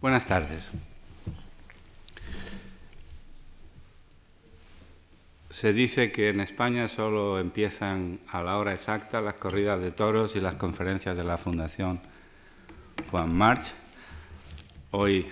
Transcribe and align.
Buenas 0.00 0.26
tardes. 0.26 0.70
Se 5.50 5.74
dice 5.74 6.10
que 6.10 6.30
en 6.30 6.40
España 6.40 6.88
solo 6.88 7.38
empiezan 7.38 8.18
a 8.28 8.42
la 8.42 8.56
hora 8.56 8.72
exacta 8.72 9.20
las 9.20 9.34
corridas 9.34 9.82
de 9.82 9.92
toros 9.92 10.36
y 10.36 10.40
las 10.40 10.54
conferencias 10.54 11.14
de 11.18 11.22
la 11.22 11.36
Fundación 11.36 12.00
Juan 13.10 13.36
March. 13.36 13.74
Hoy, 14.92 15.28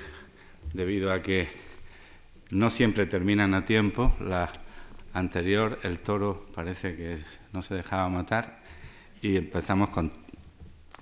debido 0.75 1.15
a 1.15 1.23
que 1.23 1.49
no 2.51 2.69
siempre 2.69 3.07
terminan 3.07 3.55
a 3.55 3.65
tiempo, 3.65 4.15
la 4.21 4.53
anterior, 5.15 5.79
el 5.83 6.01
toro 6.01 6.47
parece 6.55 6.95
que 6.95 7.17
no 7.55 7.63
se 7.63 7.75
dejaba 7.75 8.11
matar 8.11 8.61
y 9.23 9.39
empezamos 9.39 9.89
con 9.89 10.13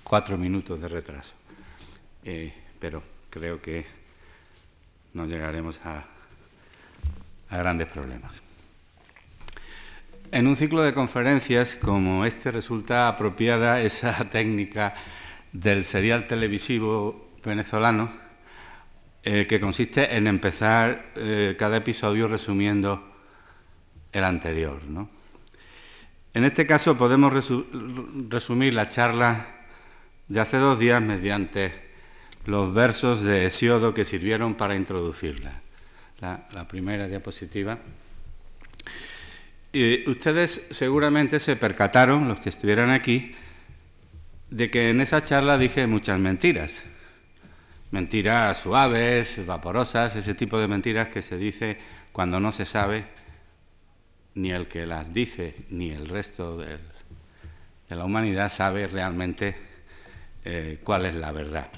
cuatro 0.05 0.39
minutos 0.39 0.81
de 0.81 0.87
retraso. 0.87 1.35
Eh, 2.23 2.55
pero 2.79 3.16
creo 3.37 3.61
que 3.61 3.85
no 5.13 5.27
llegaremos 5.27 5.79
a, 5.85 6.05
grandes 7.51 7.87
problemas. 7.89 8.43
En 10.33 10.47
un 10.47 10.57
ciclo 10.57 10.83
de 10.83 10.95
conferencias 10.95 11.77
como 11.77 12.25
este 12.25 12.51
resulta 12.51 13.09
apropiada 13.09 13.81
esa 13.81 14.13
técnica 14.31 14.95
del 15.53 15.85
serial 15.85 16.27
televisivo 16.27 17.31
venezolano 17.45 18.11
eh, 19.23 19.47
que 19.47 19.61
consiste 19.61 20.17
en 20.17 20.27
empezar 20.27 21.13
eh, 21.15 21.57
cada 21.59 21.77
episodio 21.77 22.29
resumiendo 22.29 23.17
el 24.13 24.25
anterior. 24.25 24.81
En 26.33 26.45
este 26.45 26.67
caso 26.67 26.97
podemos 26.97 27.33
resu 27.33 27.67
resumir 28.29 28.73
la 28.75 28.89
charla 28.89 29.47
de 30.27 30.41
hace 30.41 30.57
dos 30.57 30.79
días 30.79 31.01
mediante 31.03 31.86
los 32.47 32.73
versos 32.73 33.23
de 33.23 33.47
Hesiodo 33.47 33.93
que 33.93 34.05
sirvieron 34.05 34.55
para 34.55 34.77
introducirla. 34.77 35.53
La, 36.21 36.67
primera 36.67 37.07
diapositiva. 37.07 37.79
Y 39.73 40.09
ustedes 40.09 40.69
seguramente 40.71 41.39
se 41.39 41.57
percataron, 41.57 42.27
los 42.27 42.39
que 42.39 42.49
estuvieran 42.49 42.91
aquí, 42.91 43.35
de 44.51 44.71
que 44.71 44.91
en 44.91 45.01
esa 45.01 45.23
charla 45.23 45.59
dije 45.59 45.87
muchas 45.87 46.19
mentiras. 46.19 46.85
Mentiras 47.91 48.57
suaves, 48.63 49.45
vaporosas, 49.45 50.17
ese 50.17 50.35
tipo 50.35 50.59
de 50.59 50.69
mentiras 50.69 51.09
que 51.09 51.21
se 51.21 51.37
dice 51.37 51.77
cuando 52.13 52.41
no 52.41 52.51
se 52.53 52.65
sabe 52.65 53.05
ni 54.35 54.53
el 54.53 54.67
que 54.67 54.87
las 54.87 55.13
dice 55.13 55.55
ni 55.71 55.91
el 55.91 56.09
resto 56.09 56.59
de, 56.59 56.79
de 57.89 57.97
la 57.97 58.05
humanidad 58.05 58.51
sabe 58.51 58.87
realmente 58.87 59.57
eh, 60.45 60.79
cuál 60.83 61.07
es 61.07 61.15
la 61.15 61.33
verdad. 61.33 61.69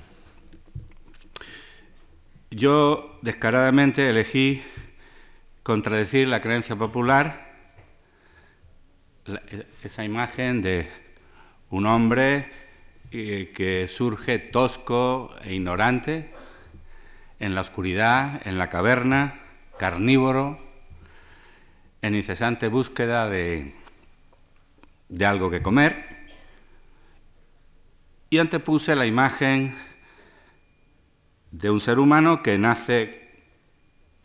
Yo 2.51 3.19
descaradamente 3.21 4.09
elegí 4.09 4.63
contradecir 5.63 6.29
la 6.29 6.41
creencia 6.41 6.77
popular, 6.77 7.47
la, 9.27 9.43
esa 9.85 10.03
imagen 10.03 10.63
de 10.63 10.89
un 11.69 11.85
hombre 11.85 12.51
eh, 13.13 13.53
que 13.55 13.87
surge 13.87 14.39
tosco 14.39 15.37
e 15.45 15.55
ignorante 15.55 16.33
en 17.39 17.55
la 17.55 17.61
oscuridad, 17.61 18.41
en 18.47 18.57
la 18.57 18.71
caverna, 18.71 19.41
carnívoro, 19.79 20.59
en 22.01 22.15
incesante 22.15 22.69
búsqueda 22.69 23.29
de, 23.29 23.75
de 25.11 25.27
algo 25.27 25.51
que 25.51 25.61
comer, 25.61 26.07
y 28.31 28.39
antepuse 28.39 28.97
la 28.97 29.05
imagen 29.05 29.77
de 31.51 31.71
un 31.71 31.81
ser 31.81 31.99
humano 31.99 32.43
que 32.43 32.59
nace 32.59 33.29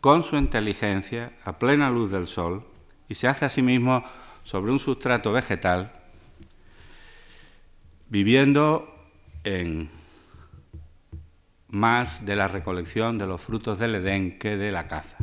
con 0.00 0.22
su 0.22 0.36
inteligencia 0.36 1.32
a 1.44 1.58
plena 1.58 1.90
luz 1.90 2.10
del 2.10 2.26
sol 2.26 2.66
y 3.08 3.14
se 3.14 3.28
hace 3.28 3.46
a 3.46 3.48
sí 3.48 3.62
mismo 3.62 4.04
sobre 4.42 4.72
un 4.72 4.78
sustrato 4.78 5.32
vegetal, 5.32 5.92
viviendo 8.08 8.94
en 9.44 9.88
más 11.68 12.24
de 12.26 12.36
la 12.36 12.48
recolección 12.48 13.18
de 13.18 13.26
los 13.26 13.40
frutos 13.40 13.78
del 13.78 13.96
Edén 13.96 14.38
que 14.38 14.56
de 14.56 14.70
la 14.70 14.86
caza. 14.86 15.18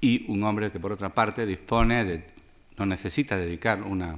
Y 0.00 0.30
un 0.30 0.42
hombre 0.42 0.72
que 0.72 0.80
por 0.80 0.92
otra 0.92 1.10
parte 1.10 1.46
dispone 1.46 2.04
de, 2.04 2.26
no 2.76 2.86
necesita 2.86 3.36
dedicar 3.36 3.82
una 3.82 4.16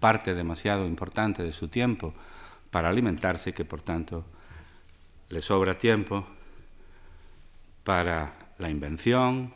parte 0.00 0.34
demasiado 0.34 0.86
importante 0.86 1.44
de 1.44 1.52
su 1.52 1.68
tiempo 1.68 2.12
para 2.70 2.88
alimentarse 2.88 3.52
que 3.52 3.64
por 3.64 3.82
tanto 3.82 4.24
le 5.28 5.40
sobra 5.40 5.76
tiempo 5.76 6.26
para 7.84 8.34
la 8.58 8.70
invención, 8.70 9.52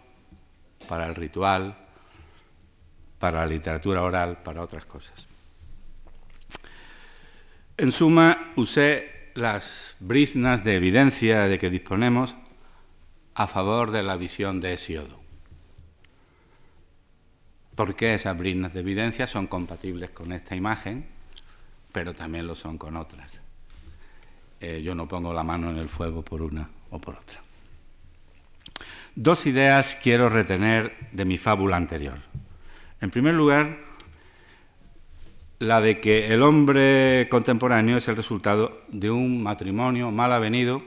para 0.89 1.07
el 1.07 1.15
ritual, 1.15 1.77
para 3.19 3.41
la 3.41 3.47
literatura 3.47 4.03
oral, 4.03 4.43
para 4.43 4.63
otras 4.63 4.87
cosas. 4.87 5.27
En 7.77 7.93
suma, 7.93 8.53
usé 8.57 9.33
las 9.35 9.97
briznas 10.01 10.65
de 10.65 10.77
evidencia 10.77 11.43
de 11.43 11.59
que 11.59 11.71
disponemos 11.71 12.35
a 13.35 13.47
favor 13.47 13.91
de 13.91 14.03
la 14.03 14.17
visión 14.17 14.61
de 14.61 14.75
Hesiodo. 14.75 15.21
Porque 17.75 18.15
esas 18.15 18.37
briznas 18.37 18.75
de 18.75 18.81
evidencia 18.81 19.27
son 19.27 19.47
compatibles 19.47 20.11
con 20.11 20.33
esta 20.33 20.57
imagen, 20.57 21.07
pero 21.93 22.15
también 22.15 22.47
lo 22.47 22.55
son 22.55 22.79
con 22.79 22.97
otras. 22.97 23.41
Eh, 24.61 24.83
yo 24.83 24.95
no 24.95 25.09
pongo 25.09 25.33
la 25.33 25.43
mano 25.43 25.71
en 25.71 25.79
el 25.79 25.89
fuego 25.89 26.23
por 26.23 26.43
una 26.43 26.69
o 26.91 27.01
por 27.01 27.17
otra. 27.17 27.41
Dos 29.15 29.47
ideas 29.47 29.99
quiero 30.03 30.29
retener 30.29 30.97
de 31.13 31.25
mi 31.25 31.39
fábula 31.39 31.77
anterior. 31.77 32.19
En 33.01 33.11
primer 33.11 33.35
lugar, 33.35 33.79
la 35.59 35.81
de 35.81 36.01
que 36.01 36.33
el 36.33 36.43
hombre 36.43 37.29
contemporáneo 37.31 37.97
es 37.97 38.09
el 38.09 38.17
resultado 38.17 38.83
de 38.89 39.11
un 39.11 39.43
matrimonio 39.43 40.11
mal 40.11 40.33
avenido 40.33 40.83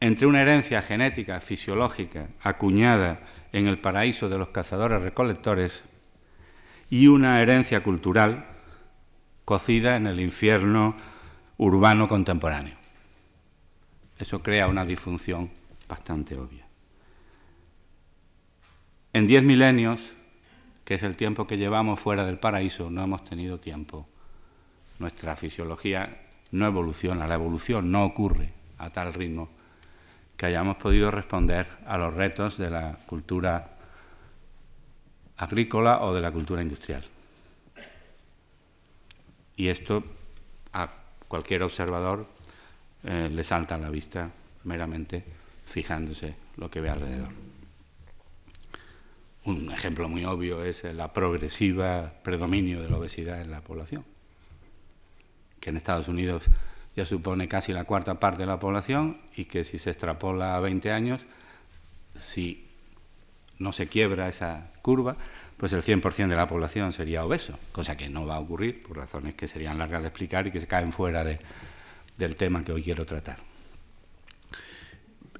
entre 0.00 0.26
una 0.26 0.42
herencia 0.42 0.82
genética, 0.82 1.40
fisiológica, 1.40 2.28
acuñada 2.42 3.20
en 3.52 3.66
el 3.66 3.78
paraíso 3.78 4.28
de 4.28 4.38
los 4.38 4.50
cazadores 4.50 5.02
recolectores, 5.02 5.84
y 6.90 7.08
una 7.08 7.42
herencia 7.42 7.82
cultural 7.82 8.46
cocida 9.46 9.94
en 9.94 10.08
el 10.08 10.18
infierno 10.18 10.96
urbano 11.56 12.08
contemporáneo. 12.08 12.76
Eso 14.18 14.42
crea 14.42 14.66
una 14.66 14.84
disfunción 14.84 15.50
bastante 15.88 16.36
obvia. 16.36 16.66
En 19.12 19.28
diez 19.28 19.44
milenios, 19.44 20.14
que 20.84 20.94
es 20.94 21.04
el 21.04 21.16
tiempo 21.16 21.46
que 21.46 21.58
llevamos 21.58 22.00
fuera 22.00 22.26
del 22.26 22.38
paraíso, 22.38 22.90
no 22.90 23.04
hemos 23.04 23.24
tenido 23.24 23.60
tiempo. 23.60 24.08
Nuestra 24.98 25.36
fisiología 25.36 26.26
no 26.50 26.66
evoluciona, 26.66 27.28
la 27.28 27.36
evolución 27.36 27.92
no 27.92 28.04
ocurre 28.04 28.52
a 28.78 28.90
tal 28.90 29.14
ritmo 29.14 29.48
que 30.36 30.46
hayamos 30.46 30.76
podido 30.76 31.12
responder 31.12 31.68
a 31.86 31.96
los 31.96 32.12
retos 32.12 32.58
de 32.58 32.70
la 32.70 32.98
cultura 33.06 33.76
agrícola 35.36 36.00
o 36.00 36.12
de 36.12 36.20
la 36.20 36.32
cultura 36.32 36.62
industrial. 36.62 37.04
Y 39.56 39.68
esto 39.68 40.04
a 40.72 40.90
cualquier 41.28 41.62
observador 41.62 42.26
eh, 43.04 43.30
le 43.32 43.44
salta 43.44 43.76
a 43.76 43.78
la 43.78 43.90
vista 43.90 44.30
meramente 44.64 45.24
fijándose 45.64 46.34
lo 46.56 46.70
que 46.70 46.80
ve 46.80 46.90
alrededor. 46.90 47.30
Un 49.44 49.70
ejemplo 49.72 50.08
muy 50.08 50.24
obvio 50.24 50.64
es 50.64 50.84
la 50.84 51.12
progresiva 51.12 52.12
predominio 52.22 52.82
de 52.82 52.90
la 52.90 52.96
obesidad 52.96 53.40
en 53.40 53.50
la 53.50 53.60
población, 53.60 54.04
que 55.60 55.70
en 55.70 55.76
Estados 55.76 56.08
Unidos 56.08 56.42
ya 56.96 57.04
supone 57.04 57.46
casi 57.46 57.72
la 57.72 57.84
cuarta 57.84 58.18
parte 58.18 58.42
de 58.42 58.46
la 58.46 58.58
población 58.58 59.20
y 59.36 59.44
que 59.44 59.64
si 59.64 59.78
se 59.78 59.90
extrapola 59.90 60.56
a 60.56 60.60
20 60.60 60.90
años, 60.90 61.20
si 62.18 62.66
no 63.58 63.72
se 63.72 63.86
quiebra 63.86 64.28
esa 64.28 64.70
curva, 64.82 65.16
pues 65.56 65.72
el 65.72 65.82
100% 65.82 66.28
de 66.28 66.36
la 66.36 66.46
población 66.46 66.92
sería 66.92 67.24
obeso, 67.24 67.58
cosa 67.72 67.96
que 67.96 68.08
no 68.08 68.26
va 68.26 68.36
a 68.36 68.40
ocurrir 68.40 68.82
por 68.82 68.96
razones 68.96 69.34
que 69.34 69.48
serían 69.48 69.78
largas 69.78 70.02
de 70.02 70.08
explicar 70.08 70.46
y 70.46 70.50
que 70.50 70.60
se 70.60 70.66
caen 70.66 70.92
fuera 70.92 71.24
de, 71.24 71.38
del 72.18 72.36
tema 72.36 72.62
que 72.62 72.72
hoy 72.72 72.82
quiero 72.82 73.06
tratar. 73.06 73.38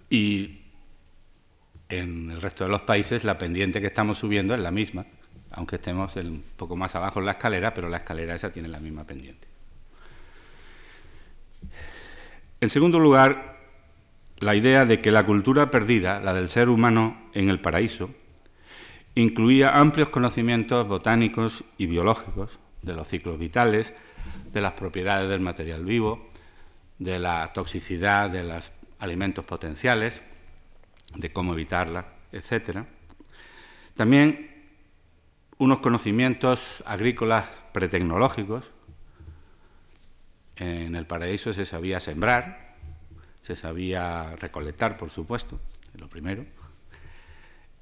Y 0.09 0.63
en 1.89 2.31
el 2.31 2.41
resto 2.41 2.65
de 2.65 2.71
los 2.71 2.83
países 2.83 3.25
la 3.25 3.39
pendiente 3.39 3.81
que 3.81 3.89
estamos 3.89 4.19
subiendo 4.19 4.55
es 4.55 4.61
la 4.61 4.71
misma, 4.71 5.05
aunque 5.51 5.77
estemos 5.77 6.17
un 6.17 6.45
poco 6.57 6.77
más 6.77 6.95
abajo 6.95 7.21
en 7.21 7.27
la 7.27 7.33
escalera, 7.33 7.75
pero 7.75 7.89
la 7.89 7.99
escalera 7.99 8.35
esa 8.35 8.51
tiene 8.51 8.69
la 8.69 8.81
misma 8.81 9.05
pendiente. 9.05 9.47
En 12.61 12.71
segundo 12.71 12.99
lugar, 12.99 13.59
la 14.39 14.55
idea 14.55 14.87
de 14.87 15.01
que 15.01 15.13
la 15.13 15.27
cultura 15.27 15.71
perdida, 15.71 16.21
la 16.21 16.33
del 16.33 16.49
ser 16.49 16.69
humano 16.69 17.29
en 17.35 17.51
el 17.51 17.61
paraíso, 17.61 18.11
incluía 19.17 19.79
amplios 19.79 20.11
conocimientos 20.11 20.87
botánicos 20.87 21.65
y 21.79 21.87
biológicos 21.87 22.59
de 22.83 22.95
los 22.95 23.09
ciclos 23.09 23.39
vitales, 23.39 23.97
de 24.53 24.61
las 24.61 24.73
propiedades 24.73 25.29
del 25.29 25.41
material 25.41 25.85
vivo, 25.85 26.31
de 26.99 27.19
la 27.19 27.51
toxicidad 27.53 28.31
de 28.31 28.45
los 28.45 28.73
alimentos 28.99 29.45
potenciales, 29.45 30.23
de 31.15 31.33
cómo 31.33 31.55
evitarla, 31.55 32.07
etc. 32.31 32.85
También 33.95 34.51
unos 35.59 35.79
conocimientos 35.79 36.85
agrícolas 36.87 37.47
pretecnológicos. 37.73 38.65
En 40.57 40.95
el 40.95 41.07
paraíso 41.07 41.55
se 41.55 41.65
sabía 41.65 42.01
sembrar, 42.01 42.77
se 43.41 43.57
sabía 43.57 44.37
recolectar, 44.37 44.99
por 44.99 45.09
supuesto, 45.09 45.59
lo 45.95 46.09
primero. 46.09 46.45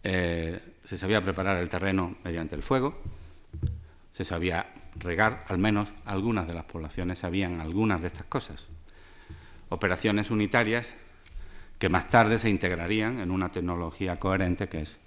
Eh, 0.04 0.73
se 0.84 0.96
sabía 0.96 1.22
preparar 1.22 1.56
el 1.58 1.68
terreno 1.68 2.16
mediante 2.24 2.54
el 2.54 2.62
fuego, 2.62 3.00
se 4.10 4.24
sabía 4.24 4.72
regar, 4.96 5.44
al 5.48 5.58
menos 5.58 5.88
algunas 6.04 6.46
de 6.46 6.54
las 6.54 6.64
poblaciones 6.64 7.18
sabían 7.18 7.60
algunas 7.60 8.00
de 8.00 8.08
estas 8.08 8.26
cosas. 8.26 8.70
Operaciones 9.70 10.30
unitarias 10.30 10.94
que 11.78 11.88
más 11.88 12.06
tarde 12.08 12.38
se 12.38 12.50
integrarían 12.50 13.18
en 13.18 13.30
una 13.30 13.50
tecnología 13.50 14.20
coherente 14.20 14.68
que 14.68 14.82
es 14.82 14.98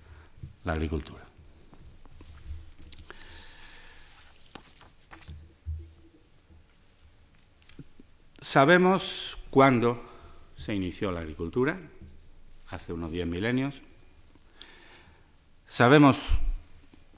la 0.63 0.73
agricultura. 0.73 1.23
Sabemos 8.41 9.37
cuándo 9.49 10.01
se 10.55 10.73
inició 10.73 11.11
la 11.11 11.19
agricultura, 11.21 11.79
hace 12.69 12.93
unos 12.93 13.11
10 13.11 13.27
milenios. 13.27 13.81
Sabemos 15.77 16.39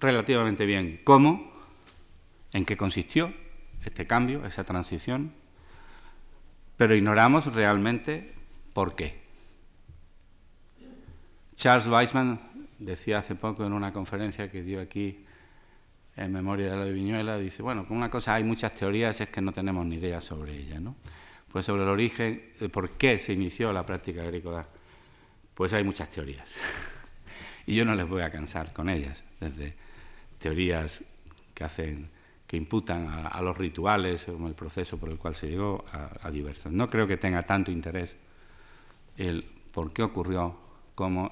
relativamente 0.02 0.66
bien 0.66 1.00
cómo, 1.06 1.50
en 2.52 2.66
qué 2.66 2.76
consistió 2.76 3.34
este 3.86 4.06
cambio, 4.06 4.46
esa 4.46 4.66
transición, 4.66 5.32
pero 6.76 6.94
ignoramos 6.94 7.56
realmente 7.56 8.36
por 8.74 8.98
qué. 8.98 9.18
Charles 11.56 11.88
Weissman 11.88 12.38
decía 12.80 13.20
hace 13.20 13.36
poco 13.36 13.66
en 13.66 13.72
una 13.72 13.94
conferencia 13.94 14.52
que 14.52 14.62
dio 14.62 14.82
aquí 14.82 15.24
en 16.18 16.34
memoria 16.34 16.72
de 16.72 16.76
la 16.76 16.84
de 16.84 16.92
Viñuela, 16.92 17.38
dice, 17.38 17.64
bueno, 17.64 17.88
con 17.88 17.96
una 17.96 18.10
cosa 18.10 18.36
hay 18.36 18.44
muchas 18.44 18.76
teorías, 18.76 19.22
es 19.22 19.30
que 19.30 19.40
no 19.40 19.54
tenemos 19.54 19.86
ni 19.86 19.96
idea 19.96 20.20
sobre 20.20 20.58
ella, 20.58 20.82
¿no? 20.82 20.98
Pues 21.50 21.64
sobre 21.64 21.84
el 21.84 21.88
origen, 21.88 22.44
por 22.74 22.90
qué 22.90 23.20
se 23.20 23.32
inició 23.32 23.72
la 23.72 23.86
práctica 23.86 24.24
agrícola, 24.24 24.68
pues 25.54 25.72
hay 25.72 25.86
muchas 25.86 26.10
teorías. 26.10 26.56
y 27.70 27.76
yo 27.76 27.86
no 27.86 27.94
les 27.94 28.10
voy 28.10 28.24
a 28.24 28.32
cansar 28.32 28.74
con 28.74 28.90
ellas, 28.90 29.24
desde 29.40 29.76
teorías 30.40 31.04
que 31.54 31.64
hacen 31.64 32.10
que 32.48 32.58
imputan 32.58 33.28
a, 33.32 33.40
los 33.44 33.56
rituales, 33.56 34.24
como 34.24 34.48
el 34.48 34.56
proceso 34.56 34.98
por 34.98 35.10
el 35.10 35.20
cual 35.20 35.36
se 35.36 35.50
llegó, 35.50 35.86
a, 35.94 36.10
a 36.28 36.32
diversas. 36.32 36.72
No 36.72 36.90
creo 36.90 37.06
que 37.06 37.16
tenga 37.16 37.44
tanto 37.44 37.70
interés 37.70 38.18
el 39.18 39.44
por 39.72 39.94
qué 39.94 40.02
ocurrió, 40.02 40.58
cómo, 40.96 41.32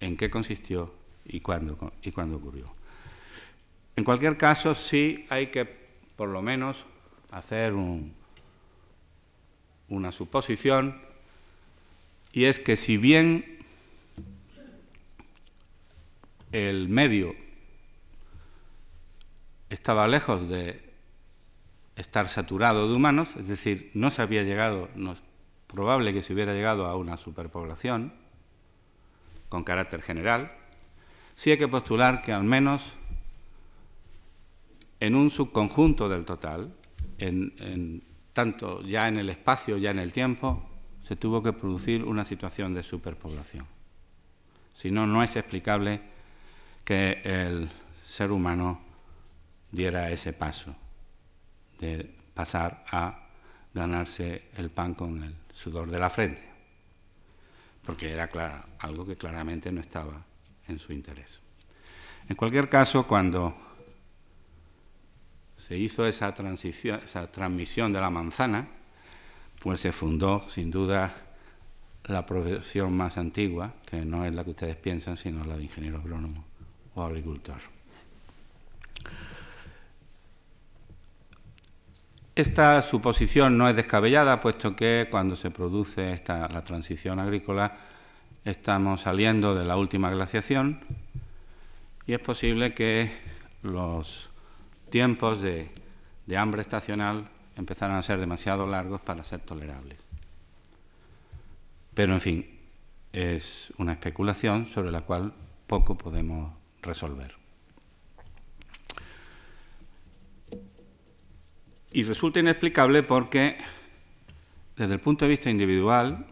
en 0.00 0.18
qué 0.18 0.28
consistió 0.28 0.92
y 1.24 1.40
cuándo, 1.40 1.94
y 2.02 2.12
cuándo 2.12 2.36
ocurrió. 2.36 2.70
En 3.96 4.04
cualquier 4.04 4.36
caso, 4.36 4.74
sí 4.74 5.24
hay 5.30 5.46
que, 5.46 5.64
por 6.16 6.28
lo 6.28 6.42
menos, 6.42 6.84
hacer 7.30 7.72
un, 7.72 8.12
una 9.88 10.12
suposición, 10.12 11.00
y 12.34 12.44
es 12.44 12.58
que 12.58 12.76
si 12.76 12.98
bien 12.98 13.57
el 16.52 16.88
medio 16.88 17.34
estaba 19.70 20.08
lejos 20.08 20.48
de 20.48 20.88
estar 21.96 22.28
saturado 22.28 22.88
de 22.88 22.94
humanos, 22.94 23.36
es 23.36 23.48
decir, 23.48 23.90
no 23.94 24.10
se 24.10 24.22
había 24.22 24.42
llegado, 24.42 24.88
no 24.94 25.12
es 25.12 25.22
probable 25.66 26.12
que 26.12 26.22
se 26.22 26.32
hubiera 26.32 26.54
llegado 26.54 26.86
a 26.86 26.96
una 26.96 27.16
superpoblación 27.16 28.14
con 29.48 29.64
carácter 29.64 30.02
general, 30.02 30.52
sí 31.34 31.50
hay 31.50 31.58
que 31.58 31.68
postular 31.68 32.22
que 32.22 32.32
al 32.32 32.44
menos 32.44 32.82
en 35.00 35.14
un 35.14 35.30
subconjunto 35.30 36.08
del 36.08 36.24
total, 36.24 36.74
en, 37.18 38.02
tanto 38.32 38.82
ya 38.82 39.08
en 39.08 39.18
el 39.18 39.28
espacio, 39.28 39.76
ya 39.76 39.90
en 39.90 39.98
el 39.98 40.12
tiempo, 40.12 40.64
se 41.02 41.16
tuvo 41.16 41.42
que 41.42 41.52
producir 41.52 42.04
una 42.04 42.24
situación 42.24 42.74
de 42.74 42.82
superpoblación. 42.82 43.66
Si 44.72 44.90
no, 44.90 45.06
no 45.06 45.22
es 45.22 45.36
explicable 45.36 46.00
que 46.88 47.20
el 47.22 47.68
ser 48.02 48.32
humano 48.32 48.80
diera 49.70 50.10
ese 50.10 50.32
paso 50.32 50.74
de 51.78 52.16
pasar 52.32 52.82
a 52.90 53.28
ganarse 53.74 54.48
el 54.56 54.70
pan 54.70 54.94
con 54.94 55.22
el 55.22 55.34
sudor 55.52 55.90
de 55.90 55.98
la 55.98 56.08
frente, 56.08 56.48
porque 57.84 58.10
era 58.10 58.30
algo 58.78 59.04
que 59.04 59.16
claramente 59.16 59.70
no 59.70 59.82
estaba 59.82 60.24
en 60.66 60.78
su 60.78 60.94
interés. 60.94 61.42
En 62.26 62.36
cualquier 62.36 62.70
caso, 62.70 63.06
cuando 63.06 63.54
se 65.58 65.76
hizo 65.76 66.06
esa, 66.06 66.32
transición, 66.32 67.02
esa 67.04 67.30
transmisión 67.30 67.92
de 67.92 68.00
la 68.00 68.08
manzana, 68.08 68.66
pues 69.60 69.82
se 69.82 69.92
fundó, 69.92 70.42
sin 70.48 70.70
duda, 70.70 71.14
la 72.04 72.24
profesión 72.24 72.96
más 72.96 73.18
antigua, 73.18 73.74
que 73.84 74.06
no 74.06 74.24
es 74.24 74.34
la 74.34 74.42
que 74.42 74.50
ustedes 74.52 74.76
piensan, 74.76 75.18
sino 75.18 75.44
la 75.44 75.58
de 75.58 75.64
ingeniero 75.64 75.98
agrónomo 75.98 76.47
o 76.98 77.04
agricultor. 77.04 77.60
Esta 82.34 82.80
suposición 82.82 83.58
no 83.58 83.68
es 83.68 83.74
descabellada, 83.74 84.40
puesto 84.40 84.76
que 84.76 85.08
cuando 85.10 85.34
se 85.34 85.50
produce 85.50 86.12
esta, 86.12 86.48
la 86.48 86.62
transición 86.62 87.18
agrícola 87.18 87.76
estamos 88.44 89.00
saliendo 89.00 89.54
de 89.54 89.64
la 89.64 89.76
última 89.76 90.10
glaciación 90.10 90.80
y 92.06 92.12
es 92.12 92.20
posible 92.20 92.74
que 92.74 93.10
los 93.62 94.30
tiempos 94.88 95.42
de, 95.42 95.70
de 96.26 96.36
hambre 96.36 96.62
estacional 96.62 97.28
empezaran 97.56 97.96
a 97.96 98.02
ser 98.02 98.20
demasiado 98.20 98.66
largos 98.66 99.00
para 99.00 99.24
ser 99.24 99.40
tolerables. 99.40 99.98
Pero, 101.92 102.12
en 102.12 102.20
fin, 102.20 102.58
es 103.12 103.72
una 103.78 103.92
especulación 103.92 104.68
sobre 104.68 104.92
la 104.92 105.00
cual 105.00 105.34
poco 105.66 105.98
podemos 105.98 106.57
resolver. 106.82 107.34
Y 111.92 112.02
resulta 112.02 112.40
inexplicable 112.40 113.02
porque, 113.02 113.58
desde 114.76 114.94
el 114.94 115.00
punto 115.00 115.24
de 115.24 115.30
vista 115.30 115.50
individual, 115.50 116.26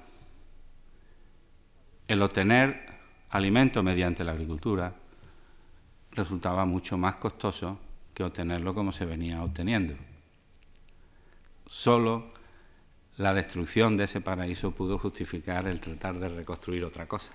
el 2.09 2.23
obtener 2.23 2.87
alimento 3.31 3.83
mediante 3.83 4.23
la 4.23 4.33
agricultura 4.33 4.95
resultaba 6.13 6.65
mucho 6.65 6.97
más 6.97 7.17
costoso 7.17 7.79
que 8.15 8.25
obtenerlo 8.25 8.75
como 8.75 8.93
se 8.93 9.05
venía 9.05 9.43
obteniendo. 9.43 9.95
Solo 11.67 12.33
la 13.17 13.35
destrucción 13.35 13.97
de 13.97 14.05
ese 14.05 14.21
paraíso 14.21 14.71
pudo 14.71 14.99
justificar 14.99 15.67
el 15.67 15.81
tratar 15.81 16.19
de 16.19 16.29
reconstruir 16.29 16.85
otra 16.85 17.07
cosa. 17.07 17.33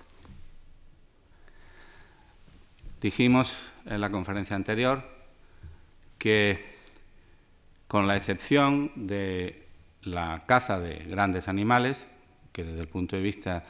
Dijimos 3.02 3.72
en 3.84 4.00
la 4.00 4.10
conferencia 4.10 4.54
anterior 4.54 5.02
que 6.18 6.64
con 7.88 8.06
la 8.06 8.16
excepción 8.16 8.92
de 8.94 9.66
la 10.02 10.44
caza 10.46 10.78
de 10.78 10.98
grandes 11.08 11.48
animales, 11.48 12.06
que 12.52 12.62
desde 12.62 12.80
el 12.80 12.86
punto 12.86 13.16
de 13.16 13.22
vista 13.22 13.64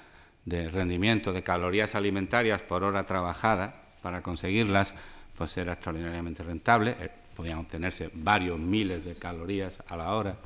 de 0.44 0.68
rendimiento 0.68 1.32
de 1.32 1.42
calorías 1.42 1.94
alimentarias 1.94 2.60
por 2.60 2.84
hora 2.84 3.06
trabajada 3.06 3.74
para 4.02 4.20
conseguirlas, 4.20 4.92
pues 5.38 5.56
era 5.56 5.72
extraordinariamente 5.72 6.42
rentable, 6.42 6.94
eh, 7.00 7.08
podían 7.34 7.60
obtenerse 7.60 8.10
varios 8.12 8.60
miles 8.60 9.06
de 9.06 9.14
calorías 9.14 9.78
a 9.88 9.96
la 9.96 10.12
hora 10.12 10.36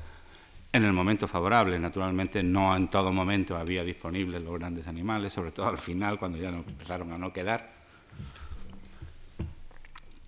en 0.73 0.85
el 0.85 0.93
momento 0.93 1.27
favorable. 1.27 1.77
Naturalmente 1.81 2.41
no 2.45 2.77
en 2.77 2.87
todo 2.87 3.13
momento 3.13 3.57
había 3.57 3.83
disponibles 3.83 4.41
los 4.43 4.57
grandes 4.57 4.87
animales, 4.87 5.33
sobre 5.33 5.51
todo 5.51 5.67
al 5.67 5.79
final 5.79 6.21
cuando 6.21 6.39
ya 6.39 6.51
empezaron 6.51 7.11
a 7.11 7.19
no 7.19 7.33
quedar 7.33 7.75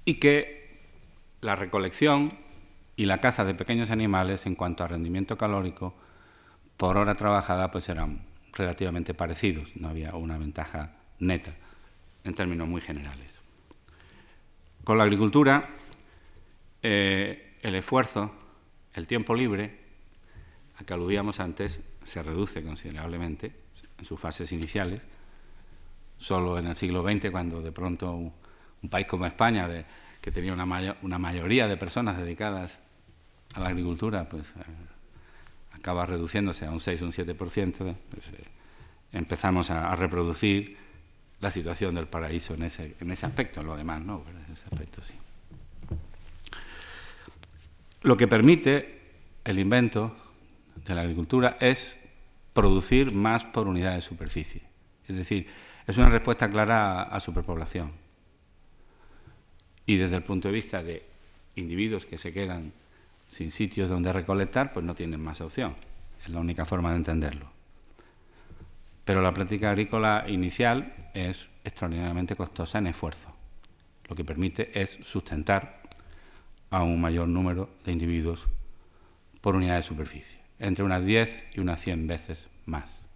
y 0.08 0.14
que 0.14 0.70
la 1.42 1.54
recolección 1.54 2.32
y 2.96 3.04
la 3.04 3.20
caza 3.20 3.44
de 3.44 3.52
pequeños 3.52 3.90
animales 3.90 4.46
en 4.46 4.54
cuanto 4.54 4.82
a 4.82 4.88
rendimiento 4.88 5.36
calórico 5.36 5.94
por 6.78 6.96
hora 6.96 7.14
trabajada 7.14 7.70
pues 7.70 7.90
eran 7.90 8.22
relativamente 8.54 9.12
parecidos, 9.12 9.76
no 9.76 9.90
había 9.90 10.14
una 10.14 10.38
ventaja 10.38 10.92
neta 11.18 11.54
en 12.24 12.32
términos 12.32 12.66
muy 12.66 12.80
generales. 12.80 13.34
Con 14.82 14.96
la 14.96 15.04
agricultura, 15.04 15.68
eh, 16.82 17.58
el 17.60 17.74
esfuerzo, 17.74 18.32
el 18.94 19.06
tiempo 19.06 19.34
libre, 19.34 19.78
a 20.78 20.84
que 20.84 20.94
aludíamos 20.94 21.38
antes, 21.38 21.82
se 22.02 22.22
reduce 22.22 22.64
considerablemente 22.64 23.52
en 23.98 24.06
sus 24.06 24.18
fases 24.18 24.52
iniciales. 24.52 25.06
Solo 26.16 26.58
en 26.58 26.66
el 26.66 26.76
siglo 26.76 27.02
XX, 27.02 27.30
cuando 27.30 27.60
de 27.60 27.72
pronto 27.72 28.32
un 28.82 28.88
país 28.88 29.06
como 29.06 29.26
España, 29.26 29.68
que 30.20 30.30
tenía 30.30 30.52
una, 30.52 30.96
una 31.02 31.18
mayoría 31.18 31.66
de 31.66 31.76
personas 31.76 32.16
dedicadas 32.18 32.80
a 33.54 33.60
la 33.60 33.68
agricultura, 33.68 34.24
pues 34.24 34.50
eh, 34.50 34.62
acaba 35.72 36.06
reduciéndose 36.06 36.66
a 36.66 36.70
un 36.70 36.80
6 36.80 37.02
o 37.02 37.06
un 37.06 37.12
7%, 37.12 37.36
pues, 37.36 38.28
eh, 38.28 38.44
empezamos 39.12 39.70
a, 39.70 39.94
reproducir 39.96 40.76
la 41.40 41.50
situación 41.50 41.94
del 41.94 42.08
paraíso 42.08 42.54
en 42.54 42.64
ese, 42.64 42.96
en 43.00 43.10
ese 43.10 43.26
aspecto, 43.26 43.60
en 43.60 43.66
lo 43.66 43.76
demás, 43.76 44.02
¿no? 44.02 44.24
En 44.28 44.52
ese 44.52 44.64
aspecto 44.64 45.02
sí. 45.02 45.14
Lo 48.02 48.16
que 48.16 48.28
permite 48.28 49.00
el 49.44 49.58
invento 49.58 50.14
de 50.84 50.94
la 50.94 51.02
agricultura 51.02 51.56
es 51.60 51.98
producir 52.52 53.12
más 53.12 53.44
por 53.44 53.66
unidad 53.66 53.94
de 53.94 54.00
superficie. 54.00 54.62
Es 55.06 55.16
decir, 55.16 55.46
es 55.86 55.96
una 55.96 56.08
respuesta 56.08 56.50
clara 56.50 57.02
a, 57.02 57.20
superpoblación. 57.20 57.90
Y 59.88 59.96
desde 59.96 60.16
el 60.16 60.22
punto 60.22 60.48
de 60.48 60.54
vista 60.54 60.82
de 60.82 61.02
individuos 61.56 62.04
que 62.04 62.18
se 62.18 62.30
quedan 62.30 62.74
sin 63.26 63.50
sitios 63.50 63.88
donde 63.88 64.12
recolectar, 64.12 64.74
pues 64.74 64.84
no 64.84 64.94
tienen 64.94 65.18
más 65.18 65.40
opción. 65.40 65.74
Es 66.22 66.28
la 66.28 66.40
única 66.40 66.66
forma 66.66 66.90
de 66.90 66.96
entenderlo. 66.96 67.50
Pero 69.06 69.22
la 69.22 69.32
práctica 69.32 69.70
agrícola 69.70 70.26
inicial 70.28 70.94
es 71.14 71.48
extraordinariamente 71.64 72.36
costosa 72.36 72.76
en 72.76 72.88
esfuerzo. 72.88 73.34
Lo 74.10 74.14
que 74.14 74.26
permite 74.26 74.78
es 74.78 74.90
sustentar 74.90 75.80
a 76.68 76.82
un 76.82 77.00
mayor 77.00 77.26
número 77.26 77.70
de 77.86 77.92
individuos 77.92 78.46
por 79.40 79.56
unidad 79.56 79.76
de 79.76 79.82
superficie, 79.84 80.38
entre 80.58 80.84
unas 80.84 81.02
10 81.02 81.46
y 81.54 81.60
unas 81.60 81.80
100 81.80 82.06
veces 82.06 82.48
más. 82.66 83.07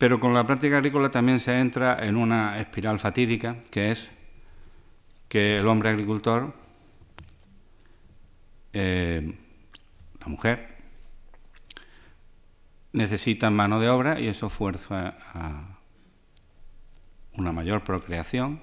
Pero 0.00 0.18
con 0.18 0.32
la 0.32 0.46
práctica 0.46 0.78
agrícola 0.78 1.10
también 1.10 1.40
se 1.40 1.60
entra 1.60 1.98
en 2.06 2.16
una 2.16 2.58
espiral 2.58 2.98
fatídica, 2.98 3.56
que 3.70 3.92
es 3.92 4.10
que 5.28 5.58
el 5.58 5.66
hombre 5.66 5.90
agricultor, 5.90 6.54
eh, 8.72 9.38
la 10.18 10.26
mujer, 10.26 10.78
necesita 12.94 13.50
mano 13.50 13.78
de 13.78 13.90
obra 13.90 14.18
y 14.18 14.28
eso 14.28 14.48
fuerza 14.48 15.18
a 15.34 15.78
una 17.34 17.52
mayor 17.52 17.84
procreación. 17.84 18.62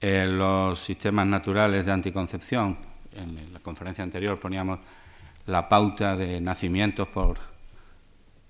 En 0.00 0.38
los 0.38 0.78
sistemas 0.78 1.26
naturales 1.26 1.86
de 1.86 1.90
anticoncepción, 1.90 2.78
en 3.10 3.52
la 3.52 3.58
conferencia 3.58 4.04
anterior 4.04 4.38
poníamos 4.38 4.78
la 5.46 5.68
pauta 5.68 6.14
de 6.14 6.40
nacimientos 6.40 7.08
por 7.08 7.55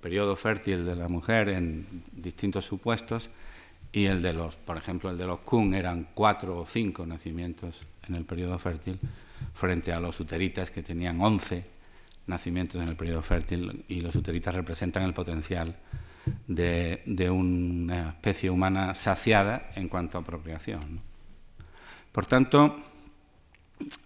periodo 0.00 0.37
fértil 0.37 0.85
de 0.85 0.97
la 0.97 1.09
mujer 1.09 1.49
en 1.49 1.87
distintos 2.12 2.65
supuestos 2.65 3.31
y 3.93 4.07
el 4.07 4.23
de 4.23 4.33
los, 4.33 4.57
por 4.57 4.76
ejemplo, 4.76 5.11
el 5.11 5.19
de 5.19 5.26
los 5.26 5.41
Kun 5.41 5.75
eran 5.75 6.09
cuatro 6.15 6.61
o 6.61 6.67
cinco 6.67 7.07
nacimientos 7.07 7.87
en 8.09 8.15
el 8.15 8.25
periodo 8.25 8.59
fértil 8.59 8.99
frente 9.55 9.93
a 9.93 10.00
los 10.00 10.21
uteritas 10.21 10.71
que 10.71 10.83
tenían 10.83 11.21
once 11.21 11.65
nacimientos 12.26 12.83
en 12.83 12.88
el 12.88 12.97
periodo 12.97 13.23
fértil 13.23 13.85
y 13.88 14.00
los 14.00 14.15
uteritas 14.15 14.55
representan 14.55 15.05
el 15.05 15.15
potencial 15.15 15.76
de, 16.47 17.31
una 17.31 18.11
especie 18.11 18.50
humana 18.50 18.95
saciada 18.95 19.71
en 19.76 19.88
cuanto 19.88 20.19
a 20.19 20.23
procreación. 20.23 21.00
Por 22.12 22.26
tanto, 22.26 22.81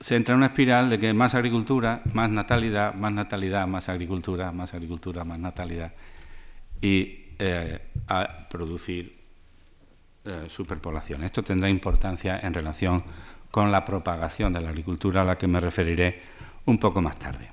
se 0.00 0.16
entra 0.16 0.34
en 0.34 0.38
una 0.38 0.46
espiral 0.46 0.90
de 0.90 0.98
que 0.98 1.14
más 1.14 1.34
agricultura, 1.34 2.02
más 2.14 2.30
natalidad, 2.30 2.94
más 2.94 3.12
natalidad, 3.12 3.66
más 3.66 3.88
agricultura, 3.88 4.52
más 4.52 4.74
agricultura, 4.74 5.24
más 5.24 5.38
natalidad 5.38 5.92
y 6.80 7.34
eh, 7.38 7.78
a 8.08 8.48
producir 8.48 9.18
eh, 10.24 10.46
superpoblación. 10.48 11.24
Esto 11.24 11.42
tendrá 11.42 11.70
importancia 11.70 12.40
en 12.42 12.52
relación 12.52 13.04
con 13.50 13.72
la 13.72 13.84
propagación 13.84 14.52
de 14.52 14.60
la 14.60 14.70
agricultura 14.70 15.22
a 15.22 15.24
la 15.24 15.38
que 15.38 15.46
me 15.46 15.60
referiré 15.60 16.20
un 16.66 16.78
poco 16.78 17.00
más 17.00 17.18
tarde. 17.18 17.50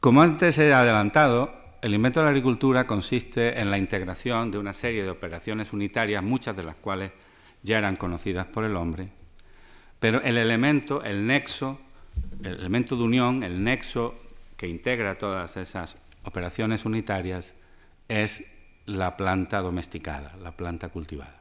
Como 0.00 0.22
antes 0.22 0.58
he 0.58 0.72
adelantado, 0.72 1.52
el 1.82 1.94
invento 1.94 2.20
de 2.20 2.24
la 2.24 2.30
agricultura 2.30 2.86
consiste 2.86 3.60
en 3.60 3.70
la 3.70 3.78
integración 3.78 4.50
de 4.50 4.58
una 4.58 4.72
serie 4.72 5.02
de 5.02 5.10
operaciones 5.10 5.72
unitarias, 5.72 6.22
muchas 6.22 6.56
de 6.56 6.62
las 6.62 6.76
cuales 6.76 7.12
ya 7.62 7.78
eran 7.78 7.96
conocidas 7.96 8.46
por 8.46 8.64
el 8.64 8.76
hombre, 8.76 9.08
pero 10.00 10.22
el 10.22 10.36
elemento, 10.36 11.02
el 11.02 11.26
nexo, 11.26 11.80
el 12.42 12.54
elemento 12.54 12.96
de 12.96 13.02
unión, 13.02 13.42
el 13.42 13.62
nexo 13.62 14.14
que 14.56 14.68
integra 14.68 15.18
todas 15.18 15.56
esas 15.56 15.96
operaciones 16.24 16.84
unitarias 16.84 17.54
es 18.08 18.44
la 18.86 19.16
planta 19.16 19.60
domesticada, 19.60 20.36
la 20.36 20.56
planta 20.56 20.88
cultivada. 20.88 21.38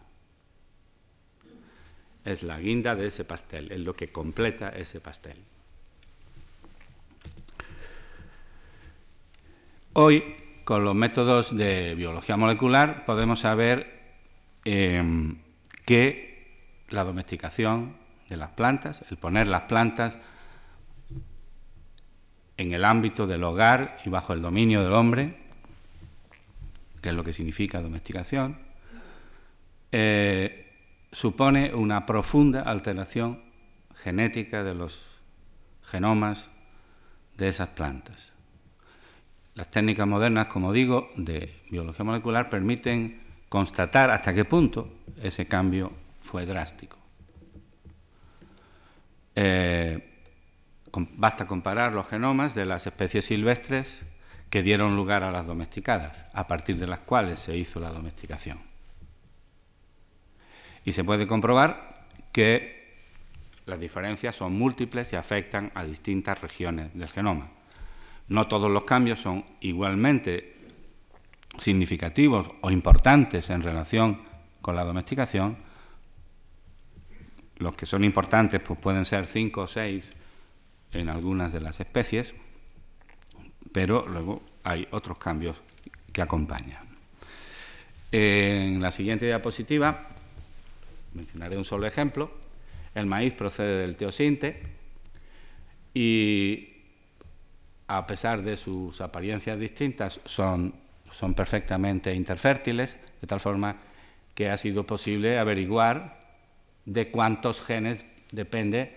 Es 2.26 2.44
la 2.44 2.60
guinda 2.60 2.96
de 2.96 3.08
ese 3.08 3.26
pastel, 3.26 3.72
es 3.72 3.80
lo 3.80 3.96
que 3.96 4.12
completa 4.12 4.70
ese 4.70 5.00
pastel. 5.00 5.38
Hoy, 9.94 10.36
con 10.64 10.84
los 10.84 10.94
métodos 10.94 11.56
de 11.56 11.96
biología 11.96 12.38
molecular, 12.38 13.06
podemos 13.06 13.40
saber 13.40 14.16
em, 14.66 15.38
que 15.86 16.84
la 16.90 17.04
domesticación 17.04 17.96
de 18.30 18.38
las 18.38 18.50
plantas, 18.52 19.04
el 19.10 19.18
poner 19.18 19.48
las 19.48 19.64
plantas 19.64 20.18
en 22.58 22.74
el 22.74 22.84
ámbito 22.86 23.28
del 23.28 23.44
hogar 23.44 23.98
y 24.06 24.10
bajo 24.10 24.34
el 24.34 24.42
dominio 24.42 24.84
del 24.84 24.94
hombre, 24.94 25.38
que 27.02 27.10
es 27.10 27.16
lo 27.16 27.24
que 27.24 27.34
significa 27.34 27.82
domesticación, 27.82 28.58
eh, 29.92 30.74
supone 31.12 31.74
una 31.74 32.06
profunda 32.06 32.62
alteración 32.62 33.42
genética 34.04 34.64
de 34.64 34.76
los 34.76 35.06
genomas 35.84 36.50
de 37.38 37.48
esas 37.48 37.70
plantas. 37.70 38.34
Las 39.56 39.72
técnicas 39.72 40.08
modernas, 40.08 40.48
como 40.48 40.74
digo, 40.74 41.10
de 41.16 41.62
biología 41.72 42.06
molecular 42.06 42.50
permiten 42.50 43.22
constatar 43.50 44.12
hasta 44.12 44.34
qué 44.34 44.46
punto 44.46 44.90
ese 45.22 45.48
cambio 45.48 45.92
fue 46.22 46.46
drástico. 46.46 46.97
Eh, 49.40 50.00
basta 51.16 51.46
comparar 51.46 51.94
los 51.94 52.08
genomas 52.08 52.56
de 52.56 52.66
las 52.66 52.88
especies 52.88 53.26
silvestres 53.26 54.04
que 54.50 54.64
dieron 54.64 54.96
lugar 54.96 55.24
a 55.24 55.30
las 55.32 55.46
domesticadas, 55.46 56.26
a 56.34 56.48
partir 56.48 56.78
de 56.78 56.88
las 56.88 57.02
cuales 57.02 57.38
se 57.38 57.56
hizo 57.56 57.80
la 57.80 57.92
domesticación. 57.92 58.60
Y 60.86 60.94
se 60.94 61.04
puede 61.04 61.28
comprobar 61.28 61.94
que 62.32 62.96
las 63.68 63.80
diferencias 63.80 64.36
son 64.36 64.58
múltiples 64.58 65.14
y 65.14 65.18
afectan 65.18 65.72
a 65.76 65.84
distintas 65.84 66.42
regiones 66.42 66.96
del 66.96 67.10
genoma. 67.10 67.52
No 68.30 68.48
todos 68.48 68.72
los 68.72 68.86
cambios 68.86 69.20
son 69.20 69.46
igualmente 69.60 70.56
significativos 71.60 72.50
o 72.62 72.72
importantes 72.72 73.52
en 73.52 73.62
relación 73.62 74.20
con 74.62 74.76
la 74.76 74.84
domesticación, 74.84 75.67
los 77.58 77.76
que 77.76 77.86
son 77.86 78.04
importantes 78.04 78.62
pues 78.62 78.80
pueden 78.80 79.06
ser 79.06 79.26
cinco 79.26 79.62
o 79.62 79.68
seis 79.68 80.12
en 80.92 81.10
algunas 81.10 81.54
de 81.54 81.60
las 81.60 81.80
especies, 81.80 82.34
pero 83.72 84.08
luego 84.08 84.42
hay 84.64 84.88
otros 84.92 85.18
cambios 85.18 85.58
que 86.12 86.22
acompañan. 86.22 86.86
En 88.12 88.82
la 88.82 88.92
siguiente 88.92 89.26
diapositiva 89.26 90.08
mencionaré 91.14 91.58
un 91.58 91.66
solo 91.66 91.86
ejemplo. 91.86 92.32
El 92.96 93.06
maíz 93.06 93.34
procede 93.34 93.82
del 93.82 93.98
teosinte 93.98 94.62
y 95.94 96.74
a 97.88 98.06
pesar 98.06 98.42
de 98.44 98.58
sus 98.58 99.02
apariencias 99.02 99.60
distintas 99.60 100.20
son, 100.26 100.74
son 101.12 101.34
perfectamente 101.34 102.14
interfértiles, 102.14 102.98
de 103.20 103.28
tal 103.28 103.40
forma 103.40 103.78
que 104.34 104.50
ha 104.50 104.58
sido 104.58 104.86
posible 104.86 105.40
averiguar 105.40 106.20
de 106.88 107.12
cuántos 107.12 107.62
genes 107.62 108.06
depende 108.32 108.96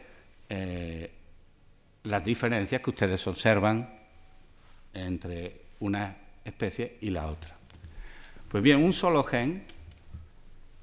eh, 0.49 1.11
las 2.05 2.25
diferencias 2.25 2.81
que 2.81 2.91
ustedes 2.91 3.27
observan 3.27 3.91
entre 4.95 5.61
una 5.81 6.17
especie 6.45 6.99
y 7.01 7.11
la 7.11 7.27
otra. 7.27 7.57
Pues 8.49 8.63
bien, 8.63 8.83
un 8.83 8.93
solo 8.93 9.25
gen, 9.25 9.65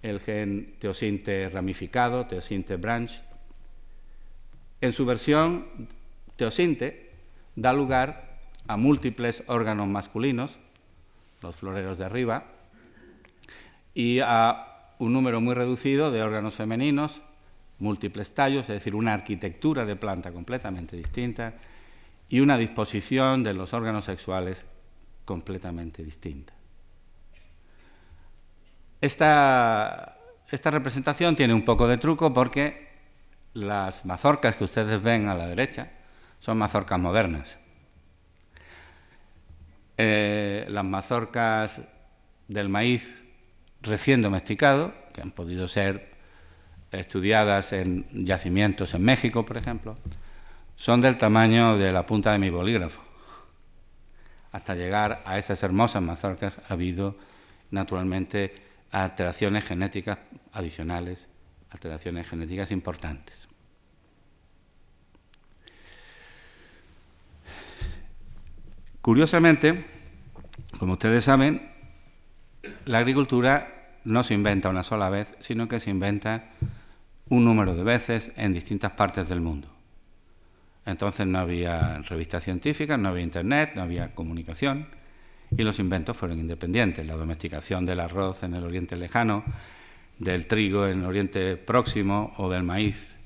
el 0.01 0.19
gen 0.19 0.75
teosinte 0.79 1.49
ramificado, 1.49 2.27
teosinte 2.27 2.75
branch, 2.75 3.21
en 4.81 4.91
su 4.91 5.05
versión 5.05 5.87
teosinte 6.35 7.11
da 7.55 7.73
lugar 7.73 8.37
a 8.67 8.75
múltiples 8.75 9.43
órganos 9.47 9.87
masculinos, 9.87 10.59
los 11.41 11.55
floreros 11.55 11.97
de 11.97 12.05
arriba, 12.05 12.45
y 13.93 14.19
a 14.19 14.66
un 14.99 15.13
número 15.13 15.41
muy 15.41 15.53
reducido 15.53 16.11
de 16.11 16.23
órganos 16.23 16.55
femeninos, 16.55 17.21
múltiples 17.79 18.33
tallos, 18.33 18.63
es 18.63 18.75
decir, 18.75 18.95
una 18.95 19.13
arquitectura 19.13 19.85
de 19.85 19.95
planta 19.95 20.31
completamente 20.31 20.95
distinta 20.95 21.53
y 22.29 22.39
una 22.39 22.57
disposición 22.57 23.43
de 23.43 23.53
los 23.53 23.73
órganos 23.73 24.05
sexuales 24.05 24.65
completamente 25.25 26.03
distinta. 26.03 26.53
Esta, 28.99 30.17
esta 30.49 30.71
representación 30.71 31.35
tiene 31.35 31.53
un 31.53 31.63
poco 31.63 31.87
de 31.87 31.97
truco 31.97 32.33
porque 32.33 32.87
las 33.53 34.05
mazorcas 34.05 34.55
que 34.55 34.63
ustedes 34.63 35.01
ven 35.01 35.27
a 35.29 35.35
la 35.35 35.47
derecha 35.47 35.91
son 36.39 36.57
mazorcas 36.57 36.99
modernas. 36.99 37.57
Eh, 39.97 40.65
las 40.69 40.85
mazorcas 40.85 41.81
del 42.47 42.69
maíz 42.69 43.23
recién 43.81 44.21
domesticado, 44.21 44.93
que 45.13 45.21
han 45.21 45.31
podido 45.31 45.67
ser 45.67 46.15
estudiadas 46.91 47.73
en 47.73 48.05
yacimientos 48.25 48.93
en 48.93 49.03
México, 49.03 49.45
por 49.45 49.57
ejemplo, 49.57 49.97
son 50.75 51.01
del 51.01 51.17
tamaño 51.17 51.77
de 51.77 51.91
la 51.91 52.05
punta 52.05 52.31
de 52.31 52.39
mi 52.39 52.49
bolígrafo. 52.49 53.01
Hasta 54.51 54.75
llegar 54.75 55.21
a 55.25 55.37
esas 55.37 55.61
hermosas 55.63 56.01
mazorcas 56.01 56.59
ha 56.69 56.73
habido, 56.73 57.17
naturalmente, 57.71 58.53
alteraciones 58.91 59.65
genéticas 59.65 60.19
adicionales, 60.53 61.27
alteraciones 61.69 62.27
genéticas 62.27 62.71
importantes. 62.71 63.47
Curiosamente, 69.01 69.85
como 70.79 70.93
ustedes 70.93 71.23
saben, 71.23 71.76
la 72.85 72.99
agricultura 72.99 73.97
no 74.03 74.23
se 74.23 74.33
inventa 74.33 74.69
una 74.69 74.83
sola 74.83 75.09
vez, 75.09 75.35
sino 75.39 75.67
que 75.67 75.79
se 75.79 75.89
inventa 75.89 76.45
un 77.29 77.43
número 77.43 77.75
de 77.75 77.83
veces 77.83 78.31
en 78.37 78.53
distintas 78.53 78.91
partes 78.91 79.27
del 79.29 79.41
mundo. 79.41 79.67
Entonces 80.85 81.27
no 81.27 81.39
había 81.39 81.99
revistas 82.03 82.43
científicas, 82.43 82.97
no 82.97 83.09
había 83.09 83.23
internet, 83.23 83.71
no 83.75 83.81
había 83.81 84.13
comunicación 84.13 84.87
y 85.55 85.63
los 85.63 85.79
inventos 85.79 86.15
fueron 86.15 86.39
independientes. 86.39 87.05
La 87.05 87.15
domesticación 87.15 87.85
del 87.85 87.99
arroz 87.99 88.43
en 88.43 88.53
el 88.53 88.63
Oriente 88.63 88.95
Lejano, 88.95 89.43
del 90.17 90.47
trigo 90.47 90.87
en 90.87 90.99
el 90.99 91.05
Oriente 91.05 91.57
Próximo 91.57 92.33
o 92.37 92.49
del 92.49 92.63
maíz 92.63 93.17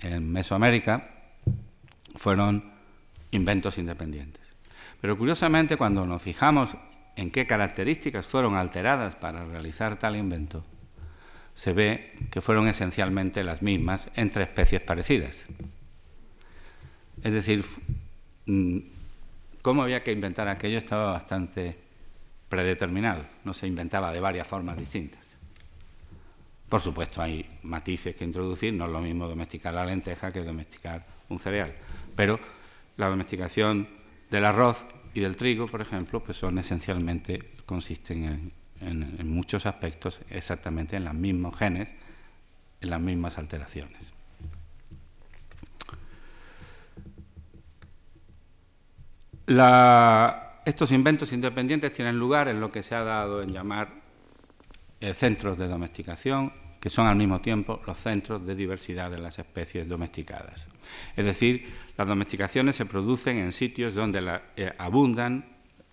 en 0.00 0.32
Mesoamérica 0.32 1.10
fueron 2.14 2.72
inventos 3.30 3.78
independientes. 3.78 4.42
Pero 5.00 5.18
curiosamente 5.18 5.76
cuando 5.76 6.06
nos 6.06 6.22
fijamos 6.22 6.76
en 7.16 7.30
qué 7.30 7.46
características 7.46 8.26
fueron 8.26 8.56
alteradas 8.56 9.16
para 9.16 9.44
realizar 9.44 9.98
tal 9.98 10.16
invento, 10.16 10.64
se 11.54 11.72
ve 11.72 12.12
que 12.30 12.40
fueron 12.40 12.66
esencialmente 12.66 13.44
las 13.44 13.62
mismas 13.62 14.10
entre 14.16 14.44
especies 14.44 14.82
parecidas. 14.82 15.46
Es 17.22 17.32
decir, 17.32 17.64
mm, 18.46 18.78
cómo 19.62 19.82
había 19.82 20.02
que 20.02 20.12
inventar 20.12 20.48
aquello 20.48 20.78
estaba 20.78 21.12
bastante 21.12 21.78
predeterminado, 22.48 23.24
no 23.44 23.54
se 23.54 23.66
inventaba 23.66 24.12
de 24.12 24.20
varias 24.20 24.46
formas 24.46 24.76
distintas. 24.76 25.36
Por 26.68 26.80
supuesto, 26.80 27.22
hay 27.22 27.48
matices 27.62 28.16
que 28.16 28.24
introducir, 28.24 28.74
no 28.74 28.86
es 28.86 28.90
lo 28.90 29.00
mismo 29.00 29.28
domesticar 29.28 29.72
la 29.74 29.86
lenteja 29.86 30.32
que 30.32 30.42
domesticar 30.42 31.06
un 31.28 31.38
cereal, 31.38 31.72
pero 32.16 32.40
la 32.96 33.08
domesticación 33.08 33.88
del 34.30 34.44
arroz 34.44 34.84
y 35.14 35.20
del 35.20 35.36
trigo, 35.36 35.66
por 35.66 35.80
ejemplo, 35.80 36.22
pues 36.22 36.36
son 36.36 36.58
esencialmente, 36.58 37.52
consisten 37.64 38.52
en, 38.80 39.28
muchos 39.28 39.64
aspectos 39.64 40.20
exactamente 40.28 40.96
en 40.96 41.04
los 41.04 41.14
mismos 41.14 41.56
genes, 41.56 41.90
en 42.80 42.90
las 42.90 43.00
mismas 43.00 43.38
alteraciones. 43.38 44.12
estos 50.64 50.90
inventos 50.90 51.34
independientes 51.34 51.92
tienen 51.92 52.18
lugar 52.18 52.48
en 52.48 52.58
lo 52.58 52.70
que 52.70 52.82
se 52.82 52.94
ha 52.94 53.04
dado 53.04 53.42
en 53.42 53.52
llamar 53.52 53.90
eh, 55.00 55.12
centros 55.12 55.58
de 55.58 55.68
domesticación, 55.68 56.50
que 56.84 56.90
son 56.90 57.06
al 57.06 57.16
mismo 57.16 57.40
tiempo 57.40 57.80
los 57.86 57.96
centros 57.96 58.46
de 58.46 58.54
diversidad 58.54 59.10
de 59.10 59.16
las 59.16 59.38
especies 59.38 59.88
domesticadas. 59.88 60.66
Es 61.16 61.24
decir, 61.24 61.64
las 61.96 62.06
domesticaciones 62.06 62.76
se 62.76 62.84
producen 62.84 63.38
en 63.38 63.52
sitios 63.52 63.94
donde 63.94 64.42
eh, 64.58 64.70
abundan, 64.76 65.46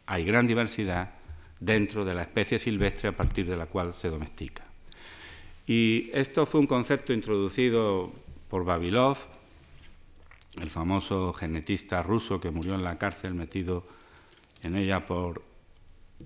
hay 0.06 0.26
gran 0.26 0.48
diversidad 0.48 1.12
dentro 1.62 2.04
de 2.04 2.14
la 2.14 2.24
especie 2.24 2.60
silvestre 2.60 3.08
a 3.08 3.16
partir 3.16 3.46
de 3.46 3.56
la 3.56 3.68
cual 3.68 3.94
se 3.94 4.10
domestica. 4.10 4.66
Y 5.66 6.10
esto 6.12 6.46
fue 6.46 6.60
un 6.60 6.68
concepto 6.68 7.14
introducido 7.14 8.12
por 8.50 8.66
Babilov 8.66 9.18
el 10.60 10.70
famoso 10.70 11.32
genetista 11.32 12.04
ruso 12.04 12.42
que 12.42 12.52
murió 12.52 12.76
en 12.76 12.84
la 12.84 12.98
cárcel 12.98 13.34
metido 13.34 13.88
en 14.62 14.76
ella 14.76 15.08
por 15.08 15.42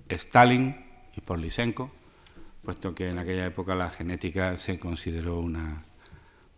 Stalin 0.08 0.74
y 1.16 1.20
por 1.20 1.38
Lysenko, 1.38 1.92
puesto 2.66 2.96
que 2.96 3.08
en 3.08 3.20
aquella 3.20 3.46
época 3.46 3.76
la 3.76 3.90
genética 3.90 4.56
se 4.56 4.80
consideró 4.80 5.38
una, 5.38 5.84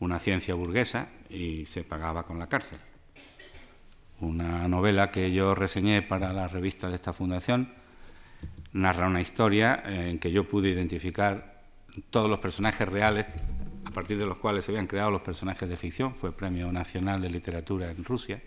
una 0.00 0.18
ciencia 0.18 0.54
burguesa 0.54 1.10
y 1.28 1.66
se 1.66 1.84
pagaba 1.84 2.24
con 2.24 2.38
la 2.38 2.48
cárcel. 2.48 2.78
Una 4.18 4.66
novela 4.68 5.10
que 5.10 5.30
yo 5.32 5.54
reseñé 5.54 6.00
para 6.00 6.32
la 6.32 6.48
revista 6.48 6.88
de 6.88 6.94
esta 6.94 7.12
fundación 7.12 7.74
narra 8.72 9.06
una 9.06 9.20
historia 9.20 9.82
en 9.84 10.18
que 10.18 10.32
yo 10.32 10.44
pude 10.44 10.70
identificar 10.70 11.60
todos 12.08 12.30
los 12.30 12.38
personajes 12.38 12.88
reales 12.88 13.28
a 13.84 13.90
partir 13.90 14.16
de 14.16 14.24
los 14.24 14.38
cuales 14.38 14.64
se 14.64 14.70
habían 14.70 14.86
creado 14.86 15.10
los 15.10 15.20
personajes 15.20 15.68
de 15.68 15.76
ficción, 15.76 16.14
fue 16.14 16.32
Premio 16.32 16.72
Nacional 16.72 17.20
de 17.20 17.28
Literatura 17.28 17.90
en 17.90 18.02
Rusia. 18.02 18.40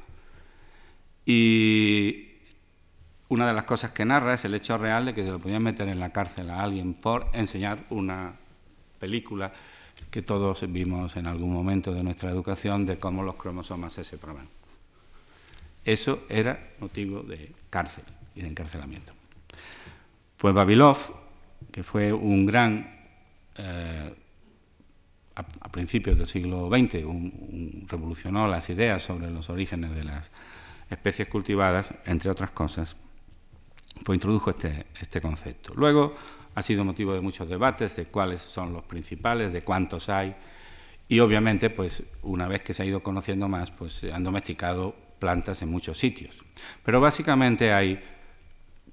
Y 1.28 2.31
una 3.32 3.48
de 3.48 3.54
las 3.54 3.64
cosas 3.64 3.92
que 3.92 4.04
narra 4.04 4.34
es 4.34 4.44
el 4.44 4.54
hecho 4.56 4.78
real 4.78 5.06
de 5.06 5.14
que 5.14 5.24
se 5.24 5.32
lo 5.32 5.40
podían 5.40 5.64
meter 5.64 5.88
en 5.88 6.02
la 6.02 6.10
cárcel 6.10 6.50
a 6.50 6.62
alguien 6.62 6.94
por 6.94 7.28
enseñar 7.32 7.80
una 7.90 8.34
película 9.00 9.54
que 10.10 10.22
todos 10.22 10.70
vimos 10.70 11.16
en 11.16 11.28
algún 11.28 11.54
momento 11.54 11.94
de 11.94 12.04
nuestra 12.04 12.30
educación 12.30 12.86
de 12.86 13.00
cómo 13.00 13.24
los 13.24 13.36
cromosomas 13.36 13.94
se 13.94 14.04
separaban. 14.04 14.50
Eso 15.86 16.26
era 16.28 16.60
motivo 16.80 17.24
de 17.24 17.54
cárcel 17.70 18.04
y 18.36 18.42
de 18.42 18.50
encarcelamiento. 18.50 19.14
Pues 20.36 20.54
Babilov, 20.54 20.98
que 21.72 21.84
fue 21.84 22.12
un 22.12 22.46
gran 22.46 23.00
eh, 23.56 24.14
a, 25.36 25.72
principios 25.72 26.18
del 26.18 26.28
siglo 26.28 26.70
XX 26.70 27.06
revolucionó 27.88 28.46
las 28.48 28.70
ideas 28.70 29.02
sobre 29.02 29.32
los 29.32 29.50
orígenes 29.50 29.96
de 29.96 30.04
las 30.04 30.32
especies 30.90 31.30
cultivadas, 31.30 31.94
entre 32.06 32.30
otras 32.30 32.52
cosas, 32.52 32.98
pues 34.04 34.18
introdujo 34.18 34.52
este, 34.52 34.88
este 35.00 35.22
concepto. 35.22 35.74
Luego 35.76 36.16
ha 36.56 36.62
sido 36.62 36.84
motivo 36.84 37.14
de 37.14 37.22
muchos 37.22 37.48
debates 37.48 37.96
de 37.96 38.06
cuáles 38.06 38.42
son 38.42 38.74
los 38.74 38.84
principales, 38.84 39.54
de 39.54 39.62
cuántos 39.62 40.10
hay, 40.10 40.36
y 41.12 41.20
obviamente, 41.20 41.70
pues 41.70 42.04
una 42.24 42.48
vez 42.48 42.62
que 42.62 42.74
se 42.74 42.84
ha 42.84 42.86
ido 42.86 43.04
conociendo 43.04 43.50
más, 43.50 43.70
pues 43.70 43.92
se 43.92 44.14
han 44.14 44.24
domesticado 44.24 44.96
plantas 45.20 45.62
en 45.62 45.68
muchos 45.68 45.98
sitios. 45.98 46.38
Pero 46.86 47.02
básicamente 47.02 47.74
hay 47.74 48.02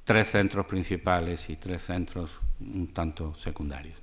tres 0.03 0.33
centros 0.33 0.66
principales 0.66 1.49
y 1.49 1.55
tres 1.55 1.83
centros 1.83 2.40
un 2.59 2.88
tanto 2.88 3.35
secundarios. 3.37 3.97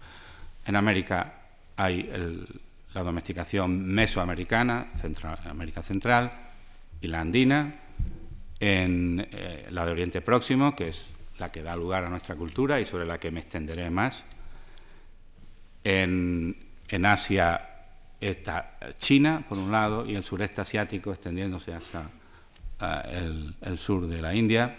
En 0.66 0.78
América 0.78 1.42
hay 1.76 2.10
la 2.94 3.04
domesticación 3.04 3.86
mesoamericana, 3.86 4.92
América 5.50 5.84
Central 5.84 6.32
y 7.02 7.08
la 7.08 7.20
andina, 7.20 7.76
en 8.60 9.28
eh, 9.32 9.68
la 9.70 9.86
de 9.86 9.92
Oriente 9.92 10.22
Próximo, 10.22 10.76
que 10.76 10.90
es 10.90 11.12
la 11.40 11.52
que 11.52 11.64
da 11.64 11.76
lugar 11.76 12.04
a 12.06 12.10
nuestra 12.10 12.36
cultura 12.36 12.80
y 12.80 12.86
sobre 12.86 13.06
la 13.06 13.20
que 13.20 13.32
me 13.32 13.40
extenderé 13.40 13.90
más. 13.90 14.24
En, 15.84 16.58
Asia 17.04 17.62
está 18.22 18.78
China, 18.98 19.46
por 19.48 19.58
un 19.58 19.72
lado, 19.72 20.06
y 20.06 20.16
el 20.16 20.24
sureste 20.24 20.62
asiático 20.62 21.12
extendiéndose 21.12 21.74
hasta 21.74 22.10
eh, 22.82 23.52
el 23.62 23.78
sur 23.78 24.08
de 24.08 24.22
la 24.22 24.34
India 24.34 24.78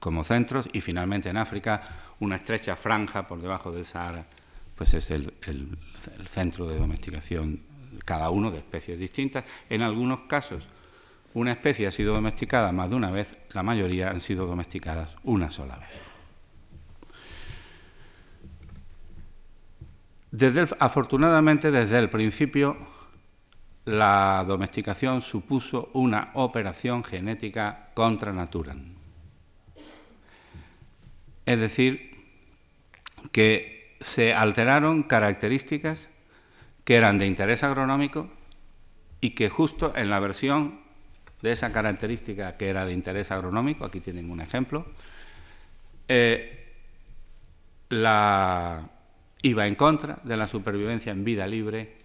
como 0.00 0.24
centros, 0.24 0.68
y 0.72 0.80
finalmente 0.80 1.28
en 1.28 1.36
África 1.36 1.80
una 2.20 2.36
estrecha 2.36 2.76
franja 2.76 3.28
por 3.28 3.40
debajo 3.40 3.70
del 3.70 3.84
Sahara 3.84 4.24
pues 4.76 4.94
es 4.94 5.10
el, 5.12 5.32
centro 6.26 6.66
de 6.66 6.76
domesticación, 6.76 7.60
cada 8.04 8.30
uno 8.30 8.50
de 8.50 8.58
especies 8.58 8.98
distintas. 8.98 9.44
En 9.70 9.80
algunos 9.82 10.20
casos, 10.20 10.64
una 11.34 11.52
especie 11.52 11.86
ha 11.86 11.90
sido 11.90 12.14
domesticada 12.14 12.72
más 12.72 12.90
de 12.90 12.96
una 12.96 13.10
vez, 13.10 13.36
la 13.52 13.62
mayoría 13.62 14.10
han 14.10 14.20
sido 14.20 14.46
domesticadas 14.46 15.16
una 15.24 15.50
sola 15.50 15.78
vez. 15.78 16.12
Desde 20.30 20.66
afortunadamente, 20.78 21.70
desde 21.70 21.98
el 21.98 22.08
principio, 22.08 22.76
la 23.84 24.44
domesticación 24.46 25.20
supuso 25.20 25.90
una 25.92 26.30
operación 26.34 27.04
genética 27.04 27.90
contra 27.94 28.32
natura. 28.32 28.76
Es 31.44 31.60
decir, 31.60 32.12
que 33.30 33.96
se 34.00 34.34
alteraron 34.34 35.02
características 35.02 36.08
que 36.84 36.96
eran 36.96 37.18
de 37.18 37.26
interés 37.26 37.62
agronómico 37.62 38.28
y 39.20 39.30
que 39.30 39.48
justo 39.48 39.92
en 39.94 40.10
la 40.10 40.20
versión 40.20 40.81
de 41.42 41.52
esa 41.52 41.72
característica 41.72 42.56
que 42.56 42.68
era 42.68 42.86
de 42.86 42.92
interés 42.92 43.30
agronómico, 43.30 43.84
aquí 43.84 44.00
tienen 44.00 44.30
un 44.30 44.40
ejemplo, 44.40 44.86
eh, 46.08 46.72
la, 47.90 48.88
iba 49.42 49.66
en 49.66 49.74
contra 49.74 50.20
de 50.22 50.36
la 50.36 50.46
supervivencia 50.46 51.12
en 51.12 51.24
vida 51.24 51.46
libre 51.46 51.96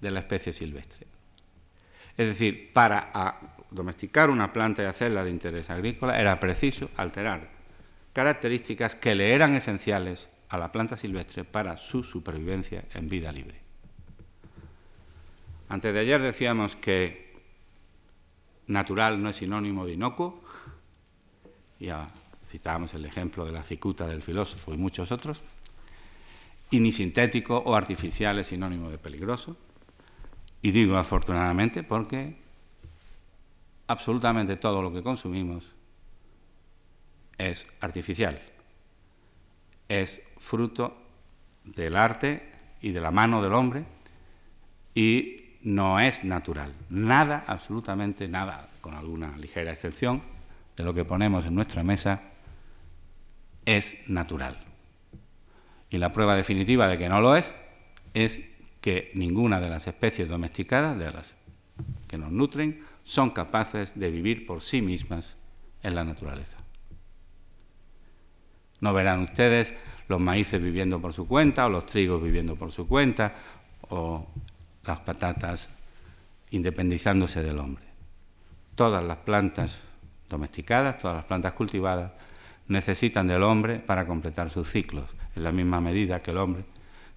de 0.00 0.10
la 0.10 0.20
especie 0.20 0.52
silvestre. 0.52 1.06
Es 2.16 2.26
decir, 2.26 2.72
para 2.72 3.12
domesticar 3.70 4.30
una 4.30 4.52
planta 4.52 4.82
y 4.82 4.86
hacerla 4.86 5.22
de 5.22 5.30
interés 5.30 5.70
agrícola 5.70 6.18
era 6.18 6.40
preciso 6.40 6.90
alterar 6.96 7.58
características 8.12 8.96
que 8.96 9.14
le 9.14 9.34
eran 9.34 9.54
esenciales 9.54 10.28
a 10.48 10.58
la 10.58 10.72
planta 10.72 10.96
silvestre 10.96 11.44
para 11.44 11.76
su 11.76 12.02
supervivencia 12.02 12.82
en 12.94 13.08
vida 13.08 13.30
libre. 13.30 13.60
Antes 15.68 15.92
de 15.92 16.00
ayer 16.00 16.20
decíamos 16.20 16.74
que 16.74 17.27
natural 18.68 19.20
no 19.22 19.30
es 19.30 19.36
sinónimo 19.36 19.84
de 19.84 19.94
inocuo, 19.94 20.42
ya 21.80 22.10
citábamos 22.46 22.94
el 22.94 23.04
ejemplo 23.04 23.44
de 23.44 23.52
la 23.52 23.62
cicuta 23.62 24.06
del 24.06 24.22
filósofo 24.22 24.72
y 24.72 24.76
muchos 24.76 25.10
otros, 25.12 25.42
y 26.70 26.80
ni 26.80 26.92
sintético 26.92 27.58
o 27.58 27.74
artificial 27.74 28.38
es 28.38 28.48
sinónimo 28.48 28.90
de 28.90 28.98
peligroso. 28.98 29.56
Y 30.60 30.70
digo 30.70 30.96
afortunadamente 30.96 31.82
porque 31.82 32.36
absolutamente 33.86 34.56
todo 34.56 34.82
lo 34.82 34.92
que 34.92 35.02
consumimos 35.02 35.64
es 37.38 37.66
artificial, 37.80 38.40
es 39.88 40.20
fruto 40.36 40.96
del 41.64 41.96
arte 41.96 42.52
y 42.82 42.90
de 42.90 43.00
la 43.00 43.10
mano 43.10 43.42
del 43.42 43.54
hombre 43.54 43.84
y 44.94 45.47
no 45.62 46.00
es 46.00 46.24
natural. 46.24 46.72
Nada, 46.90 47.44
absolutamente 47.46 48.28
nada, 48.28 48.68
con 48.80 48.94
alguna 48.94 49.36
ligera 49.38 49.72
excepción, 49.72 50.22
de 50.76 50.84
lo 50.84 50.94
que 50.94 51.04
ponemos 51.04 51.44
en 51.44 51.54
nuestra 51.54 51.82
mesa 51.82 52.22
es 53.64 54.08
natural. 54.08 54.58
Y 55.90 55.98
la 55.98 56.12
prueba 56.12 56.36
definitiva 56.36 56.86
de 56.88 56.98
que 56.98 57.08
no 57.08 57.20
lo 57.20 57.34
es 57.34 57.54
es 58.14 58.42
que 58.80 59.10
ninguna 59.14 59.60
de 59.60 59.68
las 59.68 59.86
especies 59.86 60.28
domesticadas, 60.28 60.98
de 60.98 61.10
las 61.10 61.34
que 62.06 62.18
nos 62.18 62.30
nutren, 62.30 62.80
son 63.04 63.30
capaces 63.30 63.98
de 63.98 64.10
vivir 64.10 64.46
por 64.46 64.60
sí 64.60 64.80
mismas 64.80 65.36
en 65.82 65.94
la 65.94 66.04
naturaleza. 66.04 66.58
No 68.80 68.92
verán 68.92 69.20
ustedes 69.20 69.74
los 70.08 70.20
maíces 70.20 70.62
viviendo 70.62 71.00
por 71.00 71.12
su 71.12 71.26
cuenta, 71.26 71.66
o 71.66 71.70
los 71.70 71.86
trigos 71.86 72.22
viviendo 72.22 72.56
por 72.56 72.70
su 72.70 72.86
cuenta, 72.86 73.34
o 73.90 74.26
las 74.88 75.00
patatas 75.00 75.68
independizándose 76.50 77.42
del 77.42 77.58
hombre. 77.58 77.84
Todas 78.74 79.04
las 79.04 79.18
plantas 79.18 79.82
domesticadas, 80.30 80.98
todas 80.98 81.18
las 81.18 81.26
plantas 81.26 81.52
cultivadas, 81.52 82.12
necesitan 82.68 83.28
del 83.28 83.42
hombre 83.42 83.80
para 83.80 84.06
completar 84.06 84.50
sus 84.50 84.68
ciclos, 84.68 85.04
en 85.36 85.44
la 85.44 85.52
misma 85.52 85.80
medida 85.80 86.22
que 86.22 86.30
el 86.30 86.38
hombre 86.38 86.64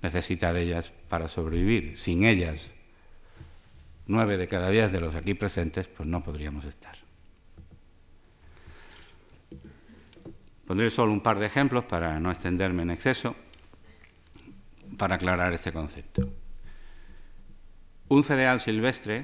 necesita 0.01 0.51
de 0.51 0.63
ellas 0.63 0.91
para 1.07 1.29
sobrevivir. 1.29 1.97
Sin 1.97 2.25
ellas, 2.25 2.71
nueve 4.05 4.35
de 4.35 4.49
cada 4.49 4.69
diez 4.69 4.91
de 4.91 4.99
los 4.99 5.15
aquí 5.15 5.33
presentes, 5.33 5.87
pues 5.87 6.09
no 6.09 6.21
podríamos 6.21 6.65
estar. 6.65 6.97
Pondré 10.67 10.89
solo 10.89 11.13
un 11.13 11.21
par 11.21 11.39
de 11.39 11.45
ejemplos 11.45 11.85
para 11.85 12.19
no 12.19 12.31
extenderme 12.31 12.83
en 12.83 12.91
exceso, 12.91 13.33
para 14.97 15.15
aclarar 15.15 15.53
este 15.53 15.71
concepto. 15.71 16.40
Un 18.11 18.25
cereal 18.25 18.59
silvestre, 18.59 19.23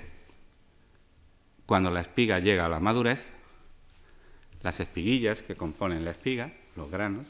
cuando 1.66 1.92
la 1.92 2.00
espiga 2.00 2.40
llega 2.40 2.68
a 2.68 2.70
la 2.70 2.80
madurez, 2.80 3.32
las 4.62 4.80
espiguillas 4.80 5.42
que 5.42 5.58
componen 5.58 6.06
la 6.06 6.12
espiga, 6.12 6.54
los 6.78 6.90
granos, 6.90 7.26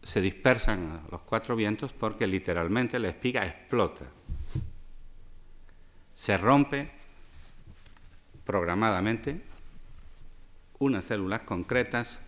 se 0.00 0.20
dispersan 0.20 1.02
a 1.04 1.10
los 1.10 1.22
cuatro 1.22 1.56
vientos 1.56 1.92
porque 1.92 2.28
literalmente 2.28 3.00
la 3.00 3.08
espiga 3.08 3.44
explota. 3.46 4.04
Se 6.14 6.38
rompe 6.38 6.92
programadamente 8.46 9.42
unas 10.78 11.04
células 11.04 11.42
concretas 11.42 12.20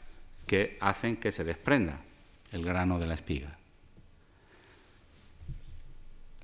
que 0.49 0.77
hacen 0.81 1.17
que 1.17 1.31
se 1.31 1.45
desprenda 1.45 2.01
el 2.51 2.65
grano 2.65 2.99
de 2.99 3.07
la 3.07 3.15
espiga. 3.15 3.60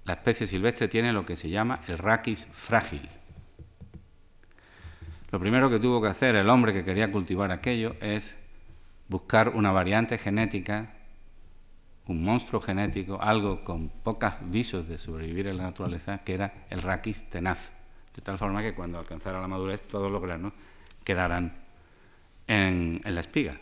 La 0.07 0.15
especie 0.15 0.47
silvestre 0.47 0.87
tiene 0.87 1.13
lo 1.13 1.27
que 1.27 1.37
se 1.37 1.51
llama 1.51 1.81
el 1.89 1.99
raquis 1.99 2.47
frágil. 2.53 3.07
Lo 5.33 5.41
primero 5.41 5.69
que 5.69 5.81
tuvo 5.81 6.01
que 6.01 6.09
hacer 6.09 6.37
el 6.37 6.49
hombre 6.49 6.73
que 6.73 6.85
quería 6.85 7.11
cultivar 7.11 7.51
aquello 7.51 7.97
es 8.01 8.39
buscar 9.09 9.49
una 9.51 9.73
variante 9.73 10.17
genética, 10.17 10.95
un 12.07 12.23
monstruo 12.25 12.61
genético, 12.61 13.21
algo 13.21 13.65
con 13.65 13.89
pocos 13.89 14.35
visos 14.43 14.87
de 14.87 14.97
sobrevivir 14.97 15.49
en 15.49 15.57
la 15.57 15.65
naturaleza, 15.65 16.19
que 16.19 16.35
era 16.35 16.67
el 16.71 16.83
raquis 16.83 17.29
tenaz, 17.29 17.73
de 18.15 18.23
tal 18.23 18.39
forma 18.39 18.63
que 18.63 18.75
cuando 18.75 19.01
alcanzara 19.01 19.41
la 19.41 19.49
madurez 19.49 19.83
todos 19.83 20.11
los 20.11 20.23
granos 20.23 20.53
quedaran 21.03 21.53
en, 22.47 23.01
la 23.05 23.21
espiga. 23.21 23.57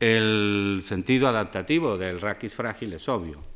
El 0.00 0.82
sentido 0.84 1.28
adaptativo 1.28 1.96
del 1.96 2.20
raquis 2.20 2.54
frágil 2.54 2.92
es 2.94 3.08
obvio. 3.08 3.49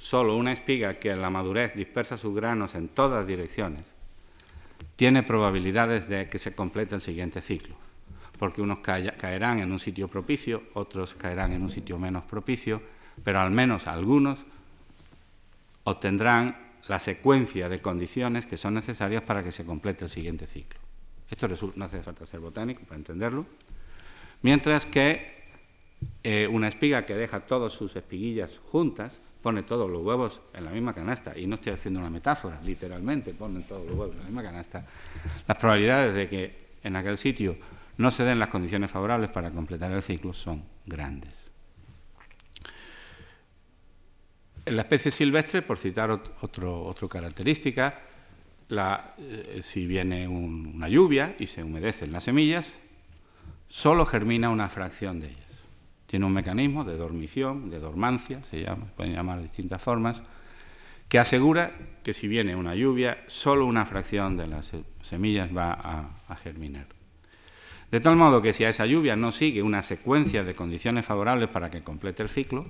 Solo 0.00 0.34
una 0.34 0.50
espiga 0.50 0.98
que 0.98 1.10
en 1.10 1.20
la 1.20 1.28
madurez 1.28 1.74
dispersa 1.74 2.16
sus 2.16 2.34
granos 2.34 2.74
en 2.74 2.88
todas 2.88 3.26
direcciones 3.26 3.84
tiene 4.96 5.22
probabilidades 5.22 6.08
de 6.08 6.26
que 6.30 6.38
se 6.38 6.54
complete 6.54 6.94
el 6.94 7.02
siguiente 7.02 7.42
ciclo, 7.42 7.74
porque 8.38 8.62
unos 8.62 8.78
caerán 8.78 9.58
en 9.58 9.70
un 9.70 9.78
sitio 9.78 10.08
propicio, 10.08 10.62
otros 10.72 11.12
caerán 11.12 11.52
en 11.52 11.60
un 11.60 11.68
sitio 11.68 11.98
menos 11.98 12.24
propicio, 12.24 12.80
pero 13.22 13.40
al 13.40 13.50
menos 13.50 13.86
algunos 13.86 14.38
obtendrán 15.84 16.56
la 16.88 16.98
secuencia 16.98 17.68
de 17.68 17.82
condiciones 17.82 18.46
que 18.46 18.56
son 18.56 18.72
necesarias 18.72 19.22
para 19.22 19.44
que 19.44 19.52
se 19.52 19.66
complete 19.66 20.04
el 20.04 20.10
siguiente 20.10 20.46
ciclo. 20.46 20.80
Esto 21.30 21.46
no 21.76 21.84
hace 21.84 22.02
falta 22.02 22.24
ser 22.24 22.40
botánico 22.40 22.84
para 22.84 22.96
entenderlo. 22.96 23.44
Mientras 24.40 24.86
que 24.86 25.44
eh, 26.22 26.48
una 26.50 26.68
espiga 26.68 27.04
que 27.04 27.14
deja 27.14 27.40
todas 27.40 27.74
sus 27.74 27.94
espiguillas 27.96 28.58
juntas, 28.64 29.12
pone 29.42 29.62
todos 29.62 29.90
los 29.90 30.02
huevos 30.02 30.40
en 30.54 30.64
la 30.64 30.70
misma 30.70 30.92
canasta, 30.92 31.36
y 31.36 31.46
no 31.46 31.56
estoy 31.56 31.72
haciendo 31.72 32.00
una 32.00 32.10
metáfora, 32.10 32.60
literalmente 32.64 33.32
ponen 33.32 33.62
todos 33.64 33.86
los 33.86 33.92
huevos 33.96 34.12
en 34.12 34.18
la 34.18 34.24
misma 34.26 34.42
canasta, 34.42 34.84
las 35.46 35.56
probabilidades 35.56 36.14
de 36.14 36.28
que 36.28 36.60
en 36.82 36.96
aquel 36.96 37.18
sitio 37.18 37.56
no 37.98 38.10
se 38.10 38.24
den 38.24 38.38
las 38.38 38.48
condiciones 38.48 38.90
favorables 38.90 39.30
para 39.30 39.50
completar 39.50 39.92
el 39.92 40.02
ciclo 40.02 40.32
son 40.32 40.64
grandes. 40.86 41.34
En 44.64 44.76
la 44.76 44.82
especie 44.82 45.10
silvestre, 45.10 45.62
por 45.62 45.78
citar 45.78 46.10
otra 46.10 47.08
característica, 47.08 47.98
eh, 48.70 49.60
si 49.62 49.86
viene 49.86 50.28
una 50.28 50.88
lluvia 50.88 51.34
y 51.38 51.46
se 51.46 51.64
humedecen 51.64 52.12
las 52.12 52.24
semillas, 52.24 52.66
solo 53.68 54.06
germina 54.06 54.48
una 54.50 54.68
fracción 54.68 55.20
de 55.20 55.28
ellas. 55.28 55.49
Tiene 56.10 56.26
un 56.26 56.32
mecanismo 56.32 56.82
de 56.82 56.96
dormición, 56.96 57.70
de 57.70 57.78
dormancia, 57.78 58.42
se 58.42 58.62
llama, 58.62 58.86
pueden 58.96 59.14
llamar 59.14 59.36
de 59.36 59.44
distintas 59.44 59.80
formas, 59.80 60.24
que 61.08 61.20
asegura 61.20 61.70
que 62.02 62.12
si 62.12 62.26
viene 62.26 62.56
una 62.56 62.74
lluvia, 62.74 63.22
solo 63.28 63.64
una 63.64 63.86
fracción 63.86 64.36
de 64.36 64.48
las 64.48 64.72
semillas 65.02 65.56
va 65.56 66.10
a 66.28 66.34
germinar. 66.34 66.86
De 67.92 68.00
tal 68.00 68.16
modo 68.16 68.42
que 68.42 68.52
si 68.52 68.64
a 68.64 68.70
esa 68.70 68.86
lluvia 68.86 69.14
no 69.14 69.30
sigue 69.30 69.62
una 69.62 69.82
secuencia 69.82 70.42
de 70.42 70.52
condiciones 70.52 71.06
favorables 71.06 71.48
para 71.48 71.70
que 71.70 71.82
complete 71.82 72.24
el 72.24 72.28
ciclo, 72.28 72.66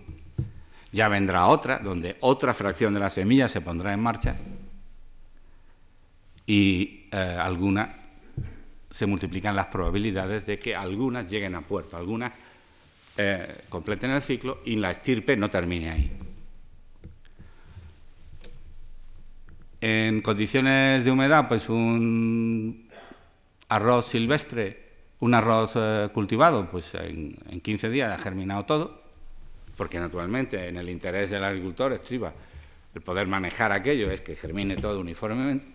ya 0.93 1.09
vendrá 1.09 1.47
otra, 1.47 1.79
donde 1.79 2.19
otra 2.21 2.53
fracción 2.53 2.93
de 2.93 3.01
las 3.01 3.15
semillas 3.15 3.51
se 3.51 3.63
pondrá 3.63 3.95
en 3.95 4.01
marcha 4.01 4.37
y 6.47 7.09
eh, 7.11 7.17
algunas 7.41 7.89
se 8.91 9.07
multiplican 9.07 9.57
las 9.57 9.67
probabilidades 9.67 10.45
de 10.45 10.59
que 10.59 10.77
algunas 10.77 11.31
lleguen 11.31 11.55
a 11.55 11.63
puerto, 11.63 11.97
algunas 11.97 12.33
eh, 13.23 13.47
completen 13.69 14.13
el 14.13 14.23
ciclo 14.23 14.63
y 14.65 14.77
la 14.77 14.93
estirpe 14.93 15.37
no 15.37 15.51
termine 15.51 15.91
ahí. 15.91 16.11
En 19.83 20.23
condiciones 20.23 21.05
de 21.05 21.11
humedad, 21.11 21.47
pues 21.47 21.69
un 21.69 22.89
arroz 23.69 24.07
silvestre, 24.07 24.93
un 25.19 25.35
arroz 25.35 25.73
eh, 25.75 26.09
cultivado, 26.15 26.71
pues 26.71 26.95
en, 26.95 27.37
en 27.51 27.61
15 27.61 27.91
días 27.91 28.19
ha 28.19 28.23
germinado 28.23 28.65
todo, 28.65 29.03
porque 29.77 30.01
naturalmente 30.01 30.69
en 30.69 30.79
el 30.79 30.89
interés 30.89 31.29
del 31.29 31.45
agricultor 31.45 31.93
estriba 31.93 32.33
el 32.95 33.03
poder 33.03 33.27
manejar 33.27 33.71
aquello, 33.71 34.11
es 34.11 34.23
que 34.23 34.35
germine 34.35 34.77
todo 34.77 34.99
uniformemente. 34.99 35.67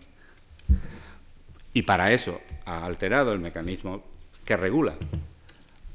Y 1.74 1.82
para 1.82 2.10
eso 2.10 2.40
ha 2.64 2.84
alterado 2.84 3.32
el 3.32 3.38
mecanismo 3.38 4.02
que 4.44 4.56
regula 4.56 4.96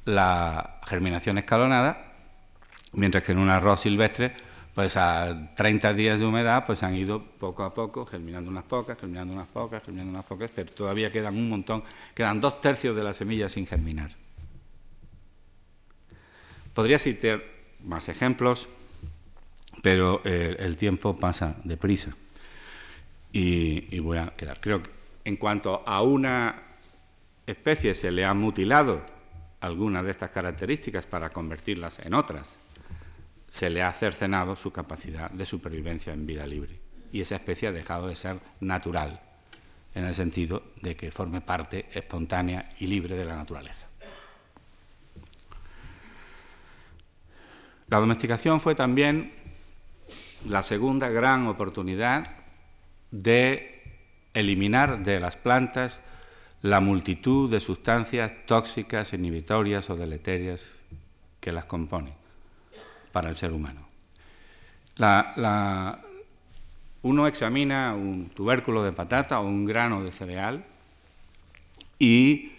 la 0.06 0.80
germinación 0.86 1.38
escalonada, 1.38 2.14
mientras 2.94 3.24
que 3.24 3.32
en 3.32 3.40
un 3.40 3.50
arroz 3.50 3.82
silvestre, 3.82 4.34
pues 4.74 4.96
a 4.96 5.54
30 5.56 5.94
días 5.94 6.20
de 6.20 6.26
humedad, 6.26 6.66
pues 6.66 6.84
han 6.84 6.96
ido 6.96 7.22
poco 7.22 7.64
a 7.64 7.74
poco 7.74 8.06
germinando 8.06 8.50
unas 8.50 8.64
pocas, 8.64 8.98
germinando 8.98 9.34
unas 9.34 9.48
pocas, 9.48 9.84
germinando 9.84 10.12
unas 10.12 10.26
pocas, 10.26 10.50
pero 10.54 10.72
todavía 10.72 11.12
quedan 11.12 11.36
un 11.36 11.50
montón, 11.50 11.84
quedan 12.16 12.40
dos 12.40 12.62
tercios 12.62 12.96
de 12.96 13.04
las 13.04 13.18
semillas 13.18 13.52
sin 13.52 13.68
germinar. 13.68 14.12
Podría 16.74 17.00
citar 17.00 17.44
más 17.84 18.08
ejemplos, 18.08 18.70
pero 19.82 20.22
eh, 20.24 20.56
el 20.60 20.78
tiempo 20.78 21.18
pasa 21.18 21.56
deprisa. 21.64 22.12
Y, 23.34 23.96
y 23.96 24.00
voy 24.00 24.18
a 24.20 24.28
quedar. 24.28 24.60
Creo 24.62 24.82
que 24.84 24.90
en 25.26 25.36
cuanto 25.36 25.84
a 25.86 26.02
una 26.02 26.64
especie 27.46 27.94
se 27.94 28.12
le 28.12 28.26
ha 28.26 28.34
mutilado 28.34 29.02
algunas 29.62 30.04
de 30.04 30.12
estas 30.12 30.32
características 30.32 31.06
para 31.06 31.30
convertirlas 31.30 32.00
en 32.00 32.14
otras, 32.14 32.58
se 33.48 33.70
le 33.70 33.84
ha 33.84 33.94
cercenado 33.94 34.56
su 34.56 34.72
capacidad 34.72 35.30
de 35.30 35.46
supervivencia 35.46 36.14
en 36.14 36.26
vida 36.26 36.46
libre. 36.48 36.80
Y 37.12 37.22
esa 37.22 37.36
especie 37.36 37.68
ha 37.68 37.72
dejado 37.72 38.08
de 38.08 38.16
ser 38.16 38.38
natural, 38.60 39.22
en 39.94 40.06
el 40.06 40.14
sentido 40.14 40.64
de 40.82 40.96
que 40.96 41.12
forme 41.12 41.42
parte 41.42 41.88
espontánea 41.94 42.68
y 42.80 42.88
libre 42.88 43.16
de 43.16 43.26
la 43.26 43.36
naturaleza. 43.36 43.88
La 47.88 48.00
domesticación 48.00 48.62
fue 48.62 48.74
también 48.74 49.34
la 50.48 50.64
segunda 50.64 51.10
gran 51.10 51.46
oportunidad 51.48 52.24
de 53.12 53.84
eliminar 54.34 55.04
de 55.04 55.20
las 55.20 55.36
plantas 55.36 56.00
la 56.62 56.80
multitud 56.80 57.50
de 57.50 57.60
sustancias 57.60 58.34
tóxicas, 58.46 59.14
inhibitorias 59.14 59.90
o 59.90 59.96
deleterias 59.96 60.76
que 61.40 61.52
las 61.52 61.66
componen 61.66 62.14
para 63.12 63.30
el 63.30 63.36
ser 63.36 63.52
humano. 63.52 63.88
uno 67.04 67.26
examina 67.26 67.96
un 67.96 68.30
tubérculo 68.30 68.84
de 68.84 68.92
patata 68.92 69.40
o 69.40 69.48
un 69.48 69.66
grano 69.66 70.04
de 70.04 70.12
cereal 70.12 70.64
y 71.98 72.52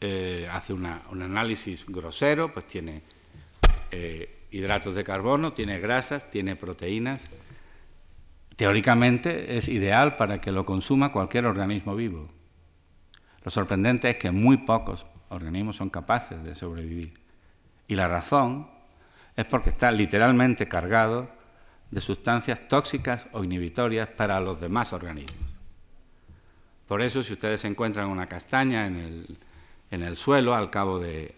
eh, 0.00 0.48
hace 0.52 0.72
un 0.72 0.86
análisis 1.22 1.86
grosero, 1.86 2.52
pues 2.52 2.66
tiene 2.66 3.02
eh, 3.90 4.28
hidratos 4.50 4.94
de 4.94 5.02
carbono, 5.02 5.52
tiene 5.52 5.80
grasas, 5.80 6.30
tiene 6.30 6.56
proteínas. 6.56 7.24
Teóricamente 8.56 9.56
es 9.56 9.68
ideal 9.68 10.16
para 10.16 10.38
que 10.38 10.52
lo 10.52 10.64
consuma 10.64 11.10
cualquier 11.10 11.46
organismo 11.46 11.96
vivo. 11.96 12.28
Lo 13.44 13.50
sorprendente 13.50 14.08
es 14.08 14.16
que 14.16 14.30
muy 14.30 14.58
pocos 14.58 15.06
organismos 15.28 15.76
son 15.76 15.90
capaces 15.90 16.42
de 16.42 16.54
sobrevivir. 16.54 17.12
Y 17.86 17.94
la 17.94 18.08
razón 18.08 18.70
es 19.36 19.44
porque 19.44 19.70
está 19.70 19.90
literalmente 19.90 20.66
cargado 20.66 21.28
de 21.90 22.00
sustancias 22.00 22.66
tóxicas 22.68 23.26
o 23.32 23.44
inhibitorias 23.44 24.08
para 24.08 24.40
los 24.40 24.60
demás 24.60 24.92
organismos. 24.92 25.54
Por 26.88 27.02
eso, 27.02 27.22
si 27.22 27.34
ustedes 27.34 27.64
encuentran 27.64 28.08
una 28.08 28.26
castaña 28.26 28.86
en 28.86 29.38
el, 29.90 30.16
suelo 30.16 30.54
al 30.54 30.70
cabo 30.70 30.98
de, 30.98 31.34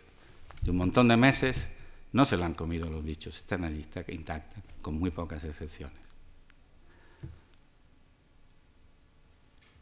un 0.67 0.77
montón 0.77 1.09
de 1.09 1.17
meses, 1.17 1.69
no 2.13 2.25
se 2.25 2.37
la 2.37 2.47
han 2.47 2.55
comido 2.55 2.89
los 2.89 3.05
bichos, 3.05 3.37
están 3.37 3.65
allí 3.65 3.85
intacta, 4.09 4.57
con 4.81 4.99
muy 4.99 5.11
pocas 5.11 5.45
excepciones. 5.45 6.06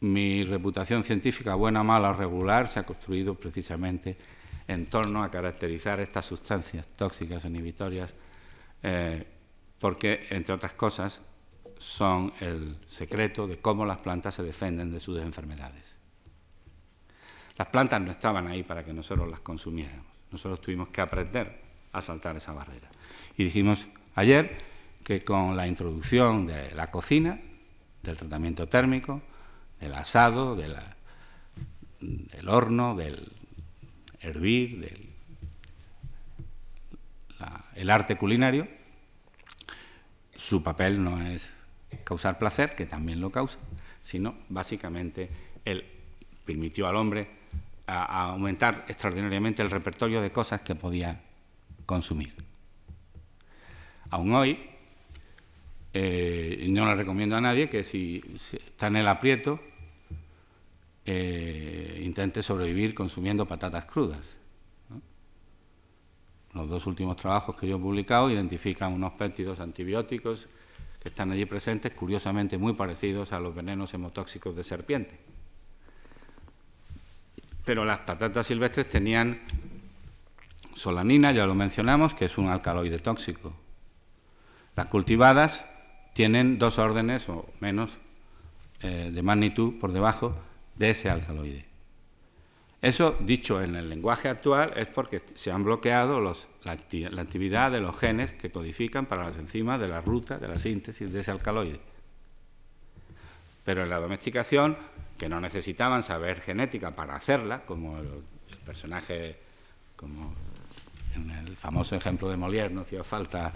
Mi 0.01 0.43
reputación 0.43 1.03
científica, 1.03 1.55
buena, 1.55 1.83
mala 1.83 2.09
o 2.09 2.13
regular, 2.13 2.67
se 2.67 2.79
ha 2.79 2.83
construido 2.83 3.35
precisamente 3.35 4.17
en 4.67 4.87
torno 4.87 5.23
a 5.23 5.31
caracterizar 5.31 5.99
estas 5.99 6.25
sustancias 6.25 6.87
tóxicas 6.87 7.45
inhibitorias, 7.45 8.13
eh, 8.83 9.25
porque, 9.79 10.27
entre 10.29 10.53
otras 10.53 10.73
cosas, 10.73 11.21
son 11.77 12.33
el 12.39 12.77
secreto 12.87 13.47
de 13.47 13.59
cómo 13.59 13.85
las 13.85 14.01
plantas 14.01 14.35
se 14.35 14.43
defienden 14.43 14.91
de 14.91 14.99
sus 14.99 15.19
enfermedades. 15.21 15.97
Las 17.57 17.67
plantas 17.69 18.01
no 18.01 18.11
estaban 18.11 18.47
ahí 18.47 18.63
para 18.63 18.83
que 18.83 18.93
nosotros 18.93 19.29
las 19.29 19.39
consumiéramos, 19.39 20.05
nosotros 20.31 20.61
tuvimos 20.61 20.89
que 20.89 21.01
aprender 21.01 21.61
a 21.93 22.01
saltar 22.01 22.35
esa 22.35 22.53
barrera. 22.53 22.89
Y 23.37 23.45
dijimos 23.45 23.87
ayer 24.15 24.57
que 25.03 25.23
con 25.23 25.55
la 25.55 25.67
introducción 25.67 26.47
de 26.47 26.71
la 26.71 26.91
cocina, 26.91 27.39
del 28.03 28.17
tratamiento 28.17 28.67
térmico, 28.67 29.21
del 29.79 29.93
asado, 29.93 30.55
del 30.55 30.75
horno, 32.47 32.95
del 32.95 33.31
hervir, 34.21 34.79
del 34.79 35.15
el 37.75 37.89
arte 37.89 38.17
culinario, 38.17 38.67
su 40.35 40.63
papel 40.63 41.03
no 41.03 41.21
es 41.21 41.53
causar 42.03 42.39
placer, 42.39 42.75
que 42.75 42.85
también 42.85 43.19
lo 43.19 43.31
causa, 43.31 43.59
sino 44.01 44.35
básicamente 44.49 45.29
él 45.65 45.85
permitió 46.45 46.87
al 46.87 46.95
hombre 46.95 47.29
aumentar 47.87 48.85
extraordinariamente 48.87 49.61
el 49.61 49.69
repertorio 49.69 50.21
de 50.21 50.31
cosas 50.31 50.61
que 50.61 50.75
podía 50.75 51.21
consumir. 51.85 52.33
Aún 54.09 54.33
hoy, 54.33 54.69
eh, 55.97 56.65
no 56.67 56.85
le 56.87 56.93
recomiendo 56.93 57.37
a 57.37 57.41
nadie 57.41 57.69
que 57.69 57.85
si, 57.85 58.21
está 58.35 58.87
en 58.87 58.97
el 58.97 59.07
aprieto, 59.07 59.61
eh, 61.05 62.01
intente 62.03 62.43
sobrevivir 62.43 62.93
consumiendo 62.93 63.45
patatas 63.45 63.85
crudas. 63.85 64.35
Los 66.51 66.69
dos 66.69 66.85
últimos 66.85 67.15
trabajos 67.15 67.55
que 67.55 67.65
yo 67.65 67.77
he 67.77 67.79
publicado 67.79 68.29
identifican 68.29 68.91
unos 68.91 69.13
péptidos 69.13 69.61
antibióticos 69.61 70.49
que 71.01 71.07
están 71.07 71.31
allí 71.31 71.45
presentes, 71.45 71.93
curiosamente 71.93 72.57
muy 72.57 72.73
parecidos 72.73 73.31
a 73.31 73.39
los 73.39 73.55
venenos 73.55 73.93
hemotóxicos 73.93 74.53
de 74.53 74.65
serpiente. 74.65 75.17
Pero 77.63 77.85
las 77.85 77.99
patatas 77.99 78.47
silvestres 78.47 78.89
tenían 78.89 79.39
solanina, 80.73 81.31
ya 81.31 81.45
lo 81.45 81.55
mencionamos, 81.55 82.13
que 82.13 82.25
es 82.25 82.37
un 82.37 82.49
alcaloide 82.49 82.99
tóxico. 82.99 83.53
Las 84.75 84.87
cultivadas 84.87 85.65
tienen 86.15 86.57
dos 86.57 86.79
órdenes 86.79 87.27
o 87.27 87.45
menos 87.59 87.97
eh, 88.81 89.11
de 89.13 89.21
magnitud 89.21 89.73
por 89.81 89.91
debajo 89.91 90.31
de 90.75 90.91
ese 90.91 91.09
alcaloide. 91.09 91.65
Eso, 92.81 93.17
dicho 93.19 93.61
en 93.61 93.75
el 93.75 93.89
lenguaje 93.89 94.29
actual, 94.29 94.71
es 94.77 94.87
porque 94.87 95.21
se 95.33 95.51
han 95.51 95.65
bloqueado 95.65 96.21
la, 96.21 96.71
actividad 96.71 97.69
de 97.69 97.81
los 97.81 97.99
genes 97.99 98.31
que 98.31 98.49
codifican 98.49 99.07
para 99.07 99.25
las 99.25 99.35
enzimas 99.35 99.77
de 99.77 99.89
la 99.89 99.99
ruta 99.99 100.37
de 100.37 100.47
la 100.47 100.57
síntesis 100.57 101.11
de 101.11 101.19
ese 101.19 101.31
alcaloide. 101.31 101.81
Pero 103.65 103.83
en 103.83 103.89
la 103.89 103.99
domesticación, 103.99 104.77
que 105.17 105.27
no 105.27 105.41
necesitaban 105.41 106.01
saber 106.01 106.39
genética 106.39 106.91
para 106.91 107.15
hacerla, 107.15 107.65
como 107.65 107.97
el, 107.99 108.07
el 108.07 108.57
personaje, 108.65 109.37
como 109.97 110.33
en 111.15 111.29
el 111.29 111.57
famoso 111.57 111.97
ejemplo 111.97 112.29
de 112.29 112.37
Molière, 112.37 112.71
no 112.71 112.81
hacía 112.81 113.03
falta 113.03 113.51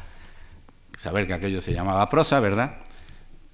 saber 1.00 1.26
que 1.26 1.34
aquello 1.34 1.62
se 1.62 1.72
llamaba 1.74 2.10
prosa, 2.10 2.42
¿verdad? 2.42 2.76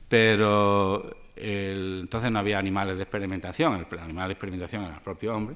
Pero 0.10 1.16
entonces 1.36 2.32
no 2.32 2.40
había 2.40 2.58
animales 2.58 2.98
de 2.98 3.04
experimentación, 3.04 3.86
el 3.92 4.00
animal 4.00 4.30
de 4.30 4.34
experimentación 4.34 4.84
era 4.84 4.96
el 4.96 5.02
propio 5.02 5.36
hombre. 5.36 5.56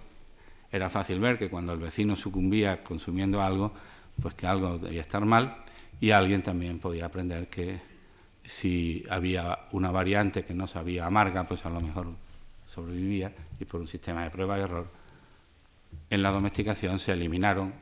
Era 0.72 0.88
fácil 0.88 1.20
ver 1.20 1.40
que 1.40 1.50
cuando 1.50 1.74
el 1.74 1.80
vecino 1.80 2.16
sucumbía 2.16 2.84
consumiendo 2.84 3.42
algo, 3.42 3.74
pues 4.22 4.36
que 4.36 4.46
algo 4.46 4.78
debía 4.78 5.02
estar 5.02 5.26
mal 5.26 5.58
y 6.00 6.12
alguien 6.12 6.44
también 6.44 6.78
podía 6.78 7.08
aprender 7.08 7.48
que 7.48 7.82
si 8.46 9.04
había 9.10 9.58
una 9.72 9.90
variante 9.90 10.46
que 10.46 10.54
no 10.54 10.68
sabía 10.68 11.08
amarga, 11.08 11.46
pues 11.46 11.66
a 11.66 11.72
lo 11.72 11.82
mejor 11.82 12.10
sobrevivía 12.68 13.34
y 13.60 13.66
por 13.66 13.82
un 13.82 13.88
sistema 13.88 14.24
de 14.24 14.30
prueba 14.30 14.60
y 14.60 14.62
error 14.62 14.86
en 16.12 16.22
la 16.22 16.32
domesticación 16.32 17.00
se 17.00 17.14
eliminaron 17.14 17.74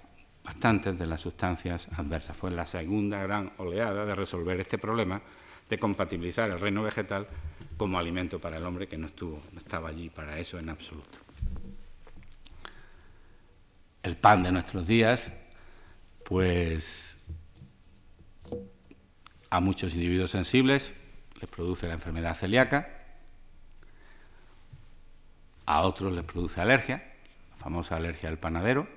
bastantes 0.47 0.97
de 0.97 1.05
las 1.05 1.19
sustancias 1.19 1.89
adversas. 1.97 2.38
Fue 2.38 2.49
la 2.51 2.65
segunda 2.65 3.21
gran 3.21 3.51
oleada 3.57 4.05
de 4.05 4.15
resolver 4.15 4.57
este 4.62 4.77
problema 4.77 5.21
de 5.69 5.77
compatibilizar 5.77 6.49
el 6.49 6.62
reino 6.62 6.83
vegetal 6.83 7.27
como 7.75 7.99
alimento 7.99 8.39
para 8.39 8.55
el 8.55 8.63
hombre 8.63 8.88
que 8.88 8.97
no, 8.97 9.07
estuvo, 9.07 9.41
estaba 9.57 9.89
allí 9.89 10.10
para 10.10 10.39
eso 10.39 10.57
en 10.57 10.69
absoluto. 10.69 11.17
El 14.01 14.15
pan 14.15 14.41
de 14.43 14.53
nuestros 14.53 14.88
días, 14.88 15.33
pues 16.23 17.19
a 19.49 19.60
muchos 19.60 19.95
individuos 19.95 20.31
sensibles 20.31 20.93
les 21.41 21.49
produce 21.49 21.89
la 21.89 21.95
enfermedad 21.95 22.36
celíaca, 22.36 22.88
a 25.65 25.81
otros 25.81 26.13
les 26.13 26.23
produce 26.23 26.62
alergia, 26.62 27.03
la 27.49 27.57
famosa 27.57 27.97
alergia 27.97 28.29
del 28.29 28.39
panadero, 28.39 28.96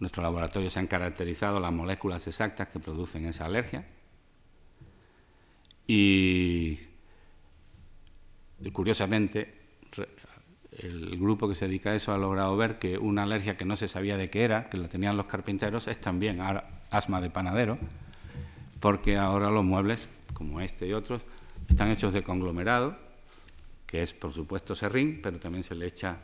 nuestro 0.00 0.22
laboratorio 0.22 0.70
se 0.70 0.78
han 0.78 0.86
caracterizado 0.86 1.60
las 1.60 1.72
moléculas 1.72 2.26
exactas 2.26 2.68
que 2.68 2.78
producen 2.78 3.26
esa 3.26 3.46
alergia. 3.46 3.86
Y, 5.86 6.78
curiosamente, 8.72 9.54
el 10.78 11.18
grupo 11.18 11.48
que 11.48 11.54
se 11.54 11.66
dedica 11.66 11.90
a 11.90 11.94
eso 11.94 12.12
ha 12.12 12.18
logrado 12.18 12.56
ver 12.56 12.78
que 12.78 12.98
una 12.98 13.22
alergia 13.22 13.56
que 13.56 13.64
no 13.64 13.74
se 13.74 13.88
sabía 13.88 14.16
de 14.16 14.28
qué 14.30 14.44
era, 14.44 14.68
que 14.68 14.76
la 14.76 14.88
tenían 14.88 15.16
los 15.16 15.26
carpinteros, 15.26 15.88
es 15.88 16.00
también 16.00 16.40
asma 16.90 17.20
de 17.20 17.30
panadero, 17.30 17.78
porque 18.80 19.16
ahora 19.16 19.50
los 19.50 19.64
muebles, 19.64 20.08
como 20.34 20.60
este 20.60 20.86
y 20.86 20.92
otros, 20.92 21.22
están 21.68 21.90
hechos 21.90 22.12
de 22.12 22.22
conglomerado, 22.22 22.96
que 23.86 24.02
es 24.02 24.12
por 24.12 24.32
supuesto 24.32 24.74
serrín, 24.74 25.20
pero 25.22 25.40
también 25.40 25.64
se 25.64 25.74
le 25.74 25.86
echa 25.86 26.18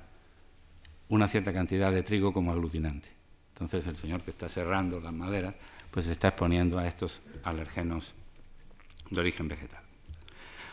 una 1.08 1.26
cierta 1.26 1.52
cantidad 1.52 1.90
de 1.90 2.02
trigo 2.02 2.32
como 2.32 2.52
aglutinante. 2.52 3.13
Entonces 3.54 3.86
el 3.86 3.96
señor 3.96 4.20
que 4.22 4.32
está 4.32 4.48
cerrando 4.48 5.00
las 5.00 5.12
maderas, 5.12 5.54
pues 5.92 6.06
se 6.06 6.12
está 6.12 6.28
exponiendo 6.28 6.78
a 6.78 6.88
estos 6.88 7.22
alergenos 7.44 8.14
de 9.10 9.20
origen 9.20 9.46
vegetal. 9.46 9.80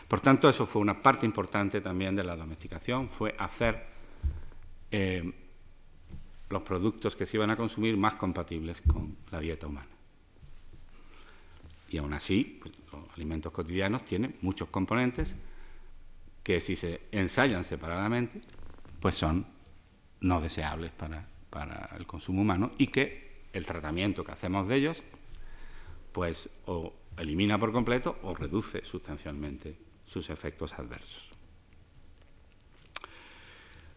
Por 0.08 0.20
tanto, 0.20 0.48
eso 0.48 0.66
fue 0.66 0.82
una 0.82 1.00
parte 1.00 1.24
importante 1.24 1.80
también 1.80 2.16
de 2.16 2.24
la 2.24 2.34
domesticación, 2.34 3.08
fue 3.08 3.36
hacer 3.38 3.86
eh, 4.90 5.32
los 6.50 6.62
productos 6.62 7.14
que 7.14 7.24
se 7.24 7.36
iban 7.36 7.50
a 7.50 7.56
consumir 7.56 7.96
más 7.96 8.14
compatibles 8.14 8.82
con 8.86 9.16
la 9.30 9.38
dieta 9.38 9.68
humana. 9.68 9.86
Y 11.88 11.98
aún 11.98 12.12
así, 12.14 12.58
pues, 12.60 12.74
los 12.92 13.02
alimentos 13.14 13.52
cotidianos 13.52 14.04
tienen 14.04 14.36
muchos 14.42 14.68
componentes 14.68 15.36
que 16.42 16.60
si 16.60 16.74
se 16.74 17.02
ensayan 17.12 17.62
separadamente, 17.62 18.40
pues 19.00 19.14
son 19.14 19.46
no 20.20 20.40
deseables 20.40 20.90
para, 20.90 21.24
para 21.52 21.94
el 21.98 22.06
consumo 22.06 22.40
humano 22.40 22.72
y 22.78 22.86
que 22.86 23.30
el 23.52 23.66
tratamiento 23.66 24.24
que 24.24 24.32
hacemos 24.32 24.66
de 24.66 24.76
ellos, 24.76 25.02
pues 26.12 26.48
o 26.64 26.94
elimina 27.18 27.58
por 27.58 27.72
completo 27.72 28.18
o 28.22 28.34
reduce 28.34 28.82
sustancialmente 28.84 29.76
sus 30.06 30.30
efectos 30.30 30.72
adversos. 30.72 31.28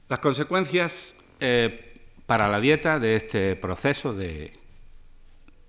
Las 0.10 0.20
consecuencias 0.20 1.16
eh, 1.40 1.96
para 2.26 2.50
la 2.50 2.60
dieta 2.60 3.00
de 3.00 3.16
este 3.16 3.56
proceso 3.56 4.14
de, 4.14 4.52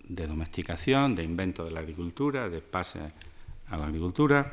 domesticación, 0.03 1.15
de 1.15 1.23
invento 1.23 1.65
de 1.65 1.71
la 1.71 1.81
agricultura, 1.81 2.49
de 2.49 2.61
pase 2.61 3.01
a 3.69 3.77
la 3.77 3.87
agricultura, 3.87 4.53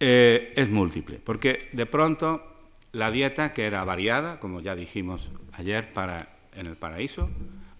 eh, 0.00 0.54
es 0.56 0.68
múltiple, 0.70 1.20
porque 1.22 1.68
de 1.72 1.86
pronto 1.86 2.51
la 2.92 3.10
dieta, 3.10 3.52
que 3.52 3.66
era 3.66 3.84
variada, 3.84 4.38
como 4.38 4.60
ya 4.60 4.74
dijimos 4.74 5.30
ayer 5.52 5.92
para, 5.92 6.36
en 6.54 6.66
el 6.66 6.76
paraíso, 6.76 7.30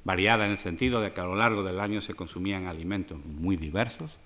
variada 0.04 0.46
en 0.46 0.52
el 0.52 0.58
sentido 0.58 1.00
de 1.00 1.12
que 1.12 1.20
a 1.20 1.24
lo 1.24 1.36
largo 1.36 1.62
del 1.62 1.80
año 1.80 2.00
se 2.00 2.14
consumían 2.14 2.66
alimentos 2.66 3.24
muy 3.24 3.56
diversos, 3.56 4.18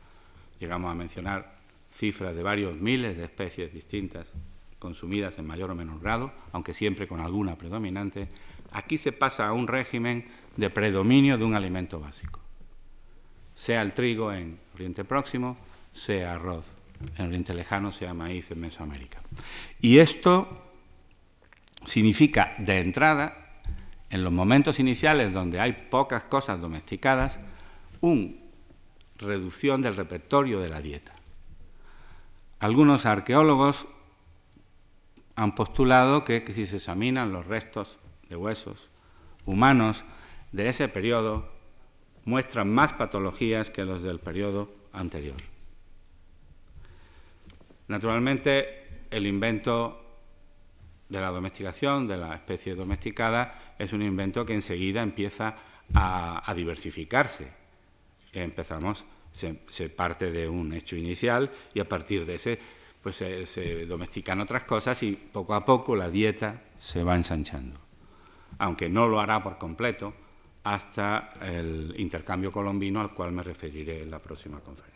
llegamos 0.60 0.90
a 0.90 0.94
mencionar 0.94 1.56
cifras 1.90 2.34
de 2.34 2.42
varios 2.42 2.80
miles 2.80 3.16
de 3.16 3.24
especies 3.24 3.72
distintas 3.72 4.32
consumidas 4.78 5.38
en 5.38 5.46
mayor 5.46 5.70
o 5.70 5.74
menor 5.74 6.00
grado, 6.00 6.32
aunque 6.52 6.72
siempre 6.72 7.08
con 7.08 7.20
alguna 7.20 7.56
predominante, 7.56 8.28
aquí 8.72 8.98
se 8.98 9.12
pasa 9.12 9.48
a 9.48 9.52
un 9.52 9.66
régimen 9.66 10.26
de 10.56 10.70
predominio 10.70 11.38
de 11.38 11.44
un 11.44 11.54
alimento 11.54 11.98
básico, 11.98 12.40
sea 13.54 13.82
el 13.82 13.92
trigo 13.92 14.32
en 14.32 14.58
Oriente 14.74 15.04
Próximo, 15.04 15.56
sea 15.92 16.34
arroz 16.34 16.72
en 17.16 17.26
Oriente 17.26 17.54
Lejano, 17.54 17.90
sea 17.90 18.14
maíz 18.14 18.50
en 18.50 18.60
Mesoamérica. 18.60 19.20
Y 19.80 19.98
esto 19.98 20.65
significa 21.86 22.54
de 22.58 22.80
entrada, 22.80 23.60
en 24.10 24.22
los 24.22 24.32
momentos 24.32 24.78
iniciales 24.78 25.32
donde 25.32 25.60
hay 25.60 25.72
pocas 25.72 26.24
cosas 26.24 26.60
domesticadas, 26.60 27.38
una 28.00 28.32
reducción 29.18 29.82
del 29.82 29.96
repertorio 29.96 30.60
de 30.60 30.68
la 30.68 30.80
dieta. 30.80 31.12
Algunos 32.58 33.06
arqueólogos 33.06 33.86
han 35.34 35.54
postulado 35.54 36.24
que, 36.24 36.44
si 36.52 36.66
se 36.66 36.76
examinan 36.76 37.32
los 37.32 37.46
restos 37.46 37.98
de 38.28 38.36
huesos 38.36 38.90
humanos 39.44 40.04
de 40.52 40.68
ese 40.68 40.88
periodo, 40.88 41.52
muestran 42.24 42.72
más 42.72 42.92
patologías 42.92 43.70
que 43.70 43.84
los 43.84 44.02
del 44.02 44.18
periodo 44.18 44.72
anterior. 44.92 45.36
Naturalmente, 47.88 49.04
el 49.10 49.26
invento 49.26 50.05
de 51.08 51.20
la 51.20 51.30
domesticación, 51.30 52.06
de 52.06 52.16
la 52.16 52.34
especie 52.34 52.74
domesticada, 52.74 53.74
es 53.78 53.92
un 53.92 54.02
invento 54.02 54.44
que 54.44 54.54
enseguida 54.54 55.02
empieza 55.02 55.56
a, 55.94 56.52
diversificarse. 56.54 57.52
Empezamos 58.32 59.04
se, 59.32 59.90
parte 59.90 60.30
de 60.32 60.48
un 60.48 60.72
hecho 60.72 60.96
inicial 60.96 61.50
y 61.74 61.80
a 61.80 61.88
partir 61.88 62.26
de 62.26 62.36
ese 62.36 62.58
pues 63.02 63.16
se, 63.16 63.86
domestican 63.86 64.40
otras 64.40 64.64
cosas 64.64 65.00
y 65.02 65.12
poco 65.12 65.54
a 65.54 65.64
poco 65.64 65.94
la 65.94 66.10
dieta 66.10 66.62
se 66.80 67.04
va 67.04 67.14
ensanchando. 67.14 67.78
Aunque 68.58 68.88
no 68.88 69.06
lo 69.06 69.20
hará 69.20 69.42
por 69.42 69.58
completo 69.58 70.12
hasta 70.64 71.30
el 71.42 71.94
intercambio 71.98 72.50
colombino 72.50 73.00
al 73.00 73.14
cual 73.14 73.30
me 73.30 73.42
referiré 73.42 74.02
en 74.02 74.10
la 74.10 74.18
próxima 74.18 74.58
conferencia. 74.58 74.95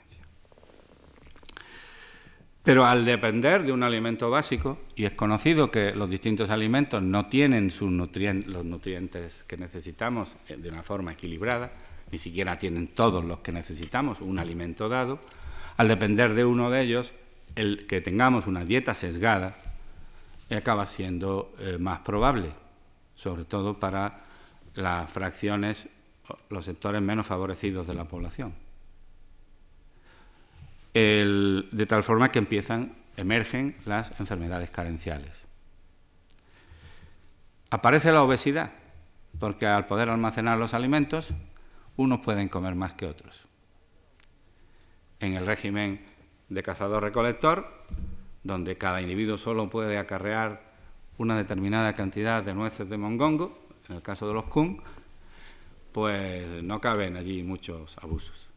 Pero 2.70 2.86
al 2.86 3.04
depender 3.04 3.64
de 3.64 3.72
un 3.72 3.82
alimento 3.82 4.30
básico, 4.30 4.78
y 4.94 5.04
es 5.04 5.14
conocido 5.14 5.72
que 5.72 5.92
los 5.92 6.08
distintos 6.08 6.50
alimentos 6.50 7.02
no 7.02 7.26
tienen 7.26 7.68
sus 7.68 7.90
los 7.90 8.64
nutrientes 8.64 9.42
que 9.48 9.56
necesitamos 9.56 10.36
eh, 10.48 10.56
de 10.56 10.68
una 10.68 10.84
forma 10.84 11.10
equilibrada, 11.10 11.72
ni 12.12 12.20
siquiera 12.20 12.60
tienen 12.60 12.86
todos 12.86 13.24
los 13.24 13.40
que 13.40 13.50
necesitamos, 13.50 14.20
un 14.20 14.38
alimento 14.38 14.88
dado, 14.88 15.18
al 15.78 15.88
depender 15.88 16.32
de 16.34 16.44
uno 16.44 16.70
de 16.70 16.82
ellos, 16.82 17.12
el 17.56 17.88
que 17.88 18.00
tengamos 18.00 18.46
una 18.46 18.64
dieta 18.64 18.94
sesgada 18.94 19.56
acaba 20.48 20.86
siendo 20.86 21.52
eh, 21.58 21.76
más 21.76 22.02
probable, 22.02 22.52
sobre 23.16 23.44
todo 23.46 23.80
para 23.80 24.22
las 24.76 25.10
fracciones, 25.10 25.88
los 26.48 26.66
sectores 26.66 27.02
menos 27.02 27.26
favorecidos 27.26 27.88
de 27.88 27.94
la 27.94 28.04
población. 28.04 28.69
De 30.92 31.86
tal 31.88 32.02
forma 32.02 32.30
que 32.30 32.38
empiezan, 32.38 32.96
emergen 33.16 33.76
las 33.84 34.18
enfermedades 34.20 34.70
carenciales. 34.70 35.46
Aparece 37.70 38.10
la 38.12 38.22
obesidad, 38.22 38.72
porque 39.38 39.66
al 39.66 39.86
poder 39.86 40.10
almacenar 40.10 40.58
los 40.58 40.74
alimentos, 40.74 41.30
unos 41.96 42.20
pueden 42.20 42.48
comer 42.48 42.74
más 42.74 42.94
que 42.94 43.06
otros. 43.06 43.44
En 45.20 45.34
el 45.34 45.46
régimen 45.46 46.00
de 46.48 46.62
cazador-recolector, 46.62 47.66
donde 48.42 48.76
cada 48.76 49.02
individuo 49.02 49.36
solo 49.36 49.70
puede 49.70 49.98
acarrear 49.98 50.62
una 51.18 51.36
determinada 51.36 51.94
cantidad 51.94 52.42
de 52.42 52.54
nueces 52.54 52.88
de 52.88 52.96
mongongo, 52.96 53.66
en 53.88 53.96
el 53.96 54.02
caso 54.02 54.26
de 54.26 54.34
los 54.34 54.46
kun, 54.46 54.82
pues 55.92 56.62
no 56.62 56.80
caben 56.80 57.16
allí 57.16 57.42
muchos 57.42 57.98
abusos. 57.98 58.49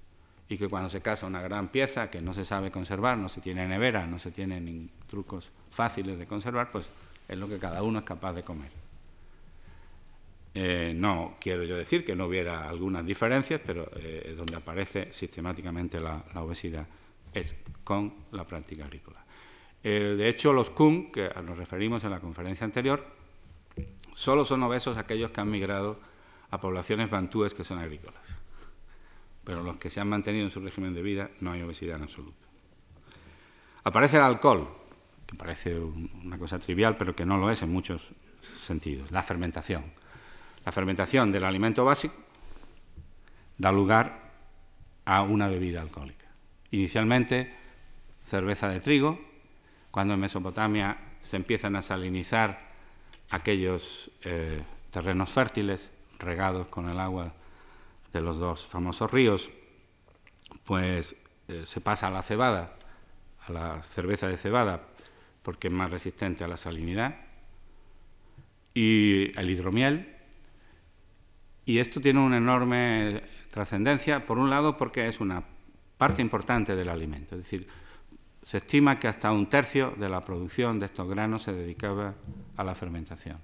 Y 0.49 0.58
que 0.58 0.67
cuando 0.67 0.89
se 0.89 1.01
caza 1.01 1.25
una 1.25 1.41
gran 1.41 1.69
pieza 1.69 2.10
que 2.10 2.21
no 2.21 2.34
se 2.34 2.45
sabe 2.45 2.69
conservar, 2.69 3.17
no 3.17 3.29
se 3.29 3.41
tiene 3.41 3.67
nevera, 3.67 4.06
no 4.06 4.19
se 4.19 4.32
tienen 4.32 4.89
trucos 5.08 5.51
fáciles 5.71 6.19
de 6.19 6.27
conservar, 6.27 6.71
pues 6.71 6.89
es 7.27 7.38
lo 7.38 7.47
que 7.47 7.58
cada 7.58 7.82
uno 7.84 7.99
es 7.99 8.06
capaz 8.06 8.34
de 8.34 8.43
comer. 8.43 8.84
Eh, 10.56 10.93
no 10.95 11.36
quiero 11.39 11.63
yo 11.63 11.75
decir 11.75 12.06
que 12.06 12.15
no 12.15 12.25
hubiera 12.25 12.69
algunas 12.69 13.06
diferencias, 13.06 13.60
pero 13.65 13.89
eh, 13.95 14.36
donde 14.38 14.56
aparece 14.56 15.12
sistemáticamente 15.12 15.99
la, 15.99 16.23
obesidad 16.36 16.86
es 17.34 17.56
con 17.84 18.13
la 18.32 18.43
práctica 18.43 18.86
agrícola. 18.86 19.23
Eh, 19.84 20.15
de 20.17 20.29
hecho, 20.29 20.53
los 20.53 20.69
KUM, 20.69 21.12
que 21.12 21.29
nos 21.43 21.58
referimos 21.58 22.03
en 22.03 22.12
la 22.12 22.19
conferencia 22.19 22.65
anterior, 22.65 23.03
solo 24.13 24.45
son 24.45 24.62
obesos 24.63 24.97
aquellos 24.97 25.32
que 25.32 25.41
han 25.41 25.49
migrado 25.49 25.99
a 26.51 26.62
poblaciones 26.62 27.10
bantúes 27.10 27.56
que 27.56 27.63
son 27.63 27.79
agrícolas. 27.79 28.42
Pero 29.43 29.63
los 29.63 29.77
que 29.77 29.89
se 29.89 29.99
han 29.99 30.10
mantenido 30.10 30.45
en 30.45 30.51
su 30.51 30.62
régimen 30.62 30.93
de 30.93 31.01
vida 31.01 31.29
no 31.41 31.51
hay 31.51 31.62
obesidad 31.62 31.97
en 31.97 32.03
absoluto. 32.03 32.47
Aparece 33.84 34.17
el 34.17 34.23
alcohol, 34.23 34.69
que 35.25 35.36
parece 35.36 35.77
una 35.77 36.38
cosa 36.38 36.58
trivial, 36.60 36.95
pero 36.97 37.15
que 37.15 37.25
no 37.25 37.38
lo 37.38 37.51
es 37.51 37.62
en 37.62 37.71
muchos 37.71 38.13
sentidos, 38.41 39.12
la 39.12 39.23
fermentación 39.23 39.84
la 40.65 40.71
fermentación 40.71 41.32
del 41.32 41.43
alimento 41.43 41.84
básico 41.84 42.15
da 43.58 43.71
lugar 43.71 44.32
a 45.06 45.21
una 45.21 45.47
bebida 45.47 45.82
alcohólica. 45.82 46.25
Inicialmente, 46.71 47.53
cerveza 48.23 48.69
de 48.69 48.79
trigo, 48.79 49.19
cuando 49.91 50.13
en 50.13 50.21
Mesopotamia 50.21 50.97
se 51.21 51.38
empiezan 51.38 51.75
a 51.75 51.82
salinizar 51.82 52.73
aquellos 53.29 54.12
eh, 54.23 54.63
terrenos 54.91 55.29
fértiles 55.29 55.91
regados 56.19 56.67
con 56.67 56.89
el 56.89 56.99
agua 56.99 57.34
de 58.13 58.21
los 58.21 58.38
dos 58.38 58.65
famosos 58.65 59.12
ríos, 59.12 59.49
pues 60.63 61.15
eh, 61.48 61.63
se 61.65 61.81
pasa 61.81 62.08
a 62.08 62.12
la 62.12 62.21
cebada, 62.21 62.75
a 63.48 63.52
la 63.52 63.83
cerveza 63.83 64.27
de 64.27 64.38
cebada, 64.38 64.83
porque 65.42 65.67
es 65.67 65.73
más 65.73 65.90
resistente 65.90 66.44
a 66.44 66.48
la 66.48 66.58
salinidad, 66.58 67.15
y 68.73 69.38
el 69.38 69.50
hidromiel, 69.50 70.15
y 71.65 71.79
esto 71.79 72.00
tiene 72.00 72.19
una 72.19 72.38
enorme 72.38 73.23
trascendencia, 73.50 74.25
por 74.25 74.38
un 74.38 74.50
lado 74.50 74.77
porque 74.77 75.08
es 75.08 75.19
una 75.19 75.44
parte 75.98 76.21
importante 76.21 76.75
del 76.75 76.90
alimento, 76.90 77.35
es 77.35 77.44
decir, 77.44 77.67
se 78.44 78.58
estima 78.58 79.00
que 79.00 79.08
hasta 79.08 79.31
un 79.31 79.48
tercio 79.48 79.94
de 79.98 80.10
la 80.10 80.21
producción 80.21 80.77
de 80.77 80.85
estos 80.85 81.08
granos 81.08 81.44
se 81.44 81.54
dedicaba 81.54 82.13
a 82.58 82.63
la 82.63 82.75
fermentación. 82.75 83.38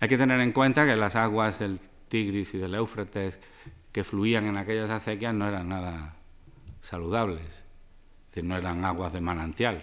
Hay 0.00 0.08
que 0.08 0.18
tener 0.18 0.40
en 0.40 0.50
cuenta 0.50 0.84
que 0.84 0.96
las 0.96 1.14
aguas 1.14 1.60
del 1.60 1.78
Tigris 2.12 2.52
y 2.52 2.58
del 2.58 2.74
Éufrates 2.74 3.40
que 3.90 4.04
fluían 4.04 4.44
en 4.44 4.58
aquellas 4.58 4.90
acequias 4.90 5.32
no 5.32 5.48
eran 5.48 5.70
nada 5.70 6.14
saludables, 6.82 7.46
es 7.46 7.64
decir, 8.28 8.44
no 8.44 8.54
eran 8.54 8.84
aguas 8.84 9.14
de 9.14 9.22
manantial, 9.22 9.80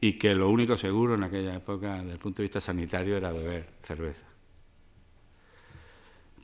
y 0.00 0.12
que 0.12 0.32
lo 0.36 0.48
único 0.48 0.76
seguro 0.76 1.16
en 1.16 1.24
aquella 1.24 1.56
época, 1.56 1.96
desde 1.96 2.12
el 2.12 2.18
punto 2.20 2.36
de 2.36 2.44
vista 2.44 2.60
sanitario, 2.60 3.16
era 3.16 3.32
beber 3.32 3.68
cerveza. 3.82 4.26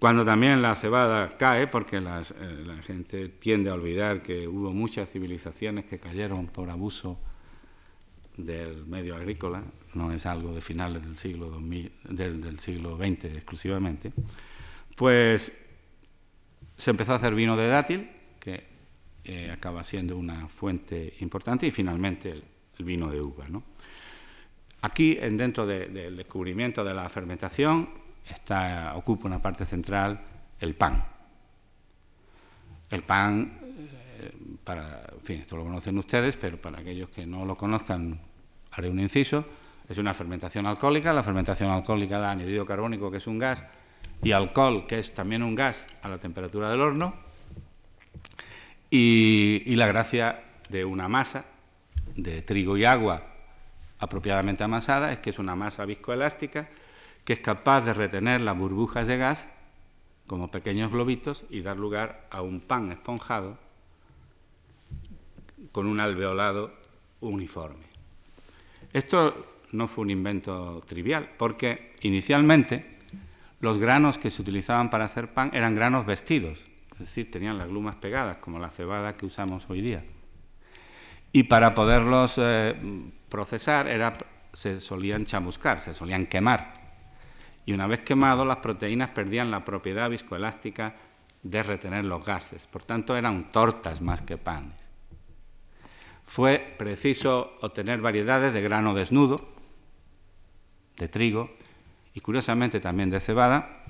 Cuando 0.01 0.25
también 0.25 0.61
la 0.61 0.75
cebada 0.75 1.37
cae, 1.39 1.69
porque 1.69 1.99
eh, 1.99 2.03
la 2.03 2.83
gente 2.83 3.29
tiende 3.29 3.71
a 3.71 3.75
olvidar 3.75 4.23
que 4.23 4.49
hubo 4.49 4.73
muchas 4.73 5.09
civilizaciones 5.09 5.85
que 5.85 6.01
cayeron 6.01 6.49
por 6.49 6.69
abuso 6.69 7.17
del 8.37 8.87
medio 8.87 9.17
agrícola, 9.17 9.63
no 9.95 10.13
es 10.13 10.27
algo 10.27 10.55
de 10.55 10.61
finales 10.61 11.05
del 11.05 11.17
siglo, 11.17 11.51
2000, 11.51 11.93
del, 12.11 12.59
siglo 12.59 12.97
XX 12.97 13.25
exclusivamente, 13.25 14.13
pues 14.97 15.53
se 16.77 16.91
empezó 16.91 17.13
a 17.13 17.17
hacer 17.17 17.35
vino 17.35 17.57
de 17.57 17.69
dátil, 17.69 18.11
que 18.41 18.65
eh, 19.25 19.51
acaba 19.51 19.85
siendo 19.85 20.17
una 20.17 20.49
fuente 20.49 21.15
importante, 21.21 21.67
y 21.67 21.71
finalmente 21.71 22.31
el, 22.31 22.43
vino 22.85 23.09
de 23.09 23.21
uva. 23.21 23.47
Aquí, 24.81 25.15
dentro 25.15 25.65
del 25.65 26.17
descubrimiento 26.17 26.83
de 26.83 26.93
la 26.93 27.09
fermentación, 27.09 27.89
está, 28.29 28.95
ocupa 28.97 29.29
una 29.29 29.41
parte 29.41 29.65
central 29.65 30.25
el 30.59 30.75
pan. 30.75 31.05
El 32.91 33.03
pan, 33.03 33.61
para, 34.65 35.05
en 35.13 35.21
fin, 35.21 35.41
esto 35.41 35.57
lo 35.57 35.65
conocen 35.65 35.99
ustedes, 35.99 36.37
pero 36.37 36.57
para 36.57 36.81
aquellos 36.81 37.09
que 37.09 37.27
no 37.27 37.45
lo 37.45 37.57
conozcan, 37.57 38.21
haré 38.71 38.89
un 38.89 39.01
inciso, 39.01 39.45
es 39.89 39.99
una 39.99 40.15
fermentación 40.15 40.67
alcohólica, 40.67 41.13
la 41.13 41.23
fermentación 41.23 41.71
alcohólica 41.71 42.19
da 42.19 42.31
anhídrido 42.31 42.65
carbónico, 42.65 43.11
que 43.11 43.19
es 43.19 43.27
un 43.27 43.39
gas, 43.39 43.65
y 44.23 44.33
alcohol, 44.33 44.87
que 44.87 44.99
es 44.99 45.13
también 45.15 45.43
un 45.43 45.55
gas 45.55 45.87
a 46.03 46.09
la 46.09 46.19
temperatura 46.19 46.71
del 46.71 46.81
horno, 46.81 47.15
y, 48.91 49.63
y 49.67 49.77
la 49.77 49.87
gracia 49.87 50.43
de 50.69 50.85
una 50.85 51.09
masa 51.09 51.45
de 52.17 52.43
trigo 52.43 52.77
y 52.77 52.85
agua 52.85 53.23
apropiadamente 53.99 54.65
amasada 54.65 55.13
es 55.13 55.19
que 55.19 55.31
es 55.31 55.39
una 55.39 55.55
masa 55.55 55.85
viscoelástica 55.85 56.69
que 57.25 57.33
es 57.33 57.41
capaz 57.41 57.83
de 57.83 57.95
retener 57.95 58.41
las 58.41 58.57
burbujas 58.57 59.07
de 59.07 59.17
gas 59.17 59.47
como 60.27 60.51
pequeños 60.51 60.91
globitos 60.91 61.45
y 61.51 61.63
dar 61.63 61.79
lugar 61.79 62.27
a 62.31 62.43
un 62.43 62.61
pan 62.61 62.91
esponjado 62.91 63.59
con 65.73 65.87
un 65.87 66.01
alveolado 66.01 66.73
uniforme. 67.21 67.85
Esto 68.93 69.57
no 69.73 69.89
fue 69.89 70.03
un 70.03 70.11
invento 70.11 70.83
trivial, 70.87 71.31
porque 71.37 71.93
inicialmente 72.03 72.97
los 73.61 73.79
granos 73.79 74.19
que 74.19 74.31
se 74.31 74.43
utilizaban 74.43 74.91
para 74.91 75.07
hacer 75.07 75.33
pan 75.33 75.51
eran 75.55 75.75
granos 75.75 76.05
vestidos, 76.05 76.69
es 76.93 76.99
decir, 76.99 77.31
tenían 77.31 77.59
las 77.59 77.69
glumas 77.69 77.97
pegadas, 77.97 78.37
como 78.37 78.59
la 78.59 78.71
cebada 78.71 79.17
que 79.17 79.27
usamos 79.27 79.69
hoy 79.71 79.81
día. 79.81 80.05
Y 81.33 81.45
para 81.45 81.75
poderlos 81.75 82.35
eh, 82.37 82.77
procesar 83.29 83.89
era, 83.89 84.13
se 84.53 84.81
solían 84.81 85.25
chamuscar, 85.25 85.81
se 85.81 85.95
solían 85.95 86.27
quemar 86.27 86.83
y 87.65 87.73
una 87.73 87.87
vez 87.87 88.01
quemados 88.01 88.47
las 88.47 88.59
proteínas 88.59 89.11
perdían 89.11 89.51
la 89.51 89.65
propiedad 89.65 90.11
viscoelástica 90.11 90.95
de 91.43 91.63
retener 91.63 92.05
los 92.05 92.25
gases. 92.25 92.67
Por 92.67 92.83
tanto, 92.83 93.17
eran 93.17 93.53
tortas 93.53 94.01
más 94.01 94.23
que 94.23 94.37
panes. 94.37 94.82
Fue 96.25 96.75
preciso 96.79 97.57
obtener 97.61 98.01
variedades 98.01 98.55
de 98.55 98.63
grano 98.63 98.95
desnudo, 98.95 99.49
de 100.97 101.09
trigo 101.09 101.51
y 102.15 102.21
curiosamente 102.21 102.81
también 102.81 103.11
de 103.11 103.21
cebada, 103.21 103.85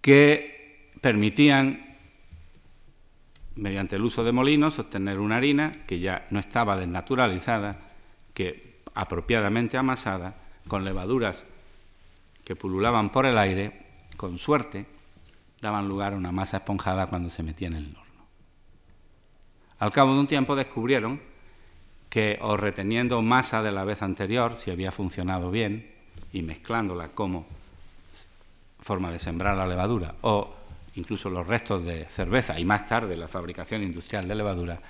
que 0.00 0.90
permitían, 1.00 1.96
mediante 3.56 3.96
el 3.96 4.02
uso 4.02 4.24
de 4.24 4.32
molinos, 4.32 4.78
obtener 4.78 5.18
una 5.18 5.36
harina 5.36 5.72
que 5.86 6.00
ya 6.00 6.26
no 6.30 6.38
estaba 6.38 6.76
desnaturalizada, 6.76 7.78
que 8.34 8.82
apropiadamente 8.94 9.76
amasada, 9.76 10.34
con 10.68 10.84
levaduras 10.84 11.44
que 12.44 12.56
pululaban 12.56 13.10
por 13.10 13.26
el 13.26 13.38
aire, 13.38 13.86
con 14.16 14.38
suerte, 14.38 14.86
daban 15.60 15.88
lugar 15.88 16.12
a 16.12 16.16
una 16.16 16.32
masa 16.32 16.58
esponjada 16.58 17.06
cuando 17.08 17.28
se 17.28 17.42
metía 17.42 17.68
en 17.68 17.74
el 17.74 17.86
horno. 17.86 18.05
Al 19.78 19.92
cabo 19.92 20.14
de 20.14 20.20
un 20.20 20.26
tiempo 20.26 20.56
descubrieron 20.56 21.20
que 22.08 22.38
o 22.40 22.56
reteniendo 22.56 23.20
masa 23.20 23.62
de 23.62 23.72
la 23.72 23.84
vez 23.84 24.02
anterior, 24.02 24.56
si 24.56 24.70
había 24.70 24.90
funcionado 24.90 25.50
bien, 25.50 25.92
y 26.32 26.42
mezclándola 26.42 27.08
como 27.08 27.46
forma 28.80 29.10
de 29.10 29.18
sembrar 29.18 29.56
la 29.56 29.66
levadura, 29.66 30.14
o 30.22 30.54
incluso 30.94 31.28
los 31.28 31.46
restos 31.46 31.84
de 31.84 32.06
cerveza 32.06 32.58
y 32.58 32.64
más 32.64 32.86
tarde 32.86 33.16
la 33.16 33.28
fabricación 33.28 33.82
industrial 33.82 34.26
de 34.28 34.34
levadura, 34.34 34.80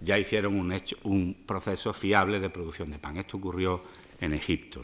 ya 0.00 0.18
hicieron 0.18 0.58
un, 0.58 0.72
hecho, 0.72 0.96
un 1.04 1.44
proceso 1.46 1.92
fiable 1.92 2.40
de 2.40 2.50
producción 2.50 2.90
de 2.90 2.98
pan. 2.98 3.16
Esto 3.18 3.36
ocurrió 3.36 3.82
en 4.20 4.34
Egipto. 4.34 4.82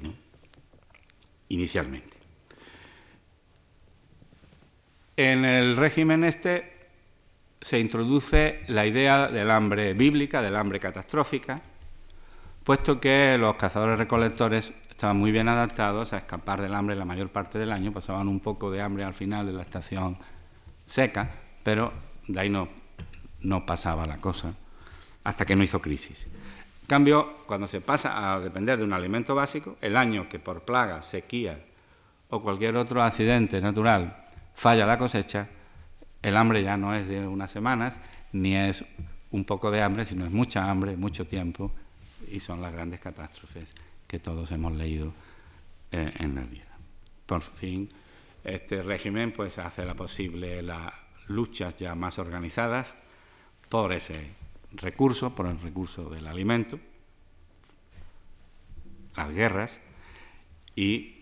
inicialmente. 1.48 2.16
En 5.16 5.44
el 5.44 5.76
régimen 5.76 6.22
este 6.22 6.77
se 7.60 7.78
introduce 7.78 8.62
la 8.68 8.86
idea 8.86 9.28
del 9.28 9.50
hambre 9.50 9.94
bíblica, 9.94 10.42
del 10.42 10.56
hambre 10.56 10.80
catastrófica, 10.80 11.60
puesto 12.64 13.00
que 13.00 13.36
los 13.38 13.56
cazadores 13.56 13.98
recolectores 13.98 14.72
estaban 14.88 15.16
muy 15.16 15.32
bien 15.32 15.48
adaptados 15.48 16.12
a 16.12 16.18
escapar 16.18 16.60
del 16.60 16.74
hambre 16.74 16.96
la 16.96 17.04
mayor 17.04 17.30
parte 17.30 17.58
del 17.58 17.72
año, 17.72 17.92
pasaban 17.92 18.28
un 18.28 18.40
poco 18.40 18.70
de 18.70 18.82
hambre 18.82 19.04
al 19.04 19.14
final 19.14 19.46
de 19.46 19.52
la 19.52 19.62
estación 19.62 20.18
seca, 20.86 21.30
pero 21.62 21.92
de 22.26 22.40
ahí 22.40 22.50
no, 22.50 22.68
no 23.40 23.64
pasaba 23.64 24.06
la 24.06 24.18
cosa, 24.18 24.54
hasta 25.24 25.44
que 25.44 25.56
no 25.56 25.64
hizo 25.64 25.80
crisis. 25.80 26.26
Cambio, 26.86 27.44
cuando 27.46 27.66
se 27.66 27.80
pasa 27.80 28.32
a 28.32 28.40
depender 28.40 28.78
de 28.78 28.84
un 28.84 28.92
alimento 28.92 29.34
básico, 29.34 29.76
el 29.80 29.96
año 29.96 30.28
que 30.28 30.38
por 30.38 30.62
plaga, 30.62 31.02
sequía 31.02 31.64
o 32.30 32.42
cualquier 32.42 32.76
otro 32.76 33.02
accidente 33.02 33.60
natural 33.60 34.24
falla 34.54 34.86
la 34.86 34.98
cosecha, 34.98 35.48
el 36.22 36.36
hambre 36.36 36.62
ya 36.62 36.76
no 36.76 36.94
es 36.94 37.08
de 37.08 37.26
unas 37.26 37.50
semanas, 37.50 38.00
ni 38.32 38.56
es 38.56 38.84
un 39.30 39.44
poco 39.44 39.70
de 39.70 39.82
hambre, 39.82 40.04
sino 40.04 40.24
es 40.24 40.32
mucha 40.32 40.70
hambre, 40.70 40.96
mucho 40.96 41.26
tiempo, 41.26 41.72
y 42.30 42.40
son 42.40 42.60
las 42.60 42.72
grandes 42.72 43.00
catástrofes 43.00 43.74
que 44.06 44.18
todos 44.18 44.50
hemos 44.50 44.72
leído 44.72 45.12
eh, 45.92 46.12
en 46.18 46.34
la 46.34 46.42
vida. 46.42 46.76
Por 47.26 47.42
fin, 47.42 47.88
este 48.44 48.82
régimen 48.82 49.32
pues 49.32 49.58
hace 49.58 49.84
la 49.84 49.94
posible 49.94 50.62
las 50.62 50.92
luchas 51.26 51.76
ya 51.76 51.94
más 51.94 52.18
organizadas 52.18 52.94
por 53.68 53.92
ese 53.92 54.30
recursos, 54.72 55.32
por 55.32 55.46
el 55.46 55.60
recurso 55.60 56.08
del 56.08 56.26
alimento, 56.26 56.78
las 59.14 59.32
guerras 59.32 59.80
y 60.74 61.17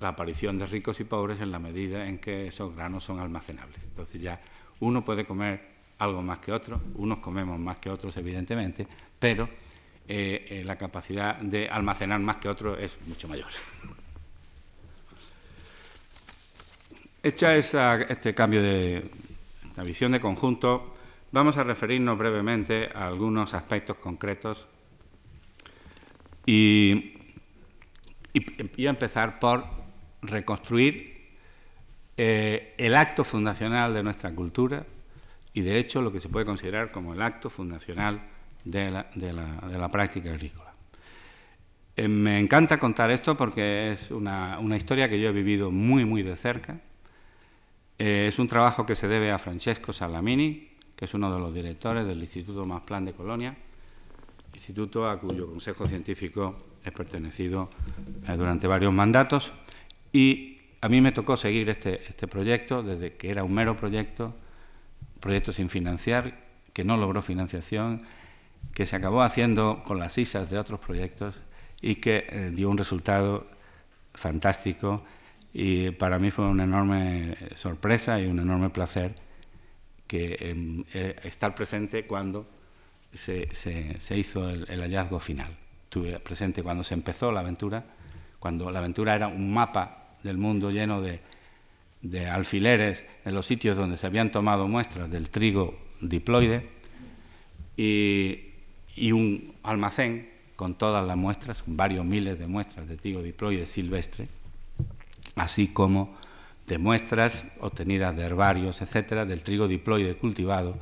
la 0.00 0.08
aparición 0.08 0.58
de 0.58 0.66
ricos 0.66 1.00
y 1.00 1.04
pobres 1.04 1.40
en 1.40 1.50
la 1.50 1.58
medida 1.58 2.06
en 2.06 2.18
que 2.18 2.46
esos 2.48 2.74
granos 2.74 3.04
son 3.04 3.20
almacenables. 3.20 3.86
Entonces 3.88 4.20
ya 4.20 4.40
uno 4.80 5.04
puede 5.04 5.24
comer 5.24 5.74
algo 5.98 6.22
más 6.22 6.40
que 6.40 6.52
otro, 6.52 6.80
unos 6.96 7.20
comemos 7.20 7.58
más 7.58 7.78
que 7.78 7.90
otros 7.90 8.16
evidentemente, 8.16 8.86
pero 9.18 9.48
eh, 10.06 10.46
eh, 10.48 10.64
la 10.64 10.76
capacidad 10.76 11.36
de 11.36 11.68
almacenar 11.68 12.20
más 12.20 12.36
que 12.36 12.48
otros 12.48 12.78
es 12.80 12.98
mucho 13.06 13.28
mayor. 13.28 13.48
Hecha 17.22 17.56
esa, 17.56 18.02
este 18.02 18.34
cambio 18.34 18.60
de 18.60 19.08
esta 19.64 19.82
visión 19.82 20.12
de 20.12 20.20
conjunto, 20.20 20.94
Vamos 21.34 21.56
a 21.56 21.64
referirnos 21.64 22.16
brevemente 22.16 22.90
a 22.94 23.08
algunos 23.08 23.54
aspectos 23.54 23.96
concretos 23.96 24.68
y, 26.46 27.14
y, 28.32 28.86
a 28.86 28.90
empezar 28.90 29.40
por 29.40 29.66
reconstruir 30.26 31.14
eh, 32.16 32.74
el 32.78 32.94
acto 32.94 33.24
fundacional 33.24 33.92
de 33.92 34.02
nuestra 34.04 34.30
cultura 34.30 34.84
y 35.52 35.62
de 35.62 35.78
hecho 35.78 36.00
lo 36.00 36.12
que 36.12 36.20
se 36.20 36.28
puede 36.28 36.46
considerar 36.46 36.90
como 36.90 37.12
el 37.12 37.20
acto 37.20 37.50
fundacional 37.50 38.22
de 38.64 38.90
la, 38.90 39.88
práctica 39.90 40.30
agrícola. 40.30 40.72
Eh, 41.96 42.08
me 42.08 42.38
encanta 42.38 42.78
contar 42.78 43.10
esto 43.10 43.36
porque 43.36 43.92
es 43.92 44.10
una, 44.10 44.58
historia 44.76 45.08
que 45.08 45.20
yo 45.20 45.28
he 45.28 45.32
vivido 45.32 45.70
muy, 45.70 46.04
muy 46.04 46.22
de 46.22 46.36
cerca. 46.36 46.80
Eh, 47.98 48.26
es 48.28 48.38
un 48.38 48.48
trabajo 48.48 48.86
que 48.86 48.96
se 48.96 49.08
debe 49.08 49.30
a 49.32 49.38
Francesco 49.38 49.92
Salamini, 49.92 50.70
que 50.96 51.04
es 51.04 51.14
uno 51.14 51.32
de 51.32 51.40
los 51.40 51.52
directores 51.52 52.06
del 52.06 52.20
Instituto 52.20 52.64
Más 52.64 52.82
Plan 52.82 53.04
de 53.04 53.12
Colonia, 53.12 53.56
instituto 54.52 55.10
a 55.10 55.18
cuyo 55.18 55.48
consejo 55.48 55.84
científico 55.86 56.56
he 56.84 56.92
pertenecido 56.92 57.68
durante 58.36 58.68
varios 58.68 58.92
mandatos 58.92 59.52
y 60.14 60.60
a 60.80 60.88
mí 60.88 61.00
me 61.00 61.10
tocó 61.10 61.36
seguir 61.36 61.68
este, 61.68 62.00
este 62.08 62.28
proyecto 62.28 62.84
desde 62.84 63.14
que 63.14 63.30
era 63.30 63.42
un 63.42 63.52
mero 63.52 63.76
proyecto, 63.76 64.32
proyecto 65.18 65.52
sin 65.52 65.68
financiar, 65.68 66.38
que 66.72 66.84
no 66.84 66.96
logró 66.96 67.20
financiación, 67.20 68.00
que 68.74 68.86
se 68.86 68.94
acabó 68.94 69.22
haciendo 69.22 69.82
con 69.84 69.98
las 69.98 70.16
ISAs 70.16 70.50
de 70.50 70.58
otros 70.58 70.78
proyectos 70.78 71.42
y 71.80 71.96
que 71.96 72.26
eh, 72.28 72.52
dio 72.54 72.70
un 72.70 72.78
resultado 72.78 73.48
fantástico 74.14 75.04
y 75.52 75.90
para 75.90 76.20
mí 76.20 76.30
fue 76.30 76.46
una 76.46 76.62
enorme 76.62 77.36
sorpresa 77.56 78.20
y 78.20 78.26
un 78.26 78.38
enorme 78.38 78.70
placer 78.70 79.16
que 80.06 80.36
em, 80.38 80.84
eh, 80.94 81.16
estar 81.24 81.56
presente 81.56 82.06
cuando 82.06 82.46
se, 83.12 83.48
hizo 84.16 84.48
el, 84.48 84.80
hallazgo 84.80 85.18
final. 85.18 85.56
Estuve 85.84 86.20
presente 86.20 86.62
cuando 86.62 86.84
se 86.84 86.94
empezó 86.94 87.32
la 87.32 87.40
aventura, 87.40 87.84
cuando 88.38 88.70
la 88.70 88.78
aventura 88.78 89.16
era 89.16 89.26
un 89.26 89.52
mapa 89.52 90.03
del 90.24 90.38
mundo 90.38 90.72
lleno 90.72 91.00
de, 91.00 91.20
alfileres 92.28 93.06
en 93.24 93.34
los 93.34 93.46
sitios 93.46 93.76
donde 93.76 93.96
se 93.96 94.06
habían 94.06 94.30
tomado 94.30 94.66
muestras 94.66 95.10
del 95.10 95.30
trigo 95.30 95.78
diploide 96.00 96.68
y, 97.76 98.40
y 98.96 99.12
un 99.12 99.54
almacén 99.62 100.28
con 100.56 100.74
todas 100.74 101.06
las 101.06 101.16
muestras, 101.16 101.62
varios 101.66 102.04
miles 102.04 102.38
de 102.38 102.46
muestras 102.46 102.88
de 102.88 102.96
trigo 102.96 103.22
diploide 103.22 103.66
silvestre, 103.66 104.28
así 105.36 105.68
como 105.68 106.16
de 106.66 106.78
muestras 106.78 107.46
obtenidas 107.60 108.16
de 108.16 108.24
herbarios, 108.24 108.82
etcétera, 108.82 109.24
del 109.24 109.44
trigo 109.44 109.68
diploide 109.68 110.16
cultivado 110.16 110.76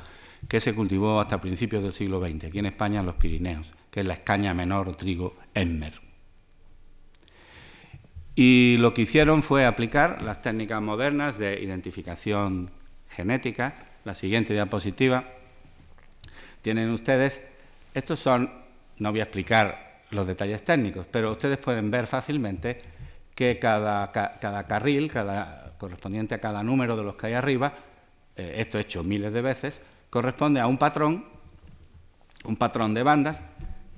que 0.48 0.60
se 0.60 0.74
cultivó 0.74 1.20
hasta 1.20 1.40
principios 1.40 1.82
del 1.82 1.92
siglo 1.92 2.20
XX, 2.20 2.44
aquí 2.44 2.58
en 2.58 2.66
España 2.66 3.00
en 3.00 3.06
los 3.06 3.14
Pirineos, 3.14 3.70
que 3.90 4.00
es 4.00 4.06
la 4.06 4.14
escaña 4.14 4.54
menor 4.54 4.88
o 4.88 4.96
trigo 4.96 5.36
Emmer. 5.54 6.11
Y 8.34 8.76
lo 8.78 8.94
que 8.94 9.02
hicieron 9.02 9.42
fue 9.42 9.66
aplicar 9.66 10.22
las 10.22 10.40
técnicas 10.40 10.80
modernas 10.80 11.38
de 11.38 11.60
identificación 11.60 12.70
genética. 13.10 13.74
La 14.04 14.14
siguiente 14.14 14.54
diapositiva 14.54 15.24
tienen 16.62 16.90
ustedes, 16.90 17.42
estos 17.92 18.18
son, 18.18 18.50
no 18.98 19.10
voy 19.10 19.20
a 19.20 19.24
explicar 19.24 20.02
los 20.10 20.26
detalles 20.26 20.64
técnicos, 20.64 21.06
pero 21.10 21.32
ustedes 21.32 21.58
pueden 21.58 21.90
ver 21.90 22.06
fácilmente 22.06 22.80
que 23.34 23.58
cada, 23.58 24.12
cada 24.12 24.64
carril, 24.66 25.10
cada, 25.10 25.74
correspondiente 25.78 26.34
a 26.34 26.40
cada 26.40 26.62
número 26.62 26.96
de 26.96 27.02
los 27.02 27.16
que 27.16 27.26
hay 27.26 27.32
arriba, 27.34 27.74
eh, 28.36 28.54
esto 28.58 28.78
hecho 28.78 29.02
miles 29.02 29.32
de 29.32 29.42
veces, 29.42 29.80
corresponde 30.08 30.60
a 30.60 30.66
un 30.66 30.78
patrón, 30.78 31.24
un 32.44 32.56
patrón 32.56 32.94
de 32.94 33.02
bandas, 33.02 33.42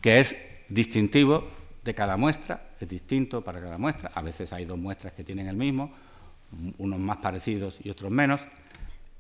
que 0.01 0.21
es 0.21 0.37
distintivo 0.69 1.47
de 1.85 1.95
cada 1.95 2.17
muestra, 2.17 2.63
es 2.85 2.91
distinto 2.91 3.43
para 3.43 3.61
cada 3.61 3.79
muestra. 3.79 4.13
A 4.15 4.23
veces 4.23 4.53
hay 4.53 4.65
dos 4.65 4.79
muestras 4.79 5.13
que 5.13 5.25
tienen 5.25 5.49
el 5.49 5.57
mismo, 5.57 5.93
unos 6.79 7.01
más 7.01 7.19
parecidos 7.19 7.79
y 7.83 7.91
otros 7.91 8.11
menos. 8.11 8.43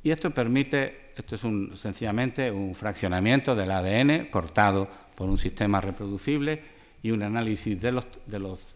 Y 0.02 0.10
esto 0.10 0.30
permite, 0.30 1.12
esto 1.16 1.34
es 1.34 1.44
un, 1.44 1.76
sencillamente 1.76 2.50
un 2.50 2.74
fraccionamiento 2.74 3.56
del 3.56 3.70
ADN 3.70 4.26
cortado 4.30 4.88
por 5.14 5.28
un 5.28 5.38
sistema 5.38 5.80
reproducible 5.80 6.62
y 7.02 7.10
un 7.10 7.22
análisis 7.22 7.80
de 7.80 7.92
los, 7.92 8.06
de 8.26 8.38
los 8.38 8.74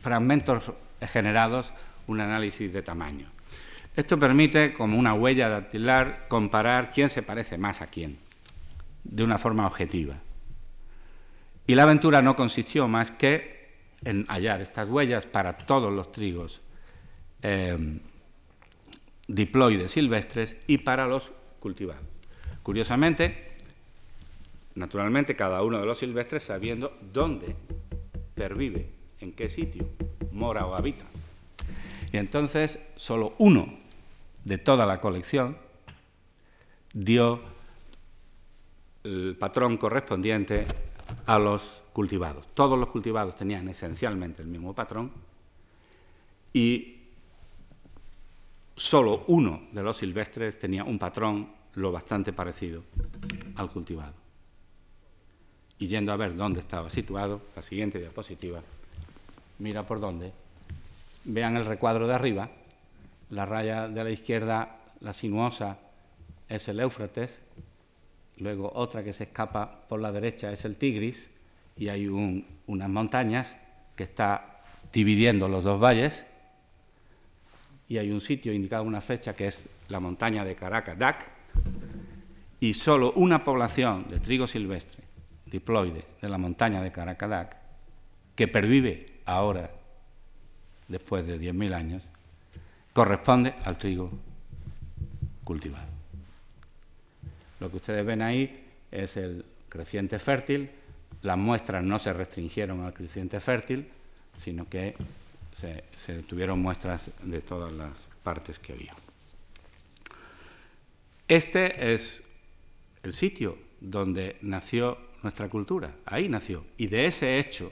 fragmentos 0.00 0.72
generados, 1.00 1.72
un 2.06 2.20
análisis 2.20 2.72
de 2.72 2.82
tamaño. 2.82 3.26
Esto 3.94 4.18
permite, 4.18 4.72
como 4.72 4.98
una 4.98 5.12
huella 5.12 5.50
dactilar, 5.50 6.24
comparar 6.28 6.90
quién 6.90 7.10
se 7.10 7.22
parece 7.22 7.58
más 7.58 7.82
a 7.82 7.88
quién, 7.88 8.16
de 9.04 9.22
una 9.22 9.36
forma 9.36 9.66
objetiva. 9.66 10.14
Y 11.66 11.74
la 11.74 11.82
aventura 11.82 12.22
no 12.22 12.34
consistió 12.34 12.88
más 12.88 13.10
que 13.10 13.61
en 14.04 14.26
hallar 14.26 14.60
estas 14.60 14.88
huellas 14.88 15.26
para 15.26 15.56
todos 15.56 15.92
los 15.92 16.10
trigos 16.12 16.60
eh, 17.42 18.00
diploides 19.28 19.90
silvestres 19.90 20.56
y 20.66 20.78
para 20.78 21.06
los 21.06 21.32
cultivados. 21.60 22.02
Curiosamente, 22.62 23.56
naturalmente, 24.74 25.36
cada 25.36 25.62
uno 25.62 25.78
de 25.78 25.86
los 25.86 25.98
silvestres 25.98 26.44
sabiendo 26.44 26.96
dónde 27.12 27.54
pervive, 28.34 28.90
en 29.20 29.32
qué 29.32 29.48
sitio 29.48 29.88
mora 30.32 30.66
o 30.66 30.74
habita. 30.74 31.04
Y 32.12 32.16
entonces 32.16 32.78
solo 32.96 33.34
uno 33.38 33.78
de 34.44 34.58
toda 34.58 34.86
la 34.86 35.00
colección 35.00 35.56
dio 36.92 37.40
el 39.04 39.36
patrón 39.38 39.76
correspondiente 39.76 40.66
a 41.26 41.38
los 41.38 41.82
cultivados. 41.92 42.46
Todos 42.54 42.78
los 42.78 42.88
cultivados 42.88 43.36
tenían 43.36 43.68
esencialmente 43.68 44.42
el 44.42 44.48
mismo 44.48 44.74
patrón 44.74 45.12
y 46.52 46.98
solo 48.76 49.24
uno 49.28 49.62
de 49.72 49.82
los 49.82 49.96
silvestres 49.96 50.58
tenía 50.58 50.84
un 50.84 50.98
patrón 50.98 51.50
lo 51.74 51.92
bastante 51.92 52.32
parecido 52.32 52.82
al 53.56 53.70
cultivado. 53.70 54.14
Y 55.78 55.86
yendo 55.86 56.12
a 56.12 56.16
ver 56.16 56.36
dónde 56.36 56.60
estaba 56.60 56.90
situado, 56.90 57.40
la 57.56 57.62
siguiente 57.62 57.98
diapositiva, 57.98 58.62
mira 59.58 59.86
por 59.86 60.00
dónde, 60.00 60.32
vean 61.24 61.56
el 61.56 61.66
recuadro 61.66 62.06
de 62.06 62.14
arriba, 62.14 62.50
la 63.30 63.46
raya 63.46 63.88
de 63.88 64.04
la 64.04 64.10
izquierda, 64.10 64.76
la 65.00 65.12
sinuosa, 65.12 65.78
es 66.48 66.68
el 66.68 66.80
Éufrates, 66.80 67.40
luego 68.42 68.70
otra 68.74 69.02
que 69.02 69.12
se 69.12 69.24
escapa 69.24 69.86
por 69.88 70.00
la 70.00 70.12
derecha 70.12 70.52
es 70.52 70.64
el 70.64 70.76
Tigris, 70.76 71.30
y 71.76 71.88
hay 71.88 72.06
unas 72.08 72.88
montañas 72.88 73.56
que 73.96 74.02
está 74.02 74.60
dividiendo 74.92 75.48
los 75.48 75.64
dos 75.64 75.80
valles, 75.80 76.26
y 77.88 77.98
hay 77.98 78.10
un 78.10 78.20
sitio 78.20 78.52
indicado 78.52 78.84
una 78.84 79.00
fecha 79.00 79.34
que 79.34 79.46
es 79.46 79.68
la 79.88 80.00
montaña 80.00 80.44
de 80.44 80.54
Caracadac, 80.54 81.30
y 82.60 82.74
solo 82.74 83.12
una 83.16 83.42
población 83.42 84.06
de 84.08 84.20
trigo 84.20 84.46
silvestre, 84.46 85.02
diploide, 85.46 86.04
de 86.20 86.28
la 86.28 86.38
montaña 86.38 86.82
de 86.82 86.92
Caracadac, 86.92 87.56
que 88.34 88.48
pervive 88.48 89.20
ahora, 89.26 89.70
después 90.88 91.26
de 91.26 91.38
10.000 91.38 91.74
años, 91.74 92.08
corresponde 92.92 93.54
al 93.64 93.76
trigo 93.78 94.10
cultivado. 95.44 95.91
Lo 97.62 97.70
que 97.70 97.76
ustedes 97.76 98.04
ven 98.04 98.22
ahí 98.22 98.60
es 98.90 99.16
el 99.16 99.44
creciente 99.68 100.18
fértil. 100.18 100.68
Las 101.22 101.38
muestras 101.38 101.84
no 101.84 101.96
se 102.00 102.12
restringieron 102.12 102.80
al 102.80 102.92
creciente 102.92 103.38
fértil, 103.38 103.88
sino 104.36 104.68
que 104.68 104.96
se, 105.54 105.84
tuvieron 106.24 106.58
muestras 106.58 107.12
de 107.22 107.40
todas 107.40 107.72
las 107.72 107.92
partes 108.24 108.58
que 108.58 108.72
había. 108.72 108.92
Este 111.28 111.94
es 111.94 112.24
el 113.04 113.12
sitio 113.12 113.56
donde 113.80 114.38
nació 114.42 114.98
nuestra 115.22 115.48
cultura. 115.48 115.94
Ahí 116.04 116.28
nació. 116.28 116.64
Y 116.76 116.88
de 116.88 117.06
ese 117.06 117.38
hecho, 117.38 117.70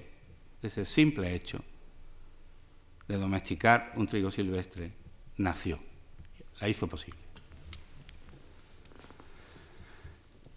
de 0.63 0.69
ese 0.69 0.85
simple 0.85 1.35
hecho 1.35 1.65
de 3.09 3.17
domesticar 3.17 3.93
un 3.97 4.07
trigo 4.07 4.31
silvestre, 4.31 4.93
nació, 5.37 5.81
la 6.61 6.69
hizo 6.69 6.87
posible. 6.87 7.20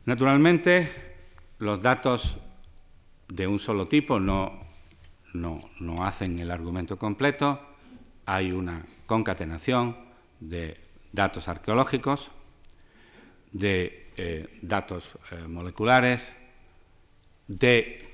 Naturalmente, 0.05 0.89
los 1.59 1.81
datos 1.81 2.37
de 3.29 3.47
un 3.47 3.57
solo 3.57 3.87
tipo 3.87 4.19
no, 4.19 4.59
no, 5.33 5.61
hacen 6.03 6.39
el 6.39 6.51
argumento 6.51 6.97
completo, 6.97 7.61
hay 8.25 8.51
una 8.51 8.85
concatenación 9.05 9.95
de 10.39 10.77
datos 11.13 11.47
arqueológicos, 11.47 12.31
de 13.53 14.11
eh, 14.17 14.59
datos 14.61 15.17
eh, 15.31 15.47
moleculares, 15.47 16.35
de 17.47 18.13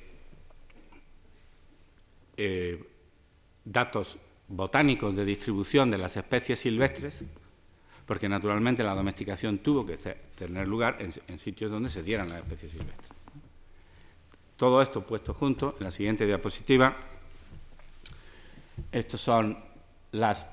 eh, 2.38 2.84
datos 3.66 4.20
botánicos 4.48 5.16
de 5.16 5.26
distribución 5.26 5.90
de 5.90 5.98
las 5.98 6.18
especies 6.18 6.60
silvestres, 6.60 7.24
porque 8.10 8.28
naturalmente 8.28 8.84
la 8.84 8.96
domesticación 8.96 9.60
tuvo 9.60 9.86
que 9.86 9.96
tener 10.36 10.68
lugar 10.68 10.98
en, 10.98 11.38
sitios 11.38 11.70
donde 11.70 11.92
se 11.92 12.02
dieran 12.02 12.28
las 12.28 12.40
especies 12.40 12.72
silvestres. 12.72 13.08
Todo 14.58 14.82
esto 14.82 15.06
puesto 15.06 15.36
junto, 15.36 15.76
en 15.78 15.84
la 15.84 15.92
siguiente 15.92 16.26
diapositiva, 16.26 16.98
estos 18.92 19.22
son 19.22 19.60
las 20.12 20.48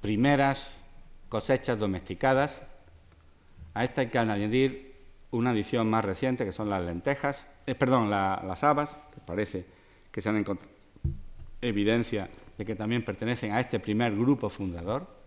primeras 0.00 0.78
cosechas 1.28 1.78
domesticadas. 1.78 2.62
A 3.74 3.84
esta 3.84 4.00
hay 4.00 4.06
que 4.06 4.18
añadir 4.18 4.96
una 5.32 5.50
adición 5.50 5.90
más 5.90 6.06
reciente, 6.06 6.46
que 6.46 6.52
son 6.52 6.70
las 6.70 6.82
lentejas, 6.82 7.46
eh, 7.66 7.74
perdón, 7.74 8.08
las 8.08 8.64
habas, 8.64 8.96
que 9.12 9.20
parece 9.20 9.66
que 10.10 10.22
se 10.22 10.30
han 10.30 10.38
encontrado 10.38 10.72
evidencia 11.60 12.30
de 12.56 12.64
que 12.64 12.74
también 12.74 13.04
pertenecen 13.04 13.52
a 13.52 13.60
este 13.60 13.80
primer 13.80 14.16
grupo 14.16 14.48
fundador. 14.48 15.21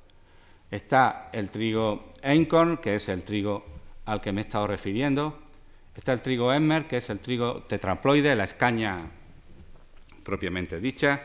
Está 0.72 1.30
el 1.32 1.52
trigo 1.52 2.12
Einkorn, 2.22 2.78
que 2.78 2.96
es 2.96 3.10
el 3.10 3.24
trigo 3.24 3.66
al 4.06 4.22
que 4.22 4.32
me 4.32 4.42
he 4.42 4.44
estado 4.44 4.68
refiriendo. 4.68 5.40
Está 5.96 6.14
el 6.14 6.22
trigo 6.22 6.52
Emmer, 6.52 6.88
que 6.88 6.98
es 6.98 7.10
el 7.10 7.20
trigo 7.20 7.64
tetraploide, 7.64 8.36
la 8.36 8.44
escaña 8.44 8.98
propiamente 10.24 10.80
dicha, 10.80 11.22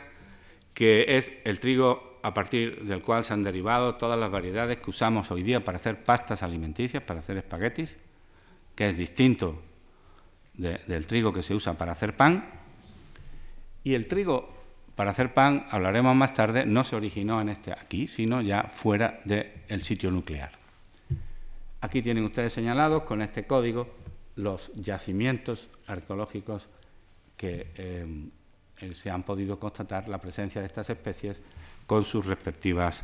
que 0.74 1.16
es 1.16 1.32
el 1.44 1.58
trigo 1.58 2.20
a 2.22 2.34
partir 2.34 2.84
del 2.84 3.02
cual 3.02 3.24
se 3.24 3.32
han 3.32 3.42
derivado 3.42 3.96
todas 3.96 4.18
las 4.18 4.30
variedades 4.30 4.78
que 4.78 4.90
usamos 4.90 5.30
hoy 5.30 5.42
día 5.42 5.64
para 5.64 5.78
hacer 5.78 6.04
pastas 6.04 6.42
alimenticias, 6.42 7.02
para 7.02 7.20
hacer 7.20 7.38
espaguetis, 7.38 7.96
que 8.74 8.88
es 8.88 8.96
distinto 8.96 9.60
del 10.54 11.06
trigo 11.06 11.32
que 11.32 11.42
se 11.42 11.54
usa 11.54 11.74
para 11.74 11.92
hacer 11.92 12.16
pan. 12.16 12.48
Y 13.82 13.94
el 13.94 14.06
trigo 14.06 14.59
para 15.00 15.12
hacer 15.12 15.32
pan, 15.32 15.66
hablaremos 15.70 16.14
más 16.14 16.34
tarde, 16.34 16.66
no 16.66 16.84
se 16.84 16.94
originó 16.94 17.40
en 17.40 17.48
este 17.48 17.72
aquí, 17.72 18.06
sino 18.06 18.42
ya 18.42 18.64
fuera 18.64 19.22
del 19.24 19.82
sitio 19.82 20.10
nuclear. 20.10 20.50
Aquí 21.80 22.02
tienen 22.02 22.22
ustedes 22.26 22.52
señalados 22.52 23.04
con 23.04 23.22
este 23.22 23.46
código 23.46 23.88
los 24.36 24.70
yacimientos 24.74 25.70
arqueológicos 25.86 26.68
que 27.38 27.72
eh, 27.76 28.28
eh, 28.82 28.94
se 28.94 29.10
han 29.10 29.22
podido 29.22 29.58
constatar 29.58 30.06
la 30.06 30.18
presencia 30.18 30.60
de 30.60 30.66
estas 30.66 30.90
especies 30.90 31.40
con 31.86 32.04
sus 32.04 32.26
respectivas 32.26 33.02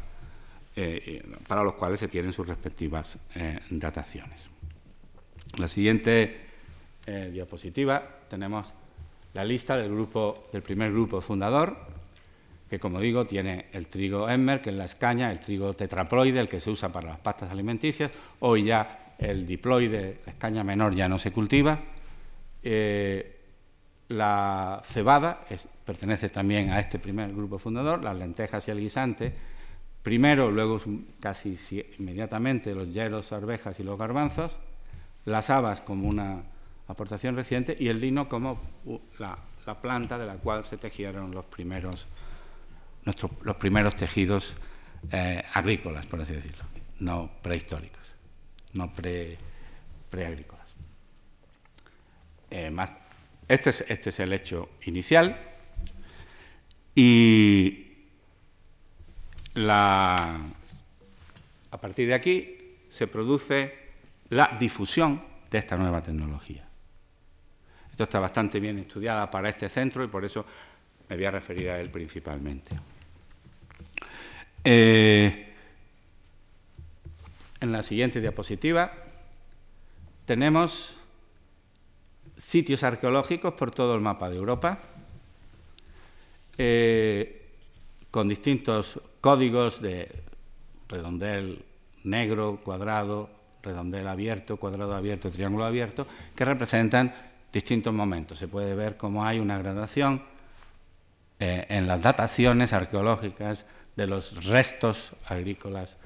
para 1.49 1.63
los 1.63 1.77
cuales 1.77 1.99
se 1.99 2.09
tienen 2.09 2.35
sus 2.35 2.47
respectivas 2.47 3.17
dataciones. 3.71 4.39
La 5.57 5.67
siguiente 5.67 6.45
diapositiva 7.33 8.07
tenemos 8.29 8.75
la 9.37 9.45
lista 9.45 9.77
del, 9.77 9.93
primer 10.63 10.91
grupo 10.91 11.21
fundador, 11.21 11.77
que 12.71 12.79
como 12.79 13.01
digo 13.01 13.27
tiene 13.27 13.67
el 13.75 13.87
trigo 13.89 14.31
Emmer, 14.31 14.63
que 14.63 14.71
es 14.71 14.77
la 14.77 14.87
escaña, 14.87 15.31
el 15.31 15.41
trigo 15.41 15.75
tetraploide, 15.75 16.41
el 16.41 16.49
que 16.49 16.59
se 16.59 16.71
usa 16.71 16.89
para 16.89 17.11
las 17.11 17.21
pastas 17.21 17.51
alimenticias, 17.51 18.11
hoy 18.41 18.65
ya 18.65 19.15
el 19.19 19.47
diploide, 19.47 20.21
la 20.25 20.33
escaña 20.33 20.65
menor 20.65 20.95
ya 20.95 21.07
no 21.07 21.19
se 21.19 21.33
cultiva, 21.33 21.79
eh, 22.63 23.41
la 24.09 24.81
cebada 24.83 25.45
pertenece 25.85 26.31
también 26.31 26.71
a 26.71 26.81
este 26.81 26.99
primer 26.99 27.31
grupo 27.35 27.59
fundador, 27.59 28.03
las 28.03 28.17
lentejas 28.17 28.67
y 28.69 28.71
el 28.71 28.81
guisante, 28.81 29.35
primero, 30.03 30.51
luego 30.51 30.81
casi 31.21 31.59
inmediatamente 31.99 32.75
los 32.75 32.91
hieros, 32.91 33.33
arvejas 33.33 33.79
y 33.81 33.83
los 33.83 33.99
garbanzos, 33.99 34.57
las 35.27 35.51
habas 35.51 35.83
como 35.83 36.09
una 36.09 36.43
aportación 36.89 37.37
reciente 37.37 37.77
y 37.79 37.89
el 37.89 38.01
lino 38.01 38.29
como 38.29 38.61
la, 39.19 39.39
planta 39.81 40.17
de 40.17 40.27
la 40.27 40.37
cual 40.37 40.65
se 40.65 40.77
tejieron 40.77 41.33
los 41.33 41.45
primeros, 41.45 42.07
nuestros, 43.05 43.33
los 43.43 43.57
primeros 43.57 43.97
tejidos 43.97 44.55
eh, 45.11 45.43
agrícolas, 45.55 46.07
por 46.07 46.21
así 46.21 46.35
decirlo, 46.35 46.65
no 47.01 47.31
prehistóricos, 47.43 48.15
no 48.75 48.93
pre, 48.93 49.37
preagrícolas. 50.09 50.69
Eh, 52.51 52.75
este, 53.49 53.71
es, 53.71 53.85
este 53.89 54.11
es 54.11 54.21
el 54.21 54.33
hecho 54.33 54.69
inicial 54.85 55.37
y 56.95 57.87
la, 59.55 60.41
a 61.71 61.81
partir 61.81 62.07
de 62.07 62.15
aquí 62.15 62.57
se 62.89 63.09
produce 63.09 63.75
la 64.29 64.57
difusión 64.59 65.23
de 65.51 65.59
esta 65.59 65.77
nueva 65.77 66.01
tecnología. 66.01 66.66
Esto 67.97 68.05
está 68.05 68.21
bastante 68.21 68.61
bien 68.61 68.79
estudiada 68.79 69.31
para 69.31 69.49
este 69.49 69.71
centro 69.71 70.05
y 70.05 70.09
por 70.09 70.23
eso 70.23 70.45
me 71.09 71.17
voy 71.17 71.25
a 71.25 71.31
referir 71.31 71.71
a 71.71 71.81
él 71.81 71.89
principalmente. 71.89 72.77
Eh, 74.63 75.55
en 77.59 77.73
la 77.73 77.83
siguiente 77.83 78.21
diapositiva 78.21 78.93
tenemos 80.27 80.99
sitios 82.37 82.83
arqueológicos 82.83 83.55
por 83.55 83.71
todo 83.71 83.95
el 83.95 84.03
mapa 84.03 84.29
de 84.29 84.37
Europa, 84.37 84.79
eh, 86.59 87.47
con 88.11 88.29
distintos 88.29 89.01
códigos 89.23 89.81
de 89.81 90.07
redondel 90.87 91.65
negro, 92.05 92.61
cuadrado, 92.63 93.31
redondel 93.63 94.07
abierto, 94.07 94.59
cuadrado 94.59 94.95
abierto, 94.95 95.31
triángulo 95.31 95.65
abierto, 95.65 96.07
que 96.37 96.45
representan 96.45 97.15
distintos 97.57 97.95
momentos. 97.95 98.39
Se 98.39 98.49
puede 98.49 98.75
ver 98.75 98.99
cómo 98.99 99.25
hay 99.25 99.39
una 99.39 99.57
gradación 99.57 100.23
eh, 101.41 101.65
en 101.71 101.87
las 101.87 102.03
dataciones 102.03 102.75
arqueológicas 102.75 103.65
de 103.97 104.07
los 104.07 104.45
restos 104.45 105.13
agrícolas 105.27 105.97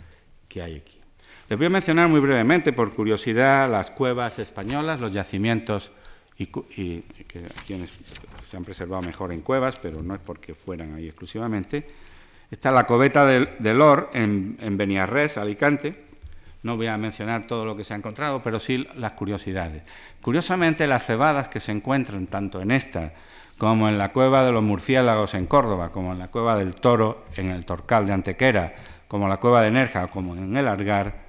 que 0.48 0.62
hay 0.62 0.76
aquí. 0.76 1.00
Les 1.48 1.58
voy 1.58 1.66
a 1.66 1.70
mencionar 1.70 2.08
muy 2.08 2.20
brevemente, 2.20 2.72
por 2.72 2.94
curiosidad, 2.94 3.68
las 3.68 3.90
cuevas 3.90 4.38
españolas, 4.38 5.00
los 5.00 5.12
yacimientos 5.12 5.90
y, 6.38 6.46
que 6.46 7.42
se 8.44 8.56
han 8.56 8.64
preservado 8.64 9.02
mejor 9.02 9.32
en 9.32 9.40
cuevas, 9.40 9.76
pero 9.82 10.04
no 10.04 10.14
es 10.14 10.20
porque 10.20 10.54
fueran 10.54 10.94
ahí 10.94 11.08
exclusivamente. 11.08 11.84
Está 12.48 12.70
la 12.70 12.86
coveta 12.86 13.26
del, 13.26 13.56
del 13.58 13.80
Or 13.80 14.10
en, 14.14 14.56
en 14.60 14.76
Beniarrés, 14.76 15.36
Alicante, 15.36 16.09
no 16.62 16.76
voy 16.76 16.88
a 16.88 16.98
mencionar 16.98 17.46
todo 17.46 17.64
lo 17.64 17.76
que 17.76 17.84
se 17.84 17.94
ha 17.94 17.96
encontrado, 17.96 18.42
pero 18.42 18.58
sí 18.58 18.86
las 18.96 19.12
curiosidades. 19.12 19.82
Curiosamente, 20.20 20.86
las 20.86 21.06
cebadas 21.06 21.48
que 21.48 21.60
se 21.60 21.72
encuentran 21.72 22.26
tanto 22.26 22.60
en 22.60 22.70
esta 22.70 23.12
como 23.56 23.88
en 23.88 23.98
la 23.98 24.12
cueva 24.12 24.44
de 24.44 24.52
los 24.52 24.62
murciélagos 24.62 25.34
en 25.34 25.46
Córdoba, 25.46 25.90
como 25.90 26.12
en 26.12 26.18
la 26.18 26.28
cueva 26.28 26.56
del 26.56 26.74
Toro 26.74 27.24
en 27.36 27.50
el 27.50 27.66
Torcal 27.66 28.06
de 28.06 28.12
Antequera, 28.12 28.74
como 29.06 29.28
la 29.28 29.36
cueva 29.36 29.62
de 29.62 29.70
Nerja, 29.70 30.06
como 30.08 30.34
en 30.34 30.56
el 30.56 30.66
Argar, 30.66 31.26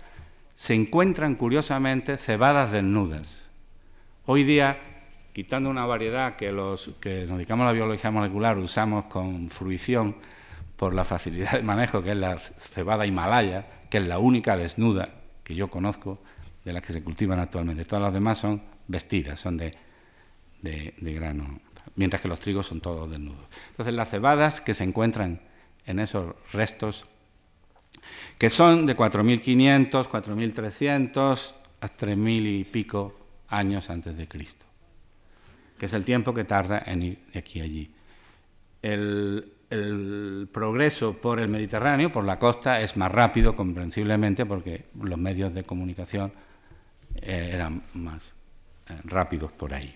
se 0.56 0.74
encuentran 0.74 1.36
curiosamente 1.36 2.16
cebadas 2.18 2.72
desnudas. 2.72 3.52
Hoy 4.26 4.44
día, 4.44 4.78
quitando 5.34 5.70
una 5.70 5.86
variedad 5.86 6.36
que 6.36 6.52
los 6.54 6.92
que 7.02 7.26
nos 7.26 7.38
dedicamos 7.38 7.64
a 7.64 7.68
la 7.68 7.74
biología 7.74 8.12
molecular 8.12 8.58
usamos 8.58 9.06
con 9.06 9.50
fruición 9.50 10.16
por 10.78 10.94
la 10.94 11.04
facilidad 11.04 11.54
de 11.54 11.64
manejo, 11.64 12.02
que 12.02 12.12
es 12.12 12.18
la 12.18 12.38
cebada 12.40 13.06
himalaya, 13.06 13.66
que 13.90 13.98
es 13.98 14.08
la 14.08 14.20
única 14.20 14.56
desnuda 14.56 15.21
que 15.44 15.56
yo 15.56 15.70
conozco 15.70 16.20
de 16.64 16.74
las 16.74 16.84
que 16.84 16.94
se 16.94 17.04
cultivan 17.04 17.40
actualmente. 17.40 17.86
Todas 17.86 18.04
las 18.04 18.14
demás 18.14 18.40
son 18.40 18.62
vestidas, 18.88 19.40
son 19.40 19.58
de, 19.58 19.74
grano, 21.02 21.60
mientras 21.96 22.22
que 22.22 22.28
los 22.28 22.40
trigos 22.40 22.68
son 22.68 22.82
todos 22.82 23.10
desnudos. 23.10 23.46
Entonces 23.72 23.94
las 23.94 24.10
cebadas 24.10 24.62
que 24.62 24.74
se 24.74 24.84
encuentran 24.84 25.42
en 25.86 26.00
esos 26.00 26.36
restos, 26.54 27.06
que 28.38 28.50
son 28.50 28.86
de 28.86 28.96
4.500, 28.96 30.08
4.300 30.08 31.54
a 31.82 31.88
3.000 31.88 32.60
y 32.60 32.64
pico 32.64 33.18
años 33.48 33.90
antes 33.90 34.18
de 34.18 34.28
Cristo, 34.28 34.66
que 35.78 35.88
es 35.88 35.94
el 35.94 36.06
tiempo 36.06 36.34
que 36.34 36.44
tarda 36.44 36.82
en 36.86 37.04
ir 37.04 37.20
de 37.34 37.40
aquí 37.40 37.60
a 37.60 37.64
allí. 37.64 37.92
El, 38.82 39.54
el 39.72 40.50
progreso 40.52 41.18
por 41.18 41.40
el 41.40 41.48
Mediterráneo, 41.48 42.12
por 42.12 42.26
la 42.26 42.38
costa, 42.38 42.82
es 42.82 42.98
más 42.98 43.12
rápido, 43.12 43.54
comprensiblemente, 43.54 44.46
porque 44.46 44.86
los 45.02 45.18
medios 45.18 45.54
de 45.54 45.64
comunicación 45.64 46.32
eh, 47.16 47.52
eran 47.54 47.82
más 47.94 48.22
eh, 48.90 48.94
rápidos 49.06 49.52
por 49.54 49.74
ahí. 49.74 49.96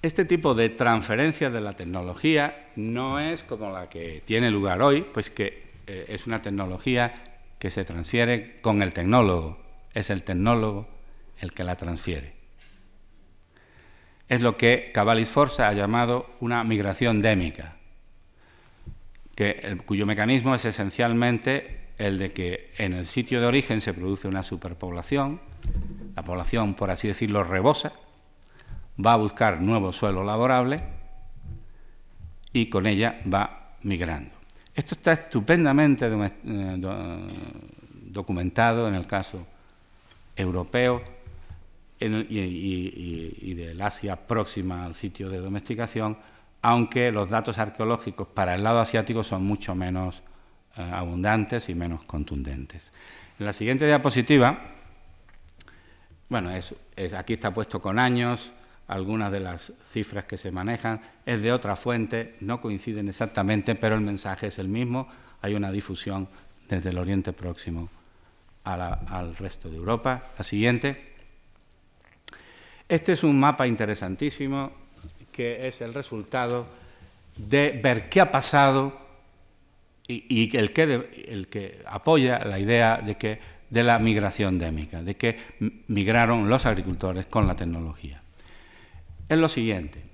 Este 0.00 0.24
tipo 0.24 0.54
de 0.54 0.68
transferencia 0.68 1.50
de 1.50 1.60
la 1.60 1.74
tecnología 1.74 2.70
no 2.76 3.20
es 3.20 3.42
como 3.42 3.70
la 3.70 3.88
que 3.88 4.22
tiene 4.24 4.50
lugar 4.50 4.80
hoy, 4.80 5.02
pues 5.02 5.30
que 5.30 5.70
eh, 5.86 6.06
es 6.08 6.26
una 6.26 6.40
tecnología 6.40 7.12
que 7.58 7.70
se 7.70 7.84
transfiere 7.84 8.60
con 8.60 8.82
el 8.82 8.92
tecnólogo, 8.92 9.58
es 9.92 10.10
el 10.10 10.22
tecnólogo 10.22 10.88
el 11.38 11.52
que 11.52 11.64
la 11.64 11.76
transfiere 11.76 12.41
es 14.32 14.40
lo 14.40 14.56
que 14.56 14.92
Cavallis 14.94 15.28
Forza 15.28 15.68
ha 15.68 15.74
llamado 15.74 16.24
una 16.40 16.64
migración 16.64 17.20
démica, 17.20 17.76
que, 19.34 19.76
cuyo 19.84 20.06
mecanismo 20.06 20.54
es 20.54 20.64
esencialmente 20.64 21.90
el 21.98 22.18
de 22.18 22.30
que 22.30 22.72
en 22.78 22.94
el 22.94 23.04
sitio 23.04 23.42
de 23.42 23.46
origen 23.46 23.82
se 23.82 23.92
produce 23.92 24.28
una 24.28 24.42
superpoblación, 24.42 25.38
la 26.16 26.24
población, 26.24 26.72
por 26.72 26.90
así 26.90 27.08
decirlo, 27.08 27.44
rebosa, 27.44 27.92
va 29.04 29.12
a 29.12 29.16
buscar 29.16 29.60
nuevo 29.60 29.92
suelo 29.92 30.24
laborable 30.24 30.82
y 32.54 32.70
con 32.70 32.86
ella 32.86 33.20
va 33.30 33.74
migrando. 33.82 34.30
Esto 34.74 34.94
está 34.94 35.12
estupendamente 35.12 36.06
eh, 36.06 37.18
documentado 38.06 38.88
en 38.88 38.94
el 38.94 39.06
caso 39.06 39.46
europeo 40.34 41.02
y, 42.04 43.54
del 43.54 43.80
Asia 43.80 44.16
próxima 44.16 44.84
al 44.84 44.94
sitio 44.94 45.28
de 45.28 45.38
domesticación, 45.38 46.16
aunque 46.62 47.12
los 47.12 47.30
datos 47.30 47.58
arqueológicos 47.58 48.28
para 48.28 48.54
el 48.54 48.62
lado 48.62 48.80
asiático 48.80 49.22
son 49.22 49.44
mucho 49.44 49.74
menos 49.74 50.22
eh, 50.76 50.82
abundantes 50.82 51.68
y 51.68 51.74
menos 51.74 52.04
contundentes. 52.04 52.90
En 53.38 53.46
la 53.46 53.52
siguiente 53.52 53.86
diapositiva, 53.86 54.58
bueno, 56.28 56.50
aquí 57.16 57.32
está 57.32 57.52
puesto 57.52 57.80
con 57.80 57.98
años, 57.98 58.52
algunas 58.88 59.30
de 59.32 59.40
las 59.40 59.72
cifras 59.86 60.24
que 60.24 60.36
se 60.36 60.50
manejan, 60.50 61.00
es 61.26 61.42
de 61.42 61.52
otra 61.52 61.76
fuente, 61.76 62.36
no 62.40 62.60
coinciden 62.60 63.08
exactamente, 63.08 63.74
pero 63.74 63.96
el 63.96 64.02
mensaje 64.02 64.48
es 64.48 64.58
el 64.58 64.68
mismo, 64.68 65.08
hay 65.40 65.54
una 65.54 65.72
difusión 65.72 66.28
desde 66.68 66.90
el 66.90 66.98
Oriente 66.98 67.32
Próximo 67.32 67.88
al 68.64 69.36
resto 69.36 69.68
de 69.68 69.76
Europa. 69.76 70.22
La 70.38 70.44
siguiente. 70.44 71.11
Este 72.92 73.12
es 73.12 73.24
un 73.24 73.40
mapa 73.40 73.66
interesantísimo 73.66 74.70
que 75.32 75.66
es 75.66 75.80
el 75.80 75.94
resultado 75.94 76.66
de 77.38 77.80
ver 77.82 78.10
qué 78.10 78.20
ha 78.20 78.30
pasado 78.30 78.92
y, 80.06 80.54
el, 80.54 80.74
que 80.74 81.82
apoya 81.86 82.40
la 82.44 82.58
idea 82.58 82.98
de, 82.98 83.14
que, 83.14 83.40
de 83.70 83.82
la 83.82 83.98
migración 83.98 84.58
démica, 84.58 85.02
de 85.02 85.16
que 85.16 85.38
migraron 85.88 86.50
los 86.50 86.66
agricultores 86.66 87.24
con 87.24 87.46
la 87.46 87.56
tecnología. 87.56 88.20
Es 89.26 89.38
lo 89.38 89.48
siguiente. 89.48 90.04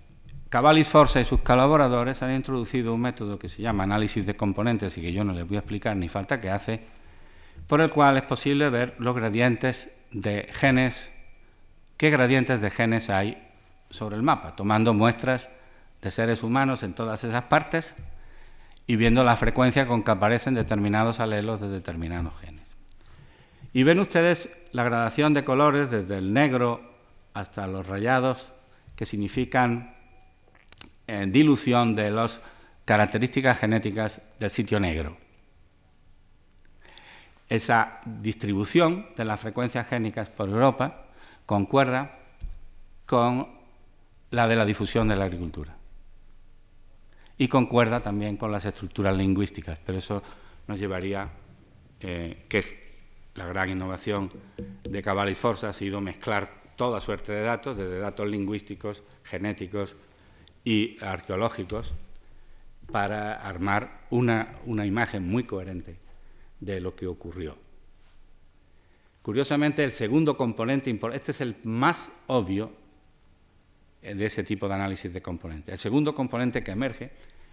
Cavallis 0.49 0.87
Forza 0.87 1.21
y 1.21 1.25
sus 1.25 1.41
colaboradores 1.41 2.23
han 2.23 2.33
introducido 2.33 2.95
un 2.95 3.01
método 3.01 3.41
que 3.41 3.49
se 3.49 3.61
llama 3.61 3.83
análisis 3.83 4.25
de 4.25 4.37
componentes 4.37 4.97
y 4.99 5.01
que 5.01 5.13
yo 5.13 5.25
no 5.25 5.33
les 5.33 5.49
voy 5.49 5.57
a 5.57 5.61
explicar 5.61 5.97
ni 5.97 6.09
falta 6.09 6.41
que 6.41 6.49
hace, 6.49 6.85
por 7.67 7.81
el 7.81 7.91
cual 7.91 8.19
es 8.19 8.23
posible 8.23 8.71
ver 8.71 8.95
los 9.01 9.17
gradientes 9.17 9.97
de 10.13 10.49
genes 10.53 11.18
qué 11.99 12.11
gradientes 12.11 12.63
de 12.63 12.71
genes 12.71 13.11
hay 13.11 13.37
sobre 13.91 14.17
el 14.17 14.23
mapa, 14.23 14.57
tomando 14.57 14.95
muestras 14.95 15.51
de 16.01 16.11
seres 16.11 16.43
humanos 16.43 16.83
en 16.83 16.95
todas 16.95 17.25
esas 17.25 17.45
partes 17.45 17.97
y 18.87 18.97
viendo 18.97 19.25
la 19.25 19.37
frecuencia 19.37 19.87
con 19.87 20.03
que 20.03 20.13
aparecen 20.13 20.55
determinados 20.55 21.21
alelos 21.21 21.61
de 21.61 21.69
determinados 21.69 22.39
genes. 22.39 22.65
Y 23.75 23.83
ven 23.83 23.99
ustedes 23.99 24.49
la 24.73 24.85
gradación 24.85 25.35
de 25.35 25.45
colores 25.45 25.91
desde 25.91 26.19
el 26.19 26.33
negro 26.33 26.81
hasta 27.35 27.67
los 27.67 27.87
rayados, 27.87 28.53
que 28.97 29.05
significan 29.05 29.95
eh, 31.07 31.27
dilución 31.29 31.95
de 31.95 32.11
las 32.11 32.41
características 32.85 33.59
genéticas 33.59 34.21
del 34.39 34.51
sitio 34.51 34.81
negro. 34.81 35.17
Esa 37.49 38.01
distribución 38.05 39.09
de 39.17 39.25
las 39.25 39.41
frecuencias 39.41 39.87
génicas 39.89 40.29
por 40.29 40.49
Europa 40.49 41.08
concuerda 41.49 42.19
con 43.07 43.49
la 44.33 44.47
de 44.47 44.55
la 44.55 44.67
difusión 44.67 45.09
de 45.09 45.17
la 45.17 45.25
agricultura 45.25 45.75
y 47.39 47.49
concuerda 47.49 48.01
también 48.01 48.37
con 48.37 48.53
las 48.53 48.67
estructuras 48.67 49.17
lingüísticas, 49.17 49.79
pero 49.87 49.97
eso 49.97 50.23
nos 50.67 50.79
llevaría, 50.79 51.31
eh, 52.01 52.45
que 52.51 52.59
es 52.59 52.75
la 53.35 53.47
gran 53.47 53.71
innovación 53.71 54.31
de 54.83 55.03
Cabal 55.03 55.31
y 55.31 55.35
Forza, 55.35 55.71
ha 55.71 55.73
sido 55.73 56.03
mezclar 56.03 56.53
toda 56.77 57.01
suerte 57.01 57.33
de 57.33 57.41
datos, 57.41 57.79
desde 57.79 57.99
datos 57.99 58.29
lingüísticos, 58.29 59.03
genéticos 59.25 59.97
y 60.65 61.03
arqueológicos, 61.03 61.95
para 62.93 63.33
armar 63.33 64.03
una, 64.11 64.55
una 64.67 64.85
imagen 64.85 65.27
muy 65.27 65.45
coherente 65.45 65.97
de 66.61 66.79
lo 66.83 66.95
que 66.95 67.07
ocurrió. 67.07 67.57
Curiosamente, 69.29 69.85
el 69.85 69.93
segundo 69.93 70.39
componente, 70.39 70.91
este 71.13 71.33
es 71.33 71.43
el 71.43 71.57
más 71.65 72.13
obvio 72.29 72.73
eh, 74.01 74.15
de 74.15 74.25
ese 74.25 74.43
tipo 74.43 74.67
de 74.69 74.75
análisis 74.75 75.13
de 75.13 75.21
componentes. 75.21 75.69
El 75.69 75.79
segundo 75.79 76.15
componente 76.15 76.65
que 76.65 76.71
emerge, 76.71 77.11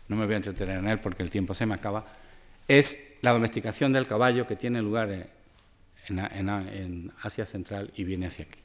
no 0.08 0.16
me 0.16 0.24
voy 0.24 0.36
a 0.36 0.38
entretener 0.38 0.78
en 0.78 0.88
él 0.88 1.00
porque 1.00 1.22
el 1.22 1.30
tiempo 1.30 1.54
se 1.54 1.66
me 1.66 1.74
acaba, 1.74 2.08
es 2.70 3.18
la 3.22 3.34
domesticación 3.34 3.92
del 3.92 4.08
caballo 4.08 4.48
que 4.48 4.56
tiene 4.56 4.82
lugar 4.82 5.28
en, 6.08 7.12
Asia 7.22 7.46
Central 7.46 7.92
y 7.98 8.06
viene 8.06 8.28
hacia 8.28 8.46
aquí. 8.46 8.60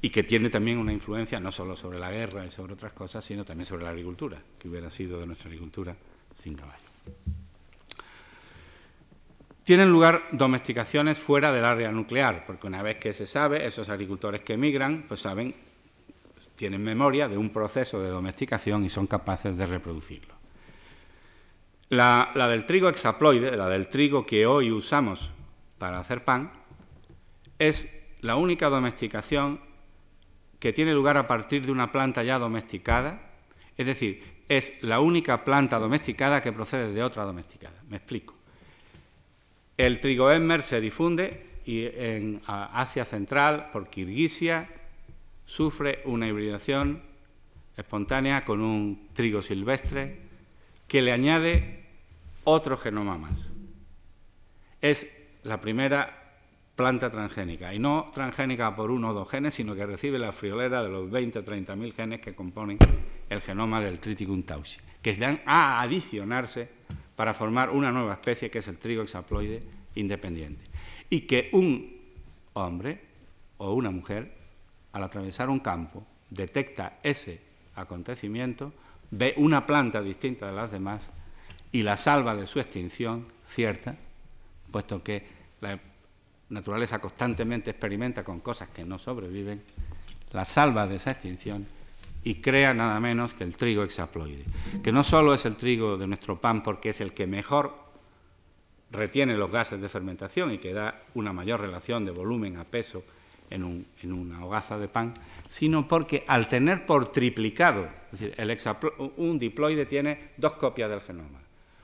Y 0.00 0.08
que 0.08 0.22
tiene 0.22 0.48
también 0.48 0.78
una 0.78 0.94
influencia 0.94 1.38
no 1.38 1.52
solo 1.52 1.76
sobre 1.76 1.98
la 1.98 2.10
guerra 2.10 2.46
y 2.46 2.50
sobre 2.50 2.72
otras 2.72 2.94
cosas, 2.94 3.22
sino 3.22 3.44
también 3.44 3.66
sobre 3.66 3.84
la 3.84 3.90
agricultura, 3.90 4.40
que 4.58 4.70
hubiera 4.70 4.88
sido 4.88 5.20
de 5.20 5.26
nuestra 5.26 5.48
agricultura 5.48 5.94
sin 6.34 6.54
caballo. 6.54 6.88
Tienen 9.68 9.92
lugar 9.92 10.22
domesticaciones 10.32 11.18
fuera 11.18 11.52
del 11.52 11.66
área 11.66 11.92
nuclear, 11.92 12.46
porque 12.46 12.66
una 12.66 12.80
vez 12.80 12.96
que 12.96 13.12
se 13.12 13.26
sabe, 13.26 13.66
esos 13.66 13.90
agricultores 13.90 14.40
que 14.40 14.54
emigran, 14.54 15.04
pues 15.06 15.20
saben, 15.20 15.54
tienen 16.56 16.82
memoria 16.82 17.28
de 17.28 17.36
un 17.36 17.50
proceso 17.50 18.00
de 18.00 18.08
domesticación 18.08 18.86
y 18.86 18.88
son 18.88 19.06
capaces 19.06 19.58
de 19.58 19.66
reproducirlo. 19.66 20.32
La, 21.90 22.32
del 22.48 22.64
trigo 22.64 22.88
hexaploide, 22.88 23.58
la 23.58 23.68
del 23.68 23.88
trigo 23.88 24.24
que 24.24 24.46
hoy 24.46 24.72
usamos 24.72 25.32
para 25.76 25.98
hacer 25.98 26.24
pan, 26.24 26.50
es 27.58 28.06
la 28.22 28.36
única 28.36 28.70
domesticación 28.70 29.60
que 30.58 30.72
tiene 30.72 30.94
lugar 30.94 31.18
a 31.18 31.26
partir 31.26 31.66
de 31.66 31.72
una 31.72 31.92
planta 31.92 32.22
ya 32.22 32.38
domesticada, 32.38 33.20
es 33.76 33.86
decir, 33.86 34.44
es 34.48 34.82
la 34.82 35.00
única 35.00 35.44
planta 35.44 35.78
domesticada 35.78 36.40
que 36.40 36.54
procede 36.54 36.90
de 36.90 37.02
otra 37.02 37.24
domesticada. 37.24 37.82
Me 37.90 37.98
explico. 37.98 38.37
El 39.78 40.00
trigo 40.00 40.32
Emmer 40.32 40.64
se 40.64 40.80
difunde 40.80 41.60
y 41.64 41.84
en 41.84 42.42
Asia 42.46 43.04
Central, 43.04 43.70
por 43.72 43.88
Kirguisia, 43.88 44.68
sufre 45.46 46.02
una 46.04 46.26
hibridación 46.26 47.00
espontánea 47.76 48.44
con 48.44 48.60
un 48.60 49.08
trigo 49.12 49.40
silvestre 49.40 50.18
que 50.88 51.00
le 51.00 51.12
añade 51.12 51.84
otro 52.42 52.76
genoma 52.76 53.18
más. 53.18 53.52
Es 54.82 55.16
la 55.44 55.60
primera 55.60 56.34
planta 56.74 57.08
transgénica, 57.08 57.72
y 57.72 57.78
no 57.78 58.10
transgénica 58.12 58.74
por 58.74 58.90
uno 58.90 59.10
o 59.10 59.14
dos 59.14 59.30
genes, 59.30 59.54
sino 59.54 59.76
que 59.76 59.86
recibe 59.86 60.18
la 60.18 60.32
friolera 60.32 60.82
de 60.82 60.88
los 60.88 61.08
20 61.08 61.38
o 61.38 61.44
30 61.44 61.76
mil 61.76 61.92
genes 61.92 62.20
que 62.20 62.34
componen 62.34 62.78
el 63.28 63.40
genoma 63.40 63.80
del 63.80 64.00
Triticum 64.00 64.42
tausi, 64.42 64.80
que 65.02 65.14
van 65.14 65.40
a 65.46 65.80
adicionarse 65.82 66.77
para 67.18 67.34
formar 67.34 67.70
una 67.70 67.90
nueva 67.90 68.12
especie 68.12 68.48
que 68.48 68.58
es 68.58 68.68
el 68.68 68.78
trigo 68.78 69.02
hexaploide 69.02 69.58
independiente. 69.96 70.64
Y 71.10 71.22
que 71.22 71.48
un 71.50 71.98
hombre 72.52 73.00
o 73.56 73.72
una 73.72 73.90
mujer, 73.90 74.32
al 74.92 75.02
atravesar 75.02 75.50
un 75.50 75.58
campo, 75.58 76.06
detecta 76.30 77.00
ese 77.02 77.40
acontecimiento, 77.74 78.72
ve 79.10 79.34
una 79.36 79.66
planta 79.66 80.00
distinta 80.00 80.46
de 80.46 80.52
las 80.52 80.70
demás 80.70 81.08
y 81.72 81.82
la 81.82 81.96
salva 81.96 82.36
de 82.36 82.46
su 82.46 82.60
extinción 82.60 83.26
cierta, 83.44 83.96
puesto 84.70 85.02
que 85.02 85.26
la 85.60 85.76
naturaleza 86.50 87.00
constantemente 87.00 87.72
experimenta 87.72 88.22
con 88.22 88.38
cosas 88.38 88.68
que 88.68 88.84
no 88.84 88.96
sobreviven, 88.96 89.60
la 90.30 90.44
salva 90.44 90.86
de 90.86 90.94
esa 90.94 91.10
extinción 91.10 91.66
y 92.28 92.42
crea 92.42 92.74
nada 92.74 93.00
menos 93.00 93.32
que 93.32 93.42
el 93.42 93.56
trigo 93.56 93.82
hexaploide, 93.82 94.44
que 94.82 94.92
no 94.92 95.02
solo 95.02 95.32
es 95.32 95.46
el 95.46 95.56
trigo 95.56 95.96
de 95.96 96.06
nuestro 96.06 96.38
pan 96.38 96.62
porque 96.62 96.90
es 96.90 97.00
el 97.00 97.14
que 97.14 97.26
mejor 97.26 97.74
retiene 98.90 99.34
los 99.34 99.50
gases 99.50 99.80
de 99.80 99.88
fermentación 99.88 100.52
y 100.52 100.58
que 100.58 100.74
da 100.74 101.00
una 101.14 101.32
mayor 101.32 101.62
relación 101.62 102.04
de 102.04 102.10
volumen 102.10 102.58
a 102.58 102.64
peso 102.64 103.02
en, 103.48 103.86
una 104.02 104.44
hogaza 104.44 104.76
de 104.76 104.88
pan, 104.88 105.14
sino 105.48 105.88
porque 105.88 106.24
al 106.26 106.50
tener 106.50 106.84
por 106.84 107.10
triplicado, 107.10 107.88
es 108.12 108.20
decir, 108.20 108.34
el 108.36 108.54
un 109.16 109.38
diploide 109.38 109.86
tiene 109.86 110.32
dos 110.36 110.52
copias 110.52 110.90
del 110.90 111.00
genoma, 111.00 111.40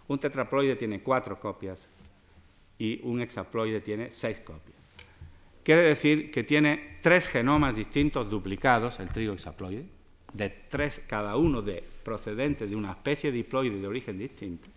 un 0.09 0.19
tetraploide 0.19 0.77
tiene 0.77 1.01
cuatro 1.01 1.41
copias 1.41 1.89
y 2.79 3.01
un 3.03 3.23
hexaploide 3.23 3.81
tiene 3.81 4.11
seis 4.11 4.41
copias. 4.41 4.77
Quiere 5.63 5.81
decir 5.81 6.31
que 6.31 6.45
tiene 6.45 6.99
tres 7.01 7.29
genomas 7.29 7.77
distintos 7.77 8.29
duplicados, 8.29 9.01
el 9.01 9.09
trigo 9.09 9.33
hexaploide, 9.33 10.04
de 10.35 10.51
tres 10.51 11.03
cada 11.07 11.37
uno 11.37 11.63
de 11.63 11.83
procedentes 12.03 12.69
de 12.69 12.77
una 12.77 12.91
especie 12.91 13.31
de 13.31 13.39
diploide 13.39 13.81
de 13.81 13.87
origen 13.87 14.19
distinto. 14.19 14.69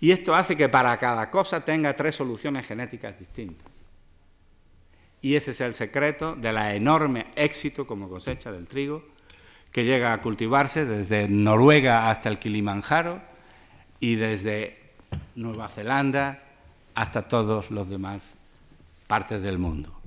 Y 0.00 0.12
esto 0.12 0.34
hace 0.34 0.56
que 0.56 0.68
para 0.68 0.96
cada 0.96 1.28
cosa 1.30 1.64
tenga 1.64 1.94
tres 1.94 2.14
soluciones 2.14 2.66
genéticas 2.66 3.18
distintas. 3.18 3.66
Y 5.20 5.34
ese 5.34 5.50
es 5.50 5.60
el 5.60 5.74
secreto 5.74 6.36
del 6.36 6.56
enorme 6.56 7.26
éxito 7.34 7.86
como 7.86 8.08
cosecha 8.08 8.52
del 8.52 8.68
trigo, 8.68 9.04
que 9.72 9.84
llega 9.84 10.12
a 10.12 10.22
cultivarse 10.22 10.84
desde 10.86 11.28
Noruega 11.28 12.10
hasta 12.10 12.28
el 12.28 12.38
Kilimanjaro 12.38 13.20
y 14.00 14.14
desde 14.14 14.78
Nueva 15.34 15.68
Zelanda 15.68 16.42
hasta 16.94 17.26
todos 17.26 17.72
los 17.72 17.88
demás 17.88 18.34
partes 19.08 19.42
del 19.42 19.58
mundo. 19.58 19.97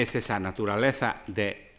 Es 0.00 0.14
esa 0.14 0.40
naturaleza 0.40 1.20
de 1.26 1.72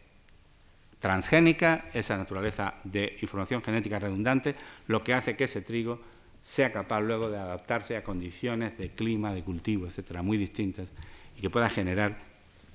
transgénica, 0.99 1.85
esa 1.91 2.15
naturaleza 2.17 2.75
de 2.83 3.17
información 3.19 3.63
genética 3.63 3.97
redundante, 3.97 4.53
lo 4.85 5.03
que 5.03 5.15
hace 5.15 5.35
que 5.35 5.45
ese 5.45 5.61
trigo 5.61 5.99
sea 6.39 6.71
capaz 6.71 7.01
luego 7.01 7.31
de 7.31 7.39
adaptarse 7.39 7.97
a 7.97 8.03
condiciones 8.03 8.77
de 8.77 8.91
clima, 8.91 9.33
de 9.33 9.41
cultivo, 9.41 9.87
etcétera, 9.87 10.21
muy 10.21 10.37
distintas, 10.37 10.87
y 11.35 11.41
que 11.41 11.49
pueda 11.49 11.67
generar 11.67 12.15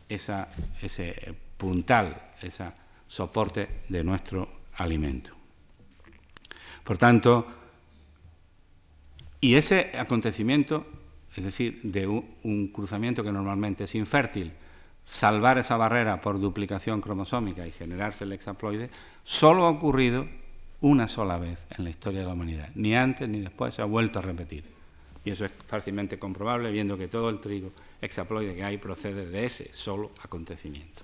ese 0.09 1.37
puntal, 1.57 2.33
ese 2.43 2.65
soporte 3.07 3.69
de 3.89 4.03
nuestro 4.03 4.49
alimento. 4.75 5.31
Por 6.83 6.99
tanto, 6.99 7.47
y 9.41 9.55
ese 9.55 9.93
acontecimiento, 9.97 10.85
es 11.37 11.45
decir, 11.45 11.83
de 11.85 12.09
un 12.09 12.73
cruzamiento 12.75 13.23
que 13.23 13.31
normalmente 13.31 13.85
es 13.85 13.95
infértil, 13.95 14.53
salvar 15.07 15.57
esa 15.59 15.77
barrera 15.77 16.21
por 16.21 16.41
duplicación 16.41 17.01
cromosómica 17.01 17.67
y 17.67 17.71
generarse 17.71 18.25
el 18.25 18.33
hexaploide, 18.33 18.91
solo 19.25 19.65
ha 19.65 19.71
ocurrido 19.71 20.27
una 20.81 21.09
sola 21.09 21.39
vez 21.39 21.67
en 21.77 21.85
la 21.85 21.91
historia 21.91 22.21
de 22.21 22.27
la 22.27 22.35
humanidad. 22.35 22.69
Ni 22.75 22.95
antes 22.95 23.29
ni 23.29 23.41
después 23.41 23.75
se 23.75 23.83
ha 23.83 23.87
vuelto 23.87 24.19
a 24.19 24.23
repetir. 24.23 24.65
Y 25.25 25.31
eso 25.31 25.45
es 25.45 25.51
fácilmente 25.51 26.19
comprobable 26.19 26.71
viendo 26.71 26.99
que 26.99 27.09
todo 27.09 27.31
el 27.31 27.41
trigo 27.41 27.73
hexaploide 28.01 28.55
que 28.55 28.65
hay 28.65 28.79
procede 28.79 29.27
de 29.27 29.45
ese 29.45 29.73
solo 29.73 30.11
acontecimiento. 30.23 31.03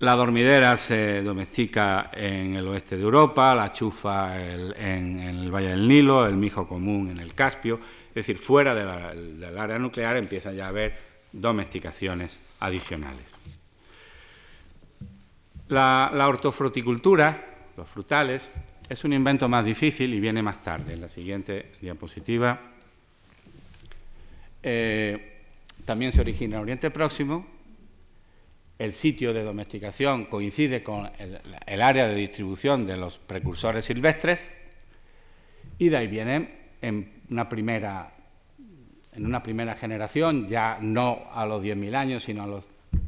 La 0.00 0.16
dormidera 0.16 0.76
se 0.76 1.22
domestica 1.22 2.10
en 2.12 2.54
el 2.56 2.66
oeste 2.68 2.96
de 2.96 3.02
Europa, 3.02 3.54
la 3.54 3.72
chufa 3.72 4.42
en 4.42 5.20
el 5.20 5.54
Valle 5.54 5.68
del 5.68 5.86
Nilo, 5.86 6.26
el 6.26 6.36
mijo 6.36 6.66
común 6.66 7.10
en 7.10 7.18
el 7.18 7.32
Caspio, 7.32 7.80
es 8.14 8.26
decir, 8.26 8.38
fuera 8.38 8.74
del 8.74 9.58
área 9.58 9.78
nuclear 9.78 10.16
empieza 10.16 10.52
ya 10.52 10.66
a 10.66 10.68
haber 10.68 10.96
domesticaciones 11.32 12.56
adicionales. 12.60 13.24
La, 15.68 16.10
hortofruticultura, 16.14 17.72
los 17.76 17.88
frutales, 17.88 18.52
es 18.88 19.02
un 19.04 19.14
invento 19.14 19.48
más 19.48 19.64
difícil 19.64 20.14
y 20.14 20.20
viene 20.20 20.42
más 20.42 20.62
tarde. 20.62 20.92
En 20.92 21.00
la 21.00 21.08
siguiente 21.08 21.72
diapositiva 21.80 22.60
eh, 24.62 25.42
también 25.84 26.12
se 26.12 26.20
origina 26.20 26.56
en 26.56 26.62
Oriente 26.62 26.90
Próximo 26.90 27.54
el 28.78 28.92
sitio 28.92 29.32
de 29.32 29.44
domesticación 29.44 30.26
coincide 30.26 30.82
con 30.82 31.10
el, 31.18 31.82
área 31.82 32.08
de 32.08 32.14
distribución 32.14 32.86
de 32.86 32.96
los 32.96 33.18
precursores 33.18 33.84
silvestres 33.84 34.48
y 35.78 35.88
de 35.88 35.96
ahí 35.96 36.08
vienen 36.08 36.63
en 36.88 37.22
una 37.30 37.48
primera, 37.48 38.12
generación, 39.76 40.46
ya 40.46 40.78
no 40.80 41.22
a 41.32 41.46
los 41.46 41.62
10.000 41.62 41.94
años, 41.94 42.22
sino 42.22 42.42
a 42.42 42.46
los, 42.46 42.64
en 42.92 43.00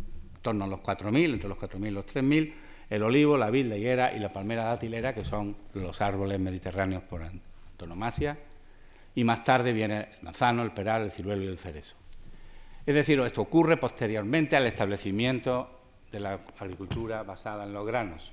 torno 0.43 0.65
a 0.65 0.69
los 0.69 0.81
4.000, 0.81 1.35
entre 1.35 1.49
los 1.49 1.59
4.000 1.59 1.87
y 1.87 1.91
los 1.91 2.07
3.000, 2.07 2.53
el 2.89 3.03
olivo, 3.03 3.37
la 3.37 3.51
vid, 3.51 3.67
la 3.67 3.77
higuera 3.77 4.15
y 4.15 4.19
la 4.19 4.31
palmera 4.31 4.65
datilera, 4.65 5.15
que 5.15 5.25
son 5.25 5.57
los 5.75 6.01
árboles 6.01 6.41
mediterráneos 6.41 7.05
por 7.05 7.23
antonomasia, 7.23 8.39
y 9.15 9.25
más 9.25 9.45
tarde 9.45 9.73
viene 9.73 10.09
el 10.19 10.23
manzano, 10.23 10.63
el 10.63 10.71
peral, 10.71 11.03
el 11.03 11.11
ciruelo 11.11 11.43
y 11.43 11.49
el 11.49 11.59
cerezo. 11.59 11.97
Es 12.87 12.95
decir, 12.95 13.21
esto 13.21 13.43
ocurre 13.43 13.77
posteriormente 13.77 14.57
al 14.57 14.67
establecimiento 14.67 15.81
de 16.11 16.21
la 16.21 16.41
agricultura 16.59 17.25
basada 17.25 17.65
en 17.65 17.73
los 17.73 17.87
granos 17.87 18.33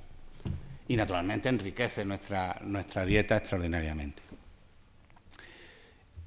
y 0.87 0.95
naturalmente 0.95 1.49
enriquece 1.49 2.05
nuestra 2.05 3.05
dieta 3.05 3.37
extraordinariamente. 3.37 4.22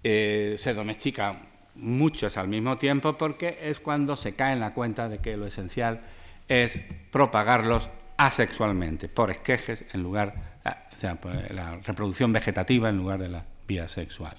Eh, 0.09 0.55
se 0.57 0.73
domestican 0.73 1.39
muchos 1.75 2.37
al 2.37 2.47
mismo 2.47 2.79
tiempo 2.79 3.19
porque 3.19 3.59
es 3.61 3.81
cuando 3.81 4.15
se 4.15 4.35
cae 4.35 4.53
en 4.53 4.61
la 4.61 4.73
cuenta 4.73 5.09
de 5.09 5.19
que 5.19 5.37
lo 5.37 5.47
esencial 5.47 6.01
es 6.47 6.81
propagarlos 7.11 7.91
asexualmente, 8.17 9.09
por 9.09 9.33
esquejes 9.33 9.85
en 9.93 10.05
lugar, 10.05 10.61
ah, 10.65 10.85
o 10.93 10.97
sea, 10.97 11.19
la 11.51 11.77
reproducción 11.79 12.33
vegetativa 12.33 12.89
en 12.89 12.99
lugar 12.99 13.19
de 13.19 13.31
la 13.31 13.45
vía 13.67 13.89
sexual. 13.89 14.37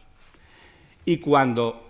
Y 1.04 1.18
cuando 1.18 1.88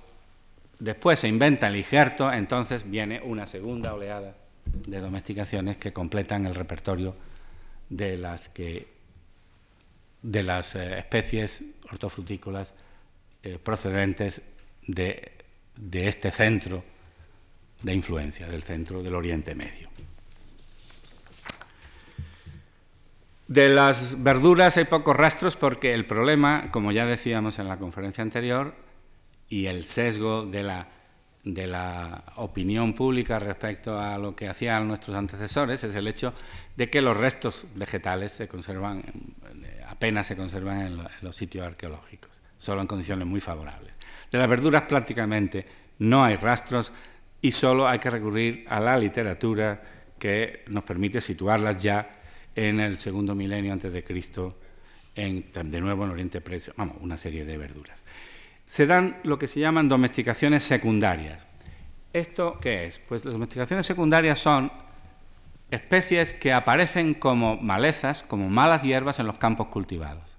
Después 0.80 1.20
se 1.20 1.28
inventa 1.28 1.68
el 1.68 1.76
injerto, 1.76 2.32
entonces 2.32 2.90
viene 2.90 3.20
una 3.24 3.48
segunda 3.48 3.94
oleada 3.94 4.36
de 4.66 5.00
domesticaciones 5.00 5.78
que 5.78 5.92
completan 5.92 6.46
el 6.46 6.54
repertorio 6.54 7.16
de 7.90 8.18
las, 8.18 8.50
que, 8.50 8.88
de 10.22 10.44
las 10.44 10.76
eh, 10.76 11.00
especies 11.00 11.64
hortofrutícolas 11.90 12.74
eh, 13.48 13.60
procedentes 13.64 14.42
de, 14.86 15.32
este 15.94 16.32
centro 16.32 16.84
de 17.82 17.94
influencia, 17.94 18.48
del 18.48 18.64
centro 18.64 19.02
del 19.02 19.16
Oriente 19.16 19.56
Medio. 19.56 19.88
De 23.48 23.70
las 23.70 24.22
verduras 24.22 24.76
hay 24.76 24.84
pocos 24.84 25.16
rastros 25.16 25.56
porque 25.56 25.94
el 25.94 26.06
problema, 26.06 26.70
como 26.72 26.92
ya 26.92 27.06
decíamos 27.06 27.60
en 27.60 27.70
la 27.70 27.78
conferencia 27.78 28.22
anterior, 28.22 28.76
y 29.48 29.68
el 29.68 29.86
sesgo 29.86 30.46
de 30.46 30.64
la, 30.64 32.24
opinión 32.36 32.94
pública 32.94 33.40
respecto 33.40 33.98
a 33.98 34.18
lo 34.18 34.36
que 34.36 34.50
hacían 34.50 34.90
nuestros 34.90 35.16
antecesores 35.16 35.86
es 35.86 35.96
el 35.96 36.10
hecho 36.10 36.34
de 36.76 36.90
que 36.90 37.02
los 37.02 37.16
restos 37.16 37.66
vegetales 37.76 38.34
se 38.34 38.50
conservan, 38.50 39.04
apenas 39.88 40.28
se 40.28 40.36
conservan 40.36 40.82
en, 40.82 40.98
los 41.22 41.36
sitios 41.36 41.66
arqueológicos, 41.66 42.37
solo 42.58 42.82
en 42.82 42.88
condiciones 42.88 43.28
muy 43.28 43.40
favorables. 43.40 43.94
De 44.32 44.38
las 44.38 44.48
verduras 44.48 44.84
prácticamente 44.84 45.66
no 46.00 46.24
hay 46.24 46.36
rastros 46.36 46.92
y 47.42 47.52
solo 47.52 47.88
hay 47.88 48.00
que 48.00 48.10
recurrir 48.10 48.66
a 48.70 48.80
la 48.80 48.98
literatura 48.98 49.82
que 50.18 50.64
nos 50.68 50.84
permite 50.84 51.22
situarlas 51.22 51.82
ya 51.82 52.12
en 52.56 52.80
el 52.80 52.98
segundo 52.98 53.36
milenio 53.36 53.74
antes 53.74 53.94
de 53.94 54.04
Cristo, 54.04 54.58
en, 55.16 55.46
de 55.52 55.82
nuevo 55.82 56.06
en 56.06 56.12
Oriente 56.12 56.42
Precio, 56.42 56.74
vamos, 56.78 56.98
una 57.00 57.18
serie 57.18 57.46
de 57.46 57.58
verduras 57.58 58.00
se 58.68 58.86
dan 58.86 59.18
lo 59.24 59.40
que 59.40 59.48
se 59.48 59.62
llaman 59.62 59.88
domesticaciones 59.88 60.64
secundarias. 60.64 61.48
¿Esto 62.14 62.58
qué 62.62 62.86
es? 62.86 63.00
Pues 63.00 63.24
las 63.24 63.34
domesticaciones 63.34 63.86
secundarias 63.86 64.38
son 64.38 64.72
especies 65.72 66.34
que 66.34 66.52
aparecen 66.54 67.14
como 67.14 67.58
malezas, 67.58 68.24
como 68.24 68.50
malas 68.50 68.84
hierbas 68.84 69.20
en 69.20 69.28
los 69.28 69.38
campos 69.38 69.68
cultivados. 69.68 70.37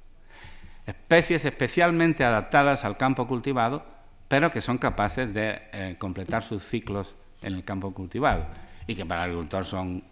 Especies 0.88 1.44
especialmente 1.44 2.24
adaptadas 2.24 2.86
al 2.86 2.96
campo 2.96 3.26
cultivado, 3.26 3.84
pero 4.26 4.50
que 4.50 4.62
son 4.62 4.78
capaces 4.78 5.34
de 5.34 5.60
eh, 5.72 5.96
completar 5.98 6.42
sus 6.42 6.62
ciclos 6.62 7.14
en 7.42 7.52
el 7.52 7.62
campo 7.62 7.92
cultivado 7.92 8.46
y 8.86 8.94
que 8.94 9.04
para 9.04 9.24
el 9.24 9.32
agricultor 9.32 9.66
son 9.66 10.02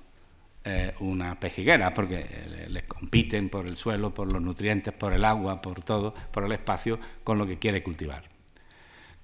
eh, 0.67 0.93
una 1.01 1.41
pejiguera, 1.41 1.95
porque 1.95 2.27
eh, 2.29 2.67
les 2.69 2.83
compiten 2.83 3.49
por 3.49 3.67
el 3.67 3.79
suelo, 3.79 4.13
por 4.13 4.31
los 4.31 4.43
nutrientes, 4.43 4.93
por 4.93 5.15
el 5.15 5.25
agua, 5.25 5.63
por 5.63 5.83
todo, 5.83 6.13
por 6.31 6.45
el 6.45 6.53
espacio 6.53 7.01
con 7.25 7.39
lo 7.39 7.47
que 7.47 7.59
quiere 7.59 7.83
cultivar. 7.83 8.25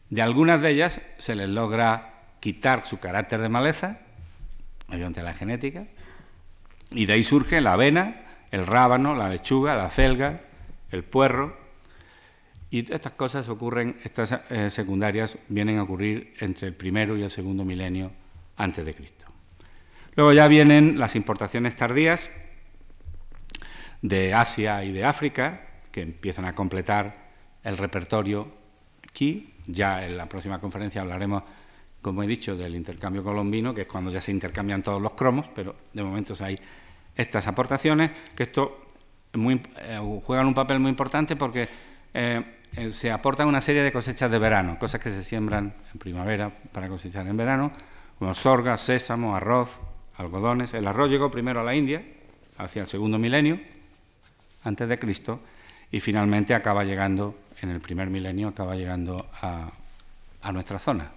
De 0.09 0.23
algunas 0.23 0.63
de 0.63 0.71
ellas 0.71 1.03
se 1.19 1.35
les 1.35 1.51
logra 1.51 2.31
quitar 2.41 2.87
su 2.87 2.99
carácter 2.99 3.43
de 3.43 3.51
maleza, 3.51 3.99
mediante 4.89 5.23
la 5.23 5.35
genética, 5.35 5.85
y 6.91 7.05
de 7.05 7.13
ahí 7.13 7.25
surge 7.25 7.61
la 7.61 7.75
avena, 7.75 8.23
el 8.51 8.67
rábano, 8.67 9.15
la 9.15 9.29
lechuga, 9.29 9.77
la 9.77 9.91
celga, 9.91 10.41
el 10.93 11.05
puerro, 11.05 11.57
y 12.71 12.91
estas 12.91 13.13
cosas 13.13 13.51
ocurren, 13.51 13.99
estas 14.03 14.33
eh, 14.49 14.71
secundarias 14.71 15.37
vienen 15.49 15.79
a 15.79 15.83
ocurrir 15.83 16.35
entre 16.41 16.69
el 16.69 16.75
primero 16.75 17.19
y 17.19 17.23
el 17.23 17.31
segundo 17.31 17.67
milenio 17.67 18.11
antes 18.57 18.87
de 18.87 18.95
Cristo. 18.95 19.27
Luego 20.15 20.33
ya 20.33 20.49
vienen 20.49 20.99
las 20.99 21.15
importaciones 21.15 21.77
tardías 21.77 22.31
de 24.01 24.33
Asia 24.33 24.85
y 24.85 24.93
de 24.93 25.05
África, 25.05 25.61
que 25.91 26.01
empiezan 26.01 26.47
a 26.47 26.55
completar 26.55 27.31
el 27.63 27.77
repertorio 27.77 28.49
aquí. 29.07 29.55
Ya 29.67 30.07
en 30.07 30.17
la 30.17 30.27
próxima 30.27 30.59
conferencia 30.59 31.03
hablaremos, 31.03 31.43
como 32.01 32.23
he 32.23 32.27
dicho, 32.27 32.57
del 32.57 32.75
intercambio 32.75 33.23
colombino, 33.23 33.75
que 33.75 33.83
es 33.83 33.87
cuando 33.87 34.11
ya 34.11 34.23
se 34.23 34.33
intercambian 34.33 34.83
todos 34.83 35.01
los 35.01 35.13
cromos, 35.13 35.47
pero 35.55 35.77
de 35.93 36.03
momento 36.03 36.35
hay 36.41 36.59
estas 37.15 37.47
aportaciones, 37.47 38.11
que 38.35 38.45
esto 38.45 38.92
eh, 39.35 40.21
juegan 40.25 40.47
un 40.47 40.55
papel 40.55 40.79
muy 40.79 40.91
importante 40.91 41.37
porque 41.37 41.69
eh, 42.15 42.43
eh, 42.77 42.93
se 42.93 43.11
aportan 43.11 43.49
una 43.49 43.61
serie 43.61 43.83
de 43.83 43.93
cosechas 43.93 44.31
de 44.31 44.39
verano, 44.39 44.79
cosas 44.79 45.01
que 45.01 45.11
se 45.11 45.23
siembran 45.23 45.75
en 45.93 45.99
primavera 45.99 46.51
para 46.73 46.89
cosechar 46.89 47.27
en 47.27 47.37
verano, 47.37 47.71
como 48.19 48.35
sorga, 48.35 48.77
sésamo, 48.79 49.37
arroz, 49.37 49.81
algodones. 50.17 50.73
El 50.75 50.87
arroz 50.87 51.11
llegó 51.11 51.31
primero 51.31 51.61
a 51.61 51.65
la 51.65 51.75
India, 51.75 52.03
hacia 52.59 52.83
el 52.83 52.89
segundo 52.89 53.19
milenio, 53.19 53.61
antes 54.65 54.89
de 54.89 54.99
Cristo, 54.99 55.41
y 55.91 56.01
finalmente 56.01 56.55
acaba 56.55 56.85
llegando, 56.85 57.39
en 57.61 57.71
el 57.71 57.81
primer 57.81 58.09
milenio, 58.09 58.49
acaba 58.49 58.75
llegando 58.75 59.17
a, 59.43 59.71
nuestra 60.53 60.79
zona. 60.79 61.11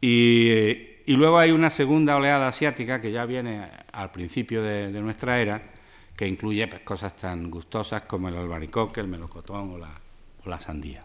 Y, 0.00 0.94
luego 1.06 1.38
hay 1.38 1.50
una 1.50 1.70
segunda 1.70 2.16
oleada 2.16 2.48
asiática 2.48 3.00
que 3.00 3.12
ya 3.12 3.24
viene 3.24 3.66
al 3.92 4.10
principio 4.10 4.62
de, 4.62 4.90
nuestra 5.00 5.40
era, 5.40 5.62
que 6.16 6.26
incluye 6.26 6.66
pues, 6.66 6.82
cosas 6.82 7.14
tan 7.14 7.50
gustosas 7.50 8.02
como 8.02 8.28
el 8.28 8.36
albaricoque, 8.36 9.00
el 9.00 9.08
melocotón 9.08 9.74
o 9.74 9.78
la, 9.78 9.90
o 10.44 10.48
la 10.48 10.58
sandía. 10.58 11.04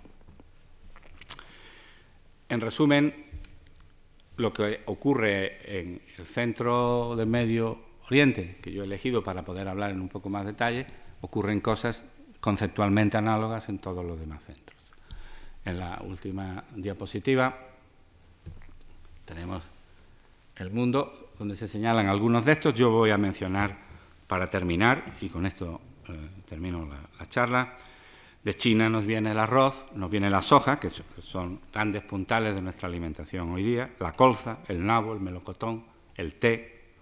En 2.49 2.61
resumen, 2.61 3.13
lo 4.37 4.53
que 4.53 4.81
ocurre 4.85 5.79
en 5.79 6.01
el 6.17 6.25
centro 6.25 7.15
del 7.15 7.27
Medio 7.27 7.79
Oriente, 8.07 8.57
que 8.61 8.71
yo 8.71 8.83
he 8.83 8.85
elegido 8.85 9.23
para 9.23 9.43
poder 9.43 9.67
hablar 9.67 9.91
en 9.91 10.01
un 10.01 10.09
poco 10.09 10.29
más 10.29 10.45
detalle, 10.45 10.85
ocurren 11.21 11.59
cosas 11.61 12.09
conceptualmente 12.39 13.17
análogas 13.17 13.69
en 13.69 13.79
todos 13.79 14.03
los 14.03 14.19
demás 14.19 14.45
centros. 14.45 14.77
En 15.63 15.79
la 15.79 16.01
última 16.03 16.63
diapositiva 16.75 17.55
tenemos 19.25 19.63
el 20.55 20.71
mundo 20.71 21.31
donde 21.37 21.55
se 21.55 21.67
señalan 21.67 22.07
algunos 22.07 22.45
de 22.45 22.53
estos. 22.53 22.73
Yo 22.73 22.89
voy 22.89 23.11
a 23.11 23.17
mencionar 23.17 23.90
para 24.31 24.49
terminar, 24.49 25.03
y 25.19 25.27
con 25.27 25.45
esto 25.45 25.81
eh, 26.07 26.13
termino 26.47 26.87
la 27.19 27.25
charla, 27.27 27.75
de 28.41 28.55
China 28.55 28.89
nos 28.89 29.05
viene 29.05 29.31
el 29.31 29.37
arroz, 29.37 29.87
nos 29.93 30.09
viene 30.09 30.29
la 30.29 30.41
soja, 30.41 30.79
que 30.79 30.89
son 30.89 31.59
grandes 31.73 32.01
puntales 32.03 32.55
de 32.55 32.61
nuestra 32.61 32.87
alimentación 32.87 33.51
hoy 33.51 33.63
día, 33.63 33.89
la 33.99 34.13
colza, 34.13 34.59
el 34.69 34.85
nabo, 34.85 35.11
el 35.11 35.19
melocotón, 35.19 35.83
el 36.15 36.35
té. 36.35 36.93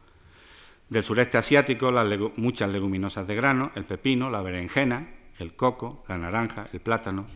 Del 0.90 1.04
sureste 1.04 1.38
asiático, 1.38 1.92
las 1.92 2.08
muchas 2.38 2.72
leguminosas 2.72 3.28
de 3.28 3.36
grano, 3.36 3.72
el 3.76 3.84
pepino, 3.84 4.32
la 4.32 4.42
berenjena, 4.42 5.08
el 5.38 5.54
coco, 5.54 6.04
la 6.08 6.18
naranja, 6.18 6.68
el 6.74 6.80
plátano. 6.80 7.28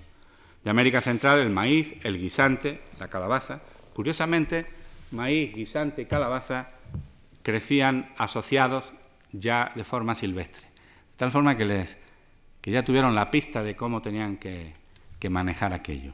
De 0.64 0.72
América 0.72 1.02
Central, 1.02 1.38
el 1.38 1.52
maíz, 1.52 1.94
el 2.02 2.18
guisante, 2.18 2.82
la 2.98 3.10
calabaza. 3.10 3.62
Curiosamente, 3.94 4.66
maíz, 5.12 5.54
guisante 5.54 6.02
y 6.02 6.06
calabaza 6.08 6.70
crecían 7.44 8.12
asociados 8.18 8.92
ya 9.34 9.74
de 9.76 9.84
forma 9.84 10.16
silvestre. 10.16 10.64
De 10.64 11.18
tal 11.18 11.32
forma 11.32 11.58
que 11.58 11.66
les 11.66 11.98
que 12.64 12.72
ya 12.72 12.82
tuvieron 12.82 13.14
la 13.14 13.30
pista 13.30 13.62
de 13.62 13.76
cómo 13.76 14.02
tenían 14.02 14.38
que, 14.38 14.74
manejar 15.30 15.74
aquello. 15.74 16.14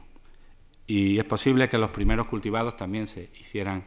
Y 0.86 1.18
es 1.18 1.24
posible 1.24 1.68
que 1.68 1.78
los 1.78 1.90
primeros 1.90 2.26
cultivados 2.28 2.76
también 2.76 3.08
se 3.08 3.30
hicieran 3.40 3.84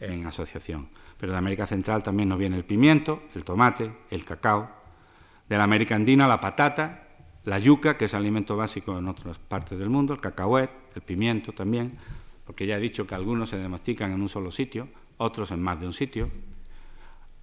en 0.00 0.26
asociación. 0.26 0.88
Pero 1.18 1.32
de 1.32 1.38
América 1.38 1.66
Central 1.66 2.02
también 2.02 2.28
nos 2.28 2.38
viene 2.38 2.56
el 2.56 2.64
pimiento, 2.64 3.22
el 3.34 3.44
tomate, 3.44 3.90
el 4.10 4.24
cacao. 4.24 4.70
De 5.48 5.56
la 5.56 5.64
América 5.64 5.94
Andina 5.94 6.26
la 6.26 6.40
patata, 6.40 7.06
la 7.44 7.58
yuca, 7.58 7.96
que 7.98 8.06
es 8.06 8.14
alimento 8.14 8.56
básico 8.56 8.98
en 8.98 9.08
otras 9.08 9.38
partes 9.38 9.78
del 9.78 9.90
mundo, 9.90 10.14
el 10.14 10.20
cacahuet, 10.20 10.70
el 10.94 11.02
pimiento 11.02 11.52
también, 11.52 11.98
porque 12.46 12.66
ya 12.66 12.76
he 12.76 12.80
dicho 12.80 13.06
que 13.06 13.14
algunos 13.14 13.50
se 13.50 13.58
domestican 13.58 14.12
en 14.12 14.22
un 14.22 14.28
solo 14.28 14.50
sitio, 14.50 14.88
otros 15.18 15.50
en 15.50 15.62
más 15.62 15.80
de 15.80 15.86
un 15.86 15.92
sitio. 15.92 16.30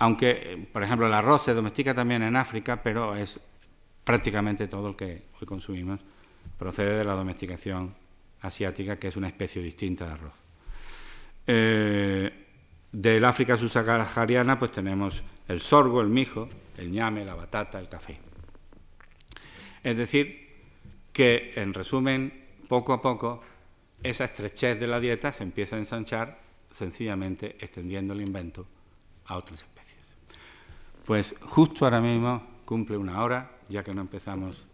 Aunque, 0.04 0.32
eh, 0.32 0.58
por 0.58 0.84
ejemplo, 0.84 1.08
el 1.08 1.14
arroz 1.14 1.44
se 1.44 1.54
domestica 1.54 1.94
también 1.94 2.24
en 2.24 2.36
África, 2.36 2.84
pero 2.84 3.16
es 3.16 3.40
prácticamente 4.04 4.68
todo 4.68 4.90
el 4.90 4.98
que 4.98 5.24
hoy 5.40 5.48
consumimos 5.48 6.02
procede 6.58 6.98
de 6.98 7.06
la 7.06 7.14
domesticación 7.14 7.96
asiática, 8.42 9.00
que 9.00 9.08
es 9.08 9.16
una 9.16 9.30
especie 9.30 9.62
distinta 9.62 10.06
de 10.06 10.12
arroz. 10.12 10.44
Eh, 11.48 12.46
del 12.92 13.24
África 13.24 13.56
subsahariana, 13.56 14.60
pues 14.60 14.72
tenemos 14.72 15.24
el 15.48 15.62
sorgo, 15.62 16.02
el 16.02 16.10
mijo, 16.10 16.50
el 16.78 16.92
ñame, 16.92 17.24
la 17.24 17.36
batata, 17.36 17.80
el 17.80 17.88
café. 17.88 18.20
Es 19.84 19.96
decir, 19.96 20.50
que 21.14 21.54
en 21.56 21.74
resumen, 21.74 22.48
poco 22.68 22.92
a 22.92 23.02
poco, 23.02 23.42
esa 24.04 24.26
estrechez 24.26 24.82
de 24.82 24.88
la 24.88 25.00
dieta 25.00 25.32
se 25.32 25.44
empieza 25.44 25.78
a 25.78 25.80
ensanchar 25.80 26.40
sencillamente 26.72 27.56
extendiendo 27.62 28.14
el 28.14 28.20
invento 28.20 28.68
a 29.28 29.38
otras 29.38 29.60
especies. 29.60 29.73
Pues 31.06 31.36
justo 31.42 31.86
ahora 31.86 32.02
mismo 32.02 32.42
cumple 32.66 32.98
una 32.98 33.22
hora, 33.22 33.52
ya 33.70 33.84
que 33.84 33.94
no 33.94 34.02
empezamos 34.02 34.68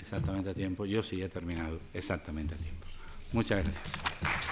exactamente 0.00 0.50
a 0.50 0.54
tiempo, 0.54 0.84
yo 0.86 1.02
sí 1.02 1.22
he 1.22 1.28
terminado 1.28 1.80
exactamente 1.94 2.54
a 2.54 2.58
tiempo. 2.58 2.86
Muchas 3.32 3.64
gracias. 3.64 4.47